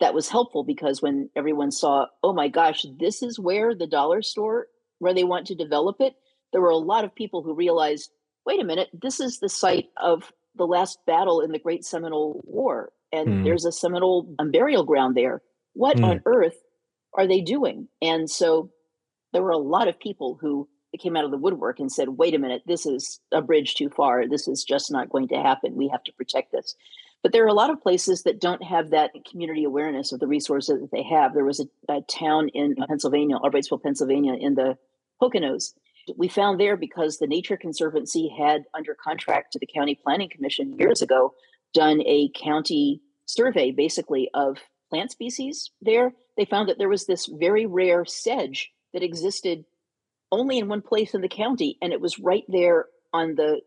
that 0.00 0.14
was 0.14 0.28
helpful 0.28 0.64
because 0.64 1.00
when 1.00 1.30
everyone 1.36 1.70
saw 1.70 2.06
oh 2.22 2.32
my 2.32 2.48
gosh 2.48 2.84
this 2.98 3.22
is 3.22 3.38
where 3.38 3.74
the 3.74 3.86
dollar 3.86 4.22
store 4.22 4.66
where 4.98 5.14
they 5.14 5.24
want 5.24 5.46
to 5.46 5.54
develop 5.54 5.96
it 6.00 6.14
there 6.52 6.60
were 6.60 6.70
a 6.70 6.76
lot 6.76 7.04
of 7.04 7.14
people 7.14 7.42
who 7.42 7.54
realized 7.54 8.10
wait 8.44 8.60
a 8.60 8.64
minute 8.64 8.88
this 8.92 9.20
is 9.20 9.38
the 9.38 9.48
site 9.48 9.86
of 9.96 10.32
the 10.56 10.66
last 10.66 10.98
battle 11.06 11.40
in 11.40 11.52
the 11.52 11.58
great 11.58 11.84
seminole 11.84 12.42
war 12.44 12.92
and 13.12 13.28
mm. 13.28 13.44
there's 13.44 13.64
a 13.64 13.72
seminole 13.72 14.34
burial 14.50 14.84
ground 14.84 15.16
there 15.16 15.42
what 15.72 15.96
mm. 15.96 16.04
on 16.04 16.20
earth 16.26 16.56
are 17.14 17.26
they 17.26 17.40
doing 17.40 17.88
and 18.00 18.28
so 18.28 18.70
there 19.32 19.42
were 19.42 19.50
a 19.50 19.58
lot 19.58 19.88
of 19.88 19.98
people 19.98 20.38
who 20.40 20.68
came 20.98 21.16
out 21.16 21.24
of 21.24 21.30
the 21.30 21.38
woodwork 21.38 21.80
and 21.80 21.90
said, 21.90 22.10
wait 22.10 22.34
a 22.34 22.38
minute, 22.38 22.62
this 22.66 22.84
is 22.84 23.20
a 23.32 23.40
bridge 23.40 23.74
too 23.74 23.88
far. 23.88 24.28
This 24.28 24.46
is 24.46 24.62
just 24.62 24.90
not 24.90 25.08
going 25.08 25.28
to 25.28 25.36
happen. 25.36 25.74
We 25.74 25.88
have 25.88 26.04
to 26.04 26.12
protect 26.12 26.52
this. 26.52 26.74
But 27.22 27.32
there 27.32 27.44
are 27.44 27.48
a 27.48 27.54
lot 27.54 27.70
of 27.70 27.80
places 27.80 28.24
that 28.24 28.40
don't 28.40 28.62
have 28.62 28.90
that 28.90 29.12
community 29.30 29.64
awareness 29.64 30.12
of 30.12 30.20
the 30.20 30.26
resources 30.26 30.80
that 30.80 30.90
they 30.90 31.04
have. 31.04 31.32
There 31.32 31.44
was 31.44 31.60
a, 31.60 31.92
a 31.92 32.02
town 32.02 32.48
in 32.48 32.74
Pennsylvania, 32.88 33.36
Albrightsville, 33.36 33.82
Pennsylvania, 33.82 34.34
in 34.34 34.54
the 34.54 34.76
Poconos. 35.20 35.72
We 36.16 36.28
found 36.28 36.58
there 36.58 36.76
because 36.76 37.18
the 37.18 37.28
Nature 37.28 37.56
Conservancy 37.56 38.28
had, 38.36 38.64
under 38.74 38.94
contract 38.94 39.52
to 39.52 39.60
the 39.60 39.68
County 39.72 39.94
Planning 39.94 40.30
Commission 40.30 40.76
years 40.78 41.00
ago, 41.00 41.32
done 41.72 42.02
a 42.04 42.28
county 42.34 43.00
survey 43.26 43.70
basically 43.70 44.28
of 44.34 44.58
plant 44.90 45.12
species 45.12 45.70
there. 45.80 46.12
They 46.36 46.44
found 46.44 46.68
that 46.68 46.78
there 46.78 46.88
was 46.88 47.06
this 47.06 47.26
very 47.26 47.66
rare 47.66 48.04
sedge 48.04 48.72
that 48.92 49.02
existed 49.02 49.64
only 50.30 50.58
in 50.58 50.68
one 50.68 50.82
place 50.82 51.14
in 51.14 51.20
the 51.20 51.28
county, 51.28 51.76
and 51.82 51.92
it 51.92 52.00
was 52.00 52.18
right 52.18 52.44
there 52.48 52.86
on 53.12 53.34
the 53.34 53.60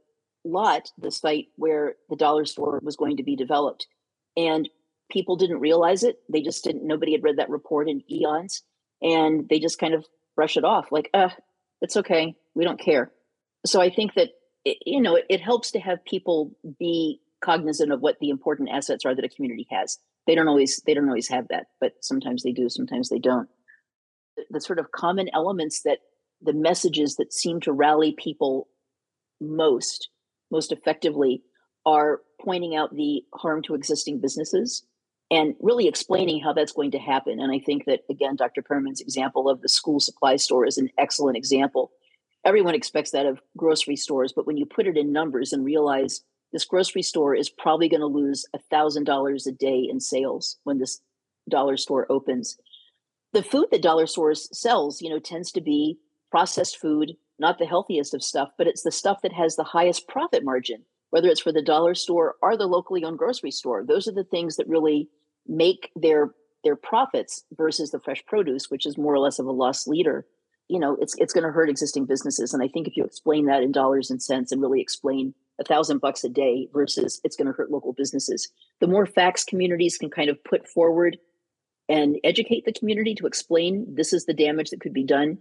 lot, 0.43 0.89
the 0.97 1.11
site 1.11 1.47
where 1.55 1.95
the 2.09 2.15
dollar 2.15 2.45
store 2.45 2.79
was 2.83 2.95
going 2.95 3.17
to 3.17 3.23
be 3.23 3.35
developed. 3.35 3.87
And 4.37 4.69
people 5.09 5.35
didn't 5.35 5.59
realize 5.59 6.03
it. 6.03 6.17
They 6.31 6.41
just 6.41 6.63
didn't, 6.63 6.85
nobody 6.85 7.11
had 7.11 7.23
read 7.23 7.37
that 7.37 7.49
report 7.49 7.89
in 7.89 8.01
eons. 8.11 8.63
And 9.01 9.47
they 9.49 9.59
just 9.59 9.79
kind 9.79 9.93
of 9.93 10.05
brush 10.35 10.57
it 10.57 10.63
off 10.63 10.91
like, 10.91 11.09
uh, 11.13 11.29
it's 11.81 11.97
okay. 11.97 12.35
We 12.55 12.63
don't 12.63 12.79
care. 12.79 13.11
So 13.65 13.81
I 13.81 13.89
think 13.89 14.13
that, 14.15 14.29
it, 14.63 14.77
you 14.85 15.01
know, 15.01 15.15
it, 15.15 15.25
it 15.29 15.41
helps 15.41 15.71
to 15.71 15.79
have 15.79 16.03
people 16.05 16.51
be 16.79 17.21
cognizant 17.43 17.91
of 17.91 18.01
what 18.01 18.17
the 18.19 18.29
important 18.29 18.69
assets 18.69 19.05
are 19.05 19.13
that 19.13 19.25
a 19.25 19.29
community 19.29 19.67
has. 19.69 19.99
They 20.25 20.33
don't 20.35 20.47
always, 20.47 20.81
they 20.85 20.93
don't 20.93 21.07
always 21.07 21.27
have 21.27 21.47
that, 21.49 21.67
but 21.79 21.93
sometimes 22.01 22.43
they 22.43 22.51
do, 22.51 22.69
sometimes 22.69 23.09
they 23.09 23.19
don't 23.19 23.49
the 24.49 24.61
sort 24.61 24.79
of 24.79 24.91
common 24.91 25.29
elements 25.33 25.81
that 25.83 25.99
the 26.41 26.53
messages 26.53 27.15
that 27.15 27.33
seem 27.33 27.59
to 27.61 27.71
rally 27.71 28.13
people 28.17 28.67
most 29.41 30.09
most 30.51 30.71
effectively 30.71 31.41
are 31.85 32.21
pointing 32.41 32.75
out 32.75 32.95
the 32.95 33.23
harm 33.33 33.61
to 33.61 33.75
existing 33.75 34.19
businesses 34.19 34.83
and 35.31 35.55
really 35.59 35.87
explaining 35.87 36.39
how 36.39 36.53
that's 36.53 36.71
going 36.71 36.91
to 36.91 36.99
happen. 36.99 37.39
And 37.39 37.51
i 37.51 37.59
think 37.59 37.85
that 37.85 38.01
again 38.09 38.35
dr 38.35 38.61
perryman's 38.63 39.01
example 39.01 39.49
of 39.49 39.61
the 39.61 39.69
school 39.69 39.99
supply 39.99 40.35
store 40.35 40.65
is 40.65 40.77
an 40.77 40.89
excellent 40.97 41.37
example. 41.37 41.91
Everyone 42.43 42.75
expects 42.75 43.09
that 43.11 43.25
of 43.25 43.41
grocery 43.57 43.95
stores 43.95 44.33
but 44.33 44.45
when 44.45 44.57
you 44.57 44.65
put 44.65 44.87
it 44.87 44.97
in 44.97 45.11
numbers 45.11 45.51
and 45.51 45.65
realize 45.65 46.21
this 46.51 46.65
grocery 46.65 47.01
store 47.01 47.35
is 47.35 47.49
probably 47.49 47.89
going 47.89 48.01
to 48.01 48.07
lose 48.07 48.45
$1000 48.71 49.47
a 49.47 49.51
day 49.51 49.87
in 49.89 49.99
sales 49.99 50.57
when 50.63 50.77
this 50.77 51.01
dollar 51.49 51.75
store 51.75 52.05
opens 52.09 52.57
the 53.35 53.43
food 53.43 53.67
that 53.71 53.81
dollar 53.81 54.07
stores 54.07 54.49
sells 54.57 55.01
you 55.01 55.09
know 55.09 55.19
tends 55.19 55.51
to 55.51 55.61
be 55.61 55.99
processed 56.31 56.79
food 56.79 57.15
not 57.37 57.59
the 57.59 57.65
healthiest 57.65 58.13
of 58.13 58.23
stuff 58.23 58.49
but 58.57 58.67
it's 58.67 58.83
the 58.83 58.91
stuff 58.91 59.21
that 59.21 59.33
has 59.33 59.55
the 59.55 59.63
highest 59.63 60.07
profit 60.07 60.43
margin 60.43 60.83
whether 61.15 61.29
it's 61.29 61.39
for 61.39 61.53
the 61.53 61.61
dollar 61.61 61.95
store 61.95 62.35
or 62.41 62.57
the 62.57 62.67
locally 62.67 63.05
owned 63.05 63.17
grocery 63.17 63.49
store. 63.49 63.85
Those 63.85 64.05
are 64.05 64.11
the 64.11 64.25
things 64.25 64.57
that 64.57 64.67
really 64.67 65.07
make 65.47 65.89
their 65.95 66.31
their 66.65 66.75
profits 66.75 67.45
versus 67.55 67.91
the 67.91 68.01
fresh 68.01 68.25
produce 68.25 68.69
which 68.69 68.85
is 68.85 68.97
more 68.97 69.13
or 69.13 69.19
less 69.19 69.39
of 69.39 69.45
a 69.45 69.51
loss 69.51 69.87
leader. 69.87 70.25
You 70.67 70.77
know 70.77 70.97
it's 70.99 71.15
it's 71.17 71.31
going 71.31 71.45
to 71.45 71.51
hurt 71.51 71.69
existing 71.69 72.05
businesses 72.05 72.53
and 72.53 72.63
i 72.63 72.67
think 72.67 72.87
if 72.87 72.97
you 72.97 73.05
explain 73.05 73.45
that 73.45 73.61
in 73.61 73.71
dollars 73.71 74.09
and 74.09 74.21
cents 74.21 74.51
and 74.51 74.59
really 74.59 74.81
explain 74.81 75.35
a 75.59 75.63
thousand 75.63 75.99
bucks 75.99 76.23
a 76.23 76.29
day 76.29 76.67
versus 76.73 77.21
it's 77.23 77.35
going 77.35 77.45
to 77.45 77.53
hurt 77.53 77.69
local 77.69 77.93
businesses 77.93 78.49
the 78.81 78.87
more 78.87 79.05
facts 79.05 79.43
communities 79.43 79.97
can 79.97 80.09
kind 80.09 80.27
of 80.27 80.43
put 80.43 80.67
forward 80.67 81.17
and 81.87 82.17
educate 82.23 82.65
the 82.65 82.73
community 82.73 83.15
to 83.15 83.27
explain 83.27 83.95
this 83.95 84.13
is 84.13 84.25
the 84.25 84.33
damage 84.33 84.71
that 84.71 84.81
could 84.81 84.93
be 84.93 85.03
done 85.03 85.39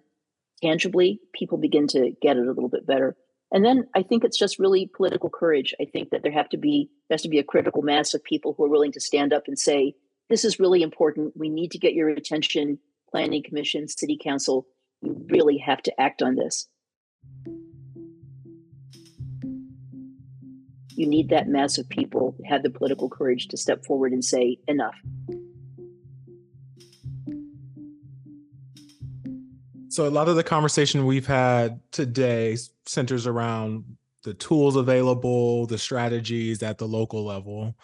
tangibly, 0.62 1.20
people 1.32 1.58
begin 1.58 1.86
to 1.88 2.12
get 2.22 2.36
it 2.36 2.46
a 2.46 2.52
little 2.52 2.68
bit 2.68 2.86
better. 2.86 3.16
And 3.52 3.64
then 3.64 3.86
I 3.94 4.02
think 4.02 4.24
it's 4.24 4.38
just 4.38 4.58
really 4.58 4.90
political 4.96 5.30
courage. 5.30 5.74
I 5.80 5.84
think 5.84 6.10
that 6.10 6.22
there 6.22 6.32
have 6.32 6.48
to 6.50 6.56
be 6.56 6.90
there 7.08 7.14
has 7.14 7.22
to 7.22 7.28
be 7.28 7.38
a 7.38 7.44
critical 7.44 7.82
mass 7.82 8.14
of 8.14 8.24
people 8.24 8.54
who 8.56 8.64
are 8.64 8.68
willing 8.68 8.92
to 8.92 9.00
stand 9.00 9.32
up 9.32 9.44
and 9.46 9.58
say, 9.58 9.94
this 10.28 10.44
is 10.44 10.58
really 10.58 10.82
important. 10.82 11.36
We 11.36 11.48
need 11.48 11.70
to 11.72 11.78
get 11.78 11.94
your 11.94 12.08
attention, 12.08 12.78
planning 13.10 13.42
commission, 13.42 13.86
city 13.88 14.18
council. 14.22 14.66
You 15.02 15.24
really 15.28 15.58
have 15.58 15.82
to 15.82 16.00
act 16.00 16.22
on 16.22 16.36
this. 16.36 16.66
You 20.96 21.06
need 21.06 21.28
that 21.30 21.48
mass 21.48 21.76
of 21.76 21.88
people 21.88 22.36
have 22.46 22.62
the 22.62 22.70
political 22.70 23.10
courage 23.10 23.48
to 23.48 23.56
step 23.56 23.84
forward 23.84 24.12
and 24.12 24.24
say, 24.24 24.58
enough. 24.68 24.94
So 29.94 30.08
a 30.08 30.10
lot 30.10 30.28
of 30.28 30.34
the 30.34 30.42
conversation 30.42 31.06
we've 31.06 31.24
had 31.26 31.78
today 31.92 32.56
centers 32.84 33.28
around 33.28 33.84
the 34.24 34.34
tools 34.34 34.74
available, 34.74 35.66
the 35.66 35.78
strategies 35.78 36.64
at 36.64 36.78
the 36.78 36.88
local 36.88 37.24
level. 37.24 37.76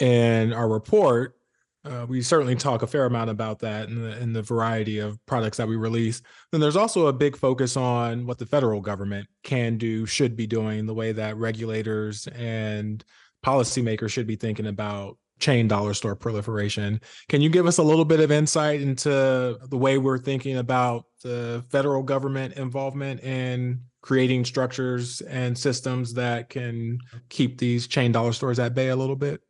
And 0.00 0.52
our 0.52 0.68
report 0.68 1.36
Uh, 1.84 2.06
we 2.08 2.22
certainly 2.22 2.54
talk 2.54 2.82
a 2.82 2.86
fair 2.86 3.06
amount 3.06 3.28
about 3.28 3.58
that 3.58 3.88
in 3.88 4.00
the, 4.00 4.16
in 4.22 4.32
the 4.32 4.42
variety 4.42 5.00
of 5.00 5.18
products 5.26 5.56
that 5.56 5.66
we 5.66 5.74
release. 5.74 6.22
Then 6.52 6.60
there's 6.60 6.76
also 6.76 7.08
a 7.08 7.12
big 7.12 7.36
focus 7.36 7.76
on 7.76 8.24
what 8.24 8.38
the 8.38 8.46
federal 8.46 8.80
government 8.80 9.26
can 9.42 9.78
do, 9.78 10.06
should 10.06 10.36
be 10.36 10.46
doing, 10.46 10.86
the 10.86 10.94
way 10.94 11.10
that 11.10 11.36
regulators 11.36 12.28
and 12.28 13.04
policymakers 13.44 14.10
should 14.10 14.28
be 14.28 14.36
thinking 14.36 14.68
about 14.68 15.18
chain 15.42 15.66
dollar 15.66 15.92
store 15.92 16.14
proliferation. 16.14 17.00
Can 17.28 17.42
you 17.42 17.50
give 17.50 17.66
us 17.66 17.78
a 17.78 17.82
little 17.82 18.04
bit 18.04 18.20
of 18.20 18.30
insight 18.30 18.80
into 18.80 19.58
the 19.68 19.76
way 19.76 19.98
we're 19.98 20.18
thinking 20.18 20.56
about 20.56 21.06
the 21.22 21.64
federal 21.68 22.02
government 22.04 22.54
involvement 22.54 23.22
in 23.22 23.80
creating 24.02 24.44
structures 24.44 25.20
and 25.22 25.58
systems 25.58 26.14
that 26.14 26.48
can 26.48 26.98
keep 27.28 27.58
these 27.58 27.88
chain 27.88 28.12
dollar 28.12 28.32
stores 28.32 28.60
at 28.60 28.74
bay 28.74 28.88
a 28.88 28.96
little 28.96 29.16
bit? 29.16 29.42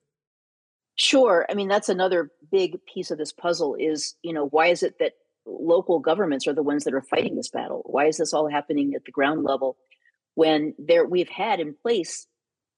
Sure. 0.97 1.47
I 1.49 1.55
mean, 1.55 1.69
that's 1.69 1.91
another 1.91 2.31
big 2.51 2.79
piece 2.87 3.11
of 3.11 3.19
this 3.19 3.33
puzzle 3.33 3.77
is, 3.79 4.15
you 4.23 4.33
know, 4.33 4.47
why 4.47 4.69
is 4.69 4.83
it 4.83 4.99
that 4.99 5.13
local 5.47 5.99
governments 5.99 6.47
are 6.47 6.55
the 6.55 6.63
ones 6.63 6.85
that 6.85 6.95
are 6.95 7.03
fighting 7.03 7.37
this 7.37 7.51
battle? 7.51 7.83
Why 7.85 8.07
is 8.07 8.17
this 8.17 8.33
all 8.33 8.49
happening 8.49 8.95
at 8.95 9.05
the 9.05 9.13
ground 9.13 9.45
level 9.45 9.77
when 10.35 10.75
there 10.79 11.05
we've 11.05 11.29
had 11.29 11.61
in 11.61 11.75
place 11.75 12.27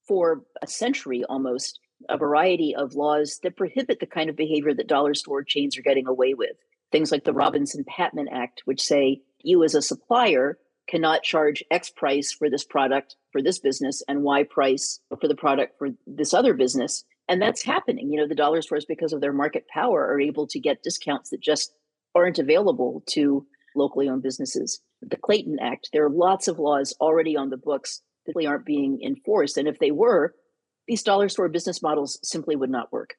for 0.07 0.43
a 0.63 0.67
century 0.67 1.25
almost 1.25 1.79
a 2.09 2.19
variety 2.19 2.75
of 2.75 2.95
laws 2.95 3.41
that 3.43 3.57
prohibit 3.57 4.01
the 4.01 4.07
kind 4.07 4.31
of 4.31 4.37
behavior 4.37 4.75
that 4.75 4.87
dollar 4.87 5.15
store 5.15 5.43
chains 5.43 5.77
are 5.79 5.83
getting 5.83 6.07
away 6.07 6.35
with. 6.35 6.57
Things 6.93 7.11
like 7.11 7.25
the 7.25 7.31
mm-hmm. 7.31 7.39
Robinson 7.39 7.85
Patman 7.85 8.29
Act, 8.29 8.63
which 8.65 8.83
say 8.83 9.23
you 9.43 9.65
as 9.65 9.75
a 9.75 9.83
supplier 9.83 10.59
cannot 10.89 11.23
charge 11.23 11.65
X 11.71 11.91
price 11.91 12.33
for 12.33 12.51
this 12.51 12.65
product 12.65 13.17
for 13.33 13.43
this 13.43 13.59
business 13.59 14.03
and 14.07 14.23
Y 14.23 14.43
price 14.45 15.01
for 15.21 15.29
the 15.29 15.35
product 15.35 15.79
for 15.79 15.91
this 16.07 16.35
other 16.35 16.55
business. 16.55 17.05
And 17.29 17.41
that's 17.41 17.63
mm-hmm. 17.63 17.73
happening. 17.73 18.13
You 18.13 18.21
know, 18.21 18.29
the 18.29 18.35
dollar 18.35 18.63
stores, 18.63 18.85
because 18.85 19.13
of 19.13 19.21
their 19.21 19.33
market 19.33 19.67
power, 19.69 20.07
are 20.07 20.21
able 20.21 20.47
to 20.49 20.61
get 20.61 20.83
discounts 20.83 21.31
that 21.31 21.41
just 21.41 21.73
aren't 22.15 22.39
available 22.39 23.03
to 23.11 23.47
locally 23.75 24.09
owned 24.09 24.23
businesses. 24.23 24.81
The 25.03 25.17
Clayton 25.17 25.59
Act, 25.61 25.91
there 25.93 26.05
are 26.05 26.11
lots 26.11 26.49
of 26.49 26.59
laws 26.59 26.95
already 27.01 27.37
on 27.37 27.51
the 27.51 27.57
books 27.57 28.03
that 28.27 28.35
really 28.35 28.47
aren't 28.47 28.67
being 28.67 29.01
enforced. 29.03 29.57
And 29.57 29.69
if 29.69 29.79
they 29.79 29.91
were, 29.91 30.35
these 30.87 31.03
dollar 31.03 31.29
store 31.29 31.49
business 31.49 31.83
models 31.83 32.19
simply 32.23 32.57
would 32.57 32.71
not 32.71 32.93
work. 32.93 33.15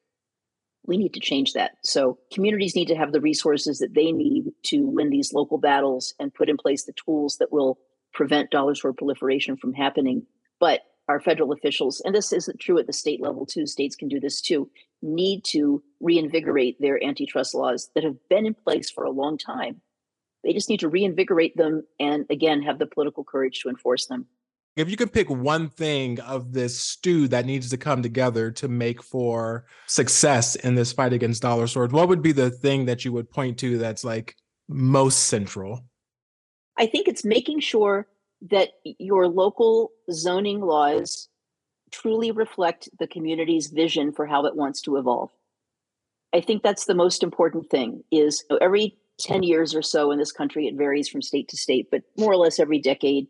We 0.86 0.96
need 0.96 1.14
to 1.14 1.20
change 1.20 1.52
that. 1.54 1.72
So 1.82 2.18
communities 2.32 2.76
need 2.76 2.88
to 2.88 2.96
have 2.96 3.12
the 3.12 3.20
resources 3.20 3.78
that 3.78 3.94
they 3.94 4.12
need 4.12 4.52
to 4.66 4.86
win 4.86 5.10
these 5.10 5.32
local 5.32 5.58
battles 5.58 6.14
and 6.20 6.32
put 6.32 6.48
in 6.48 6.56
place 6.56 6.84
the 6.84 6.92
tools 6.92 7.38
that 7.38 7.52
will 7.52 7.78
prevent 8.12 8.50
dollar 8.50 8.74
store 8.74 8.92
proliferation 8.92 9.56
from 9.56 9.72
happening. 9.72 10.26
But 10.60 10.82
our 11.08 11.20
federal 11.20 11.52
officials, 11.52 12.00
and 12.04 12.14
this 12.14 12.32
isn't 12.32 12.60
true 12.60 12.78
at 12.78 12.86
the 12.86 12.92
state 12.92 13.20
level 13.20 13.46
too, 13.46 13.66
states 13.66 13.96
can 13.96 14.08
do 14.08 14.20
this 14.20 14.40
too, 14.40 14.70
need 15.02 15.44
to 15.44 15.82
reinvigorate 16.00 16.80
their 16.80 17.02
antitrust 17.02 17.54
laws 17.54 17.90
that 17.94 18.04
have 18.04 18.16
been 18.28 18.46
in 18.46 18.54
place 18.54 18.90
for 18.90 19.04
a 19.04 19.10
long 19.10 19.38
time. 19.38 19.80
They 20.44 20.52
just 20.52 20.68
need 20.68 20.80
to 20.80 20.88
reinvigorate 20.88 21.56
them 21.56 21.84
and 21.98 22.26
again 22.30 22.62
have 22.62 22.78
the 22.78 22.86
political 22.86 23.24
courage 23.24 23.60
to 23.60 23.68
enforce 23.68 24.06
them. 24.06 24.26
If 24.76 24.90
you 24.90 24.96
could 24.98 25.12
pick 25.12 25.30
one 25.30 25.70
thing 25.70 26.20
of 26.20 26.52
this 26.52 26.78
stew 26.78 27.28
that 27.28 27.46
needs 27.46 27.70
to 27.70 27.78
come 27.78 28.02
together 28.02 28.50
to 28.52 28.68
make 28.68 29.02
for 29.02 29.64
success 29.86 30.54
in 30.54 30.74
this 30.74 30.92
fight 30.92 31.14
against 31.14 31.40
dollar 31.40 31.66
swords, 31.66 31.94
what 31.94 32.08
would 32.08 32.20
be 32.20 32.32
the 32.32 32.50
thing 32.50 32.84
that 32.84 33.02
you 33.02 33.12
would 33.12 33.30
point 33.30 33.58
to 33.60 33.78
that's 33.78 34.04
like 34.04 34.36
most 34.68 35.28
central? 35.28 35.86
I 36.76 36.86
think 36.86 37.08
it's 37.08 37.24
making 37.24 37.60
sure 37.60 38.06
that 38.50 38.72
your 38.84 39.28
local 39.28 39.92
zoning 40.12 40.60
laws 40.60 41.30
truly 41.90 42.30
reflect 42.30 42.90
the 42.98 43.06
community's 43.06 43.68
vision 43.68 44.12
for 44.12 44.26
how 44.26 44.44
it 44.44 44.56
wants 44.56 44.82
to 44.82 44.96
evolve. 44.96 45.30
I 46.34 46.42
think 46.42 46.62
that's 46.62 46.84
the 46.84 46.94
most 46.94 47.22
important 47.22 47.70
thing 47.70 48.04
is 48.12 48.44
every 48.60 48.98
10 49.20 49.42
years 49.42 49.74
or 49.74 49.80
so 49.80 50.10
in 50.10 50.18
this 50.18 50.32
country, 50.32 50.66
it 50.66 50.74
varies 50.74 51.08
from 51.08 51.22
state 51.22 51.48
to 51.48 51.56
state, 51.56 51.88
but 51.90 52.02
more 52.18 52.32
or 52.32 52.36
less 52.36 52.60
every 52.60 52.78
decade, 52.78 53.28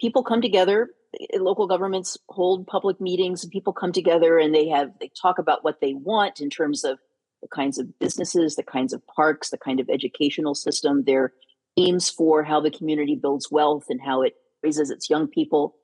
people 0.00 0.22
come 0.22 0.40
together 0.40 0.90
eh, 1.20 1.38
local 1.38 1.66
governments 1.66 2.16
hold 2.28 2.66
public 2.66 3.00
meetings 3.00 3.42
and 3.42 3.52
people 3.52 3.72
come 3.72 3.92
together 3.92 4.38
and 4.38 4.54
they 4.54 4.68
have 4.68 4.90
they 5.00 5.10
talk 5.20 5.38
about 5.38 5.64
what 5.64 5.80
they 5.80 5.94
want 5.94 6.40
in 6.40 6.50
terms 6.50 6.84
of 6.84 6.98
the 7.42 7.48
kinds 7.48 7.78
of 7.78 7.98
businesses 7.98 8.56
the 8.56 8.62
kinds 8.62 8.92
of 8.92 9.06
parks 9.06 9.50
the 9.50 9.58
kind 9.58 9.80
of 9.80 9.88
educational 9.88 10.54
system. 10.54 11.04
Their 11.04 11.32
aims 11.76 12.08
for 12.08 12.42
how 12.42 12.60
the 12.60 12.70
community 12.70 13.16
builds 13.16 13.50
wealth 13.50 13.86
and 13.90 14.00
how 14.00 14.22
it 14.22 14.34
raises 14.62 14.90
its 14.90 15.10
young 15.10 15.28
people. 15.28 15.74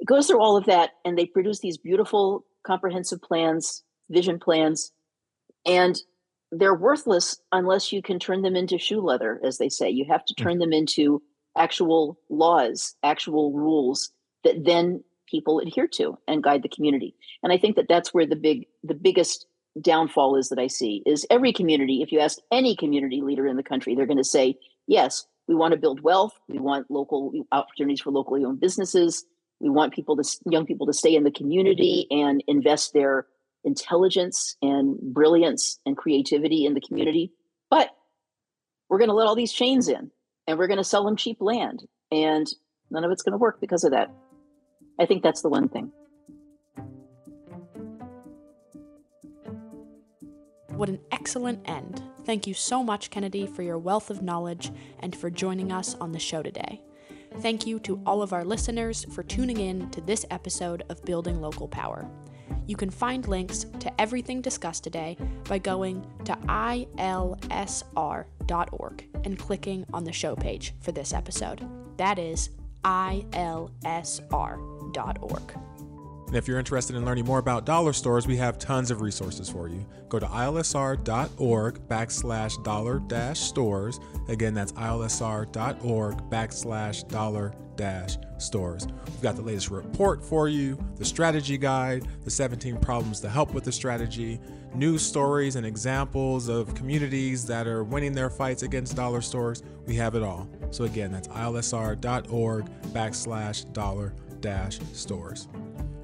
It 0.00 0.06
goes 0.06 0.26
through 0.26 0.40
all 0.40 0.56
of 0.56 0.66
that 0.66 0.90
and 1.04 1.16
they 1.16 1.26
produce 1.26 1.60
these 1.60 1.78
beautiful 1.78 2.44
comprehensive 2.66 3.22
plans 3.22 3.82
vision 4.10 4.38
plans 4.40 4.92
and 5.64 6.00
they're 6.52 6.74
worthless 6.74 7.38
unless 7.52 7.92
you 7.92 8.02
can 8.02 8.18
turn 8.18 8.42
them 8.42 8.56
into 8.56 8.76
shoe 8.76 9.00
leather 9.00 9.40
as 9.44 9.58
they 9.58 9.68
say. 9.68 9.88
You 9.88 10.04
have 10.10 10.24
to 10.24 10.34
hmm. 10.36 10.42
turn 10.42 10.58
them 10.58 10.72
into 10.72 11.22
actual 11.60 12.18
laws, 12.28 12.96
actual 13.02 13.52
rules 13.52 14.10
that 14.44 14.64
then 14.64 15.04
people 15.28 15.60
adhere 15.60 15.86
to 15.86 16.18
and 16.26 16.42
guide 16.42 16.62
the 16.62 16.68
community. 16.68 17.14
And 17.42 17.52
I 17.52 17.58
think 17.58 17.76
that 17.76 17.86
that's 17.88 18.12
where 18.12 18.26
the 18.26 18.36
big 18.36 18.66
the 18.82 18.94
biggest 18.94 19.46
downfall 19.80 20.36
is 20.36 20.48
that 20.48 20.58
I 20.58 20.66
see 20.66 21.02
is 21.06 21.26
every 21.30 21.52
community 21.52 22.02
if 22.02 22.10
you 22.10 22.18
ask 22.18 22.38
any 22.50 22.74
community 22.74 23.20
leader 23.22 23.46
in 23.46 23.56
the 23.56 23.62
country 23.62 23.94
they're 23.94 24.04
going 24.04 24.16
to 24.16 24.24
say 24.24 24.56
yes 24.88 25.26
we 25.50 25.56
want 25.56 25.72
to 25.72 25.80
build 25.80 26.00
wealth. 26.00 26.32
We 26.48 26.60
want 26.60 26.88
local 26.92 27.32
opportunities 27.50 28.00
for 28.00 28.12
locally 28.12 28.44
owned 28.44 28.60
businesses. 28.60 29.24
We 29.58 29.68
want 29.68 29.92
people 29.92 30.16
to 30.16 30.24
young 30.48 30.64
people 30.64 30.86
to 30.86 30.92
stay 30.92 31.16
in 31.16 31.24
the 31.24 31.32
community 31.32 32.06
and 32.08 32.42
invest 32.46 32.92
their 32.92 33.26
intelligence 33.64 34.56
and 34.62 34.96
brilliance 35.00 35.80
and 35.84 35.96
creativity 35.96 36.66
in 36.66 36.74
the 36.74 36.80
community. 36.80 37.32
But 37.68 37.90
we're 38.88 38.98
going 38.98 39.10
to 39.10 39.14
let 39.14 39.26
all 39.26 39.34
these 39.34 39.52
chains 39.52 39.88
in 39.88 40.12
and 40.46 40.58
we're 40.58 40.66
going 40.66 40.78
to 40.78 40.84
sell 40.84 41.04
them 41.04 41.16
cheap 41.16 41.38
land. 41.40 41.86
And 42.10 42.46
none 42.90 43.04
of 43.04 43.10
it's 43.10 43.22
going 43.22 43.32
to 43.32 43.38
work 43.38 43.60
because 43.60 43.84
of 43.84 43.92
that. 43.92 44.10
I 44.98 45.06
think 45.06 45.22
that's 45.22 45.42
the 45.42 45.48
one 45.48 45.68
thing. 45.68 45.92
What 50.68 50.88
an 50.88 51.00
excellent 51.12 51.68
end. 51.68 52.02
Thank 52.24 52.46
you 52.46 52.54
so 52.54 52.82
much, 52.82 53.10
Kennedy, 53.10 53.46
for 53.46 53.62
your 53.62 53.78
wealth 53.78 54.10
of 54.10 54.22
knowledge 54.22 54.70
and 55.00 55.14
for 55.14 55.30
joining 55.30 55.72
us 55.72 55.94
on 56.00 56.12
the 56.12 56.18
show 56.18 56.42
today. 56.42 56.80
Thank 57.38 57.66
you 57.66 57.78
to 57.80 58.00
all 58.06 58.22
of 58.22 58.32
our 58.32 58.44
listeners 58.44 59.04
for 59.12 59.22
tuning 59.22 59.58
in 59.58 59.90
to 59.90 60.00
this 60.00 60.26
episode 60.30 60.82
of 60.88 61.04
Building 61.04 61.40
Local 61.40 61.68
Power. 61.68 62.10
You 62.66 62.76
can 62.76 62.90
find 62.90 63.26
links 63.26 63.66
to 63.80 64.00
everything 64.00 64.40
discussed 64.40 64.84
today 64.84 65.16
by 65.48 65.58
going 65.58 66.06
to 66.24 66.32
ilsr.org 66.46 67.74
and 69.24 69.38
clicking 69.38 69.84
on 69.92 70.04
the 70.04 70.12
show 70.12 70.36
page 70.36 70.74
for 70.80 70.92
this 70.92 71.12
episode. 71.12 71.66
That 71.96 72.18
is 72.18 72.50
ilsr.org. 72.84 74.00
And 76.30 76.36
if 76.36 76.46
you're 76.46 76.60
interested 76.60 76.94
in 76.94 77.04
learning 77.04 77.24
more 77.24 77.40
about 77.40 77.66
dollar 77.66 77.92
stores, 77.92 78.28
we 78.28 78.36
have 78.36 78.56
tons 78.56 78.92
of 78.92 79.00
resources 79.00 79.48
for 79.48 79.68
you. 79.68 79.84
Go 80.08 80.20
to 80.20 80.26
ilsr.org 80.26 81.88
backslash 81.88 82.62
dollar 82.62 83.00
dash 83.00 83.40
stores. 83.40 83.98
Again, 84.28 84.54
that's 84.54 84.70
ilsr.org 84.72 86.30
backslash 86.30 87.08
dollar 87.08 87.52
dash 87.74 88.12
stores. 88.12 88.29
We've 89.06 89.22
got 89.22 89.36
the 89.36 89.42
latest 89.42 89.70
report 89.70 90.24
for 90.24 90.48
you, 90.48 90.78
the 90.96 91.04
strategy 91.04 91.58
guide, 91.58 92.06
the 92.24 92.30
17 92.30 92.78
problems 92.78 93.20
to 93.20 93.28
help 93.28 93.52
with 93.52 93.64
the 93.64 93.72
strategy, 93.72 94.40
news 94.74 95.02
stories 95.02 95.56
and 95.56 95.66
examples 95.66 96.48
of 96.48 96.74
communities 96.74 97.44
that 97.46 97.66
are 97.66 97.84
winning 97.84 98.12
their 98.12 98.30
fights 98.30 98.62
against 98.62 98.96
dollar 98.96 99.20
stores. 99.20 99.62
We 99.86 99.94
have 99.96 100.14
it 100.14 100.22
all. 100.22 100.48
So 100.70 100.84
again, 100.84 101.12
that's 101.12 101.28
ilsr.org 101.28 102.66
backslash 102.92 103.72
dollar 103.72 104.14
dash 104.40 104.78
stores. 104.92 105.48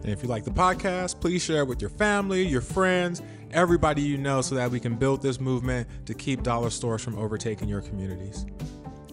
And 0.03 0.13
if 0.13 0.23
you 0.23 0.29
like 0.29 0.45
the 0.45 0.51
podcast, 0.51 1.21
please 1.21 1.43
share 1.43 1.63
it 1.63 1.69
with 1.69 1.81
your 1.81 1.91
family, 1.91 2.47
your 2.47 2.61
friends, 2.61 3.23
everybody 3.51 4.03
you 4.03 4.19
know, 4.19 4.41
so 4.41 4.55
that 4.55 4.71
we 4.71 4.79
can 4.79 4.95
build 4.95 5.23
this 5.23 5.41
movement 5.41 5.89
to 6.07 6.15
keep 6.15 6.43
dollar 6.43 6.71
stores 6.71 7.03
from 7.03 7.19
overtaking 7.19 7.69
your 7.69 7.81
communities. 7.81 8.47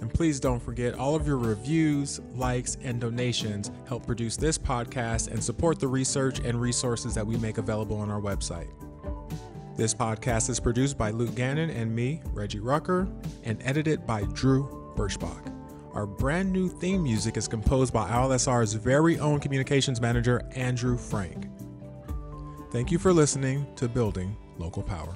And 0.04 0.14
please 0.14 0.38
don't 0.38 0.60
forget 0.60 0.96
all 0.96 1.16
of 1.16 1.26
your 1.26 1.38
reviews, 1.38 2.20
likes, 2.36 2.78
and 2.84 3.00
donations 3.00 3.72
help 3.88 4.06
produce 4.06 4.36
this 4.36 4.58
podcast 4.58 5.32
and 5.32 5.42
support 5.42 5.80
the 5.80 5.88
research 5.88 6.40
and 6.40 6.60
resources 6.60 7.16
that 7.16 7.26
we 7.26 7.38
make 7.38 7.58
available 7.58 7.96
on 7.96 8.12
our 8.12 8.20
website. 8.20 8.68
This 9.78 9.94
podcast 9.94 10.50
is 10.50 10.60
produced 10.60 10.98
by 10.98 11.12
Luke 11.12 11.36
Gannon 11.36 11.70
and 11.70 11.96
me, 11.96 12.22
Reggie 12.34 12.60
Rucker, 12.60 13.08
and 13.46 13.64
edited 13.64 14.06
by 14.06 14.24
Drew 14.34 14.94
Birchbach. 14.98 15.50
Our 15.94 16.06
brand 16.06 16.52
new 16.52 16.68
theme 16.68 17.02
music 17.02 17.38
is 17.38 17.48
composed 17.48 17.94
by 17.94 18.10
ILSR's 18.10 18.74
very 18.74 19.20
own 19.20 19.40
communications 19.40 20.02
manager, 20.02 20.42
Andrew 20.52 20.98
Frank. 20.98 21.48
Thank 22.74 22.92
you 22.92 23.00
for 23.00 23.14
listening 23.14 23.66
to 23.78 23.88
Building 23.88 24.36
Local 24.58 24.84
Power. 24.84 25.16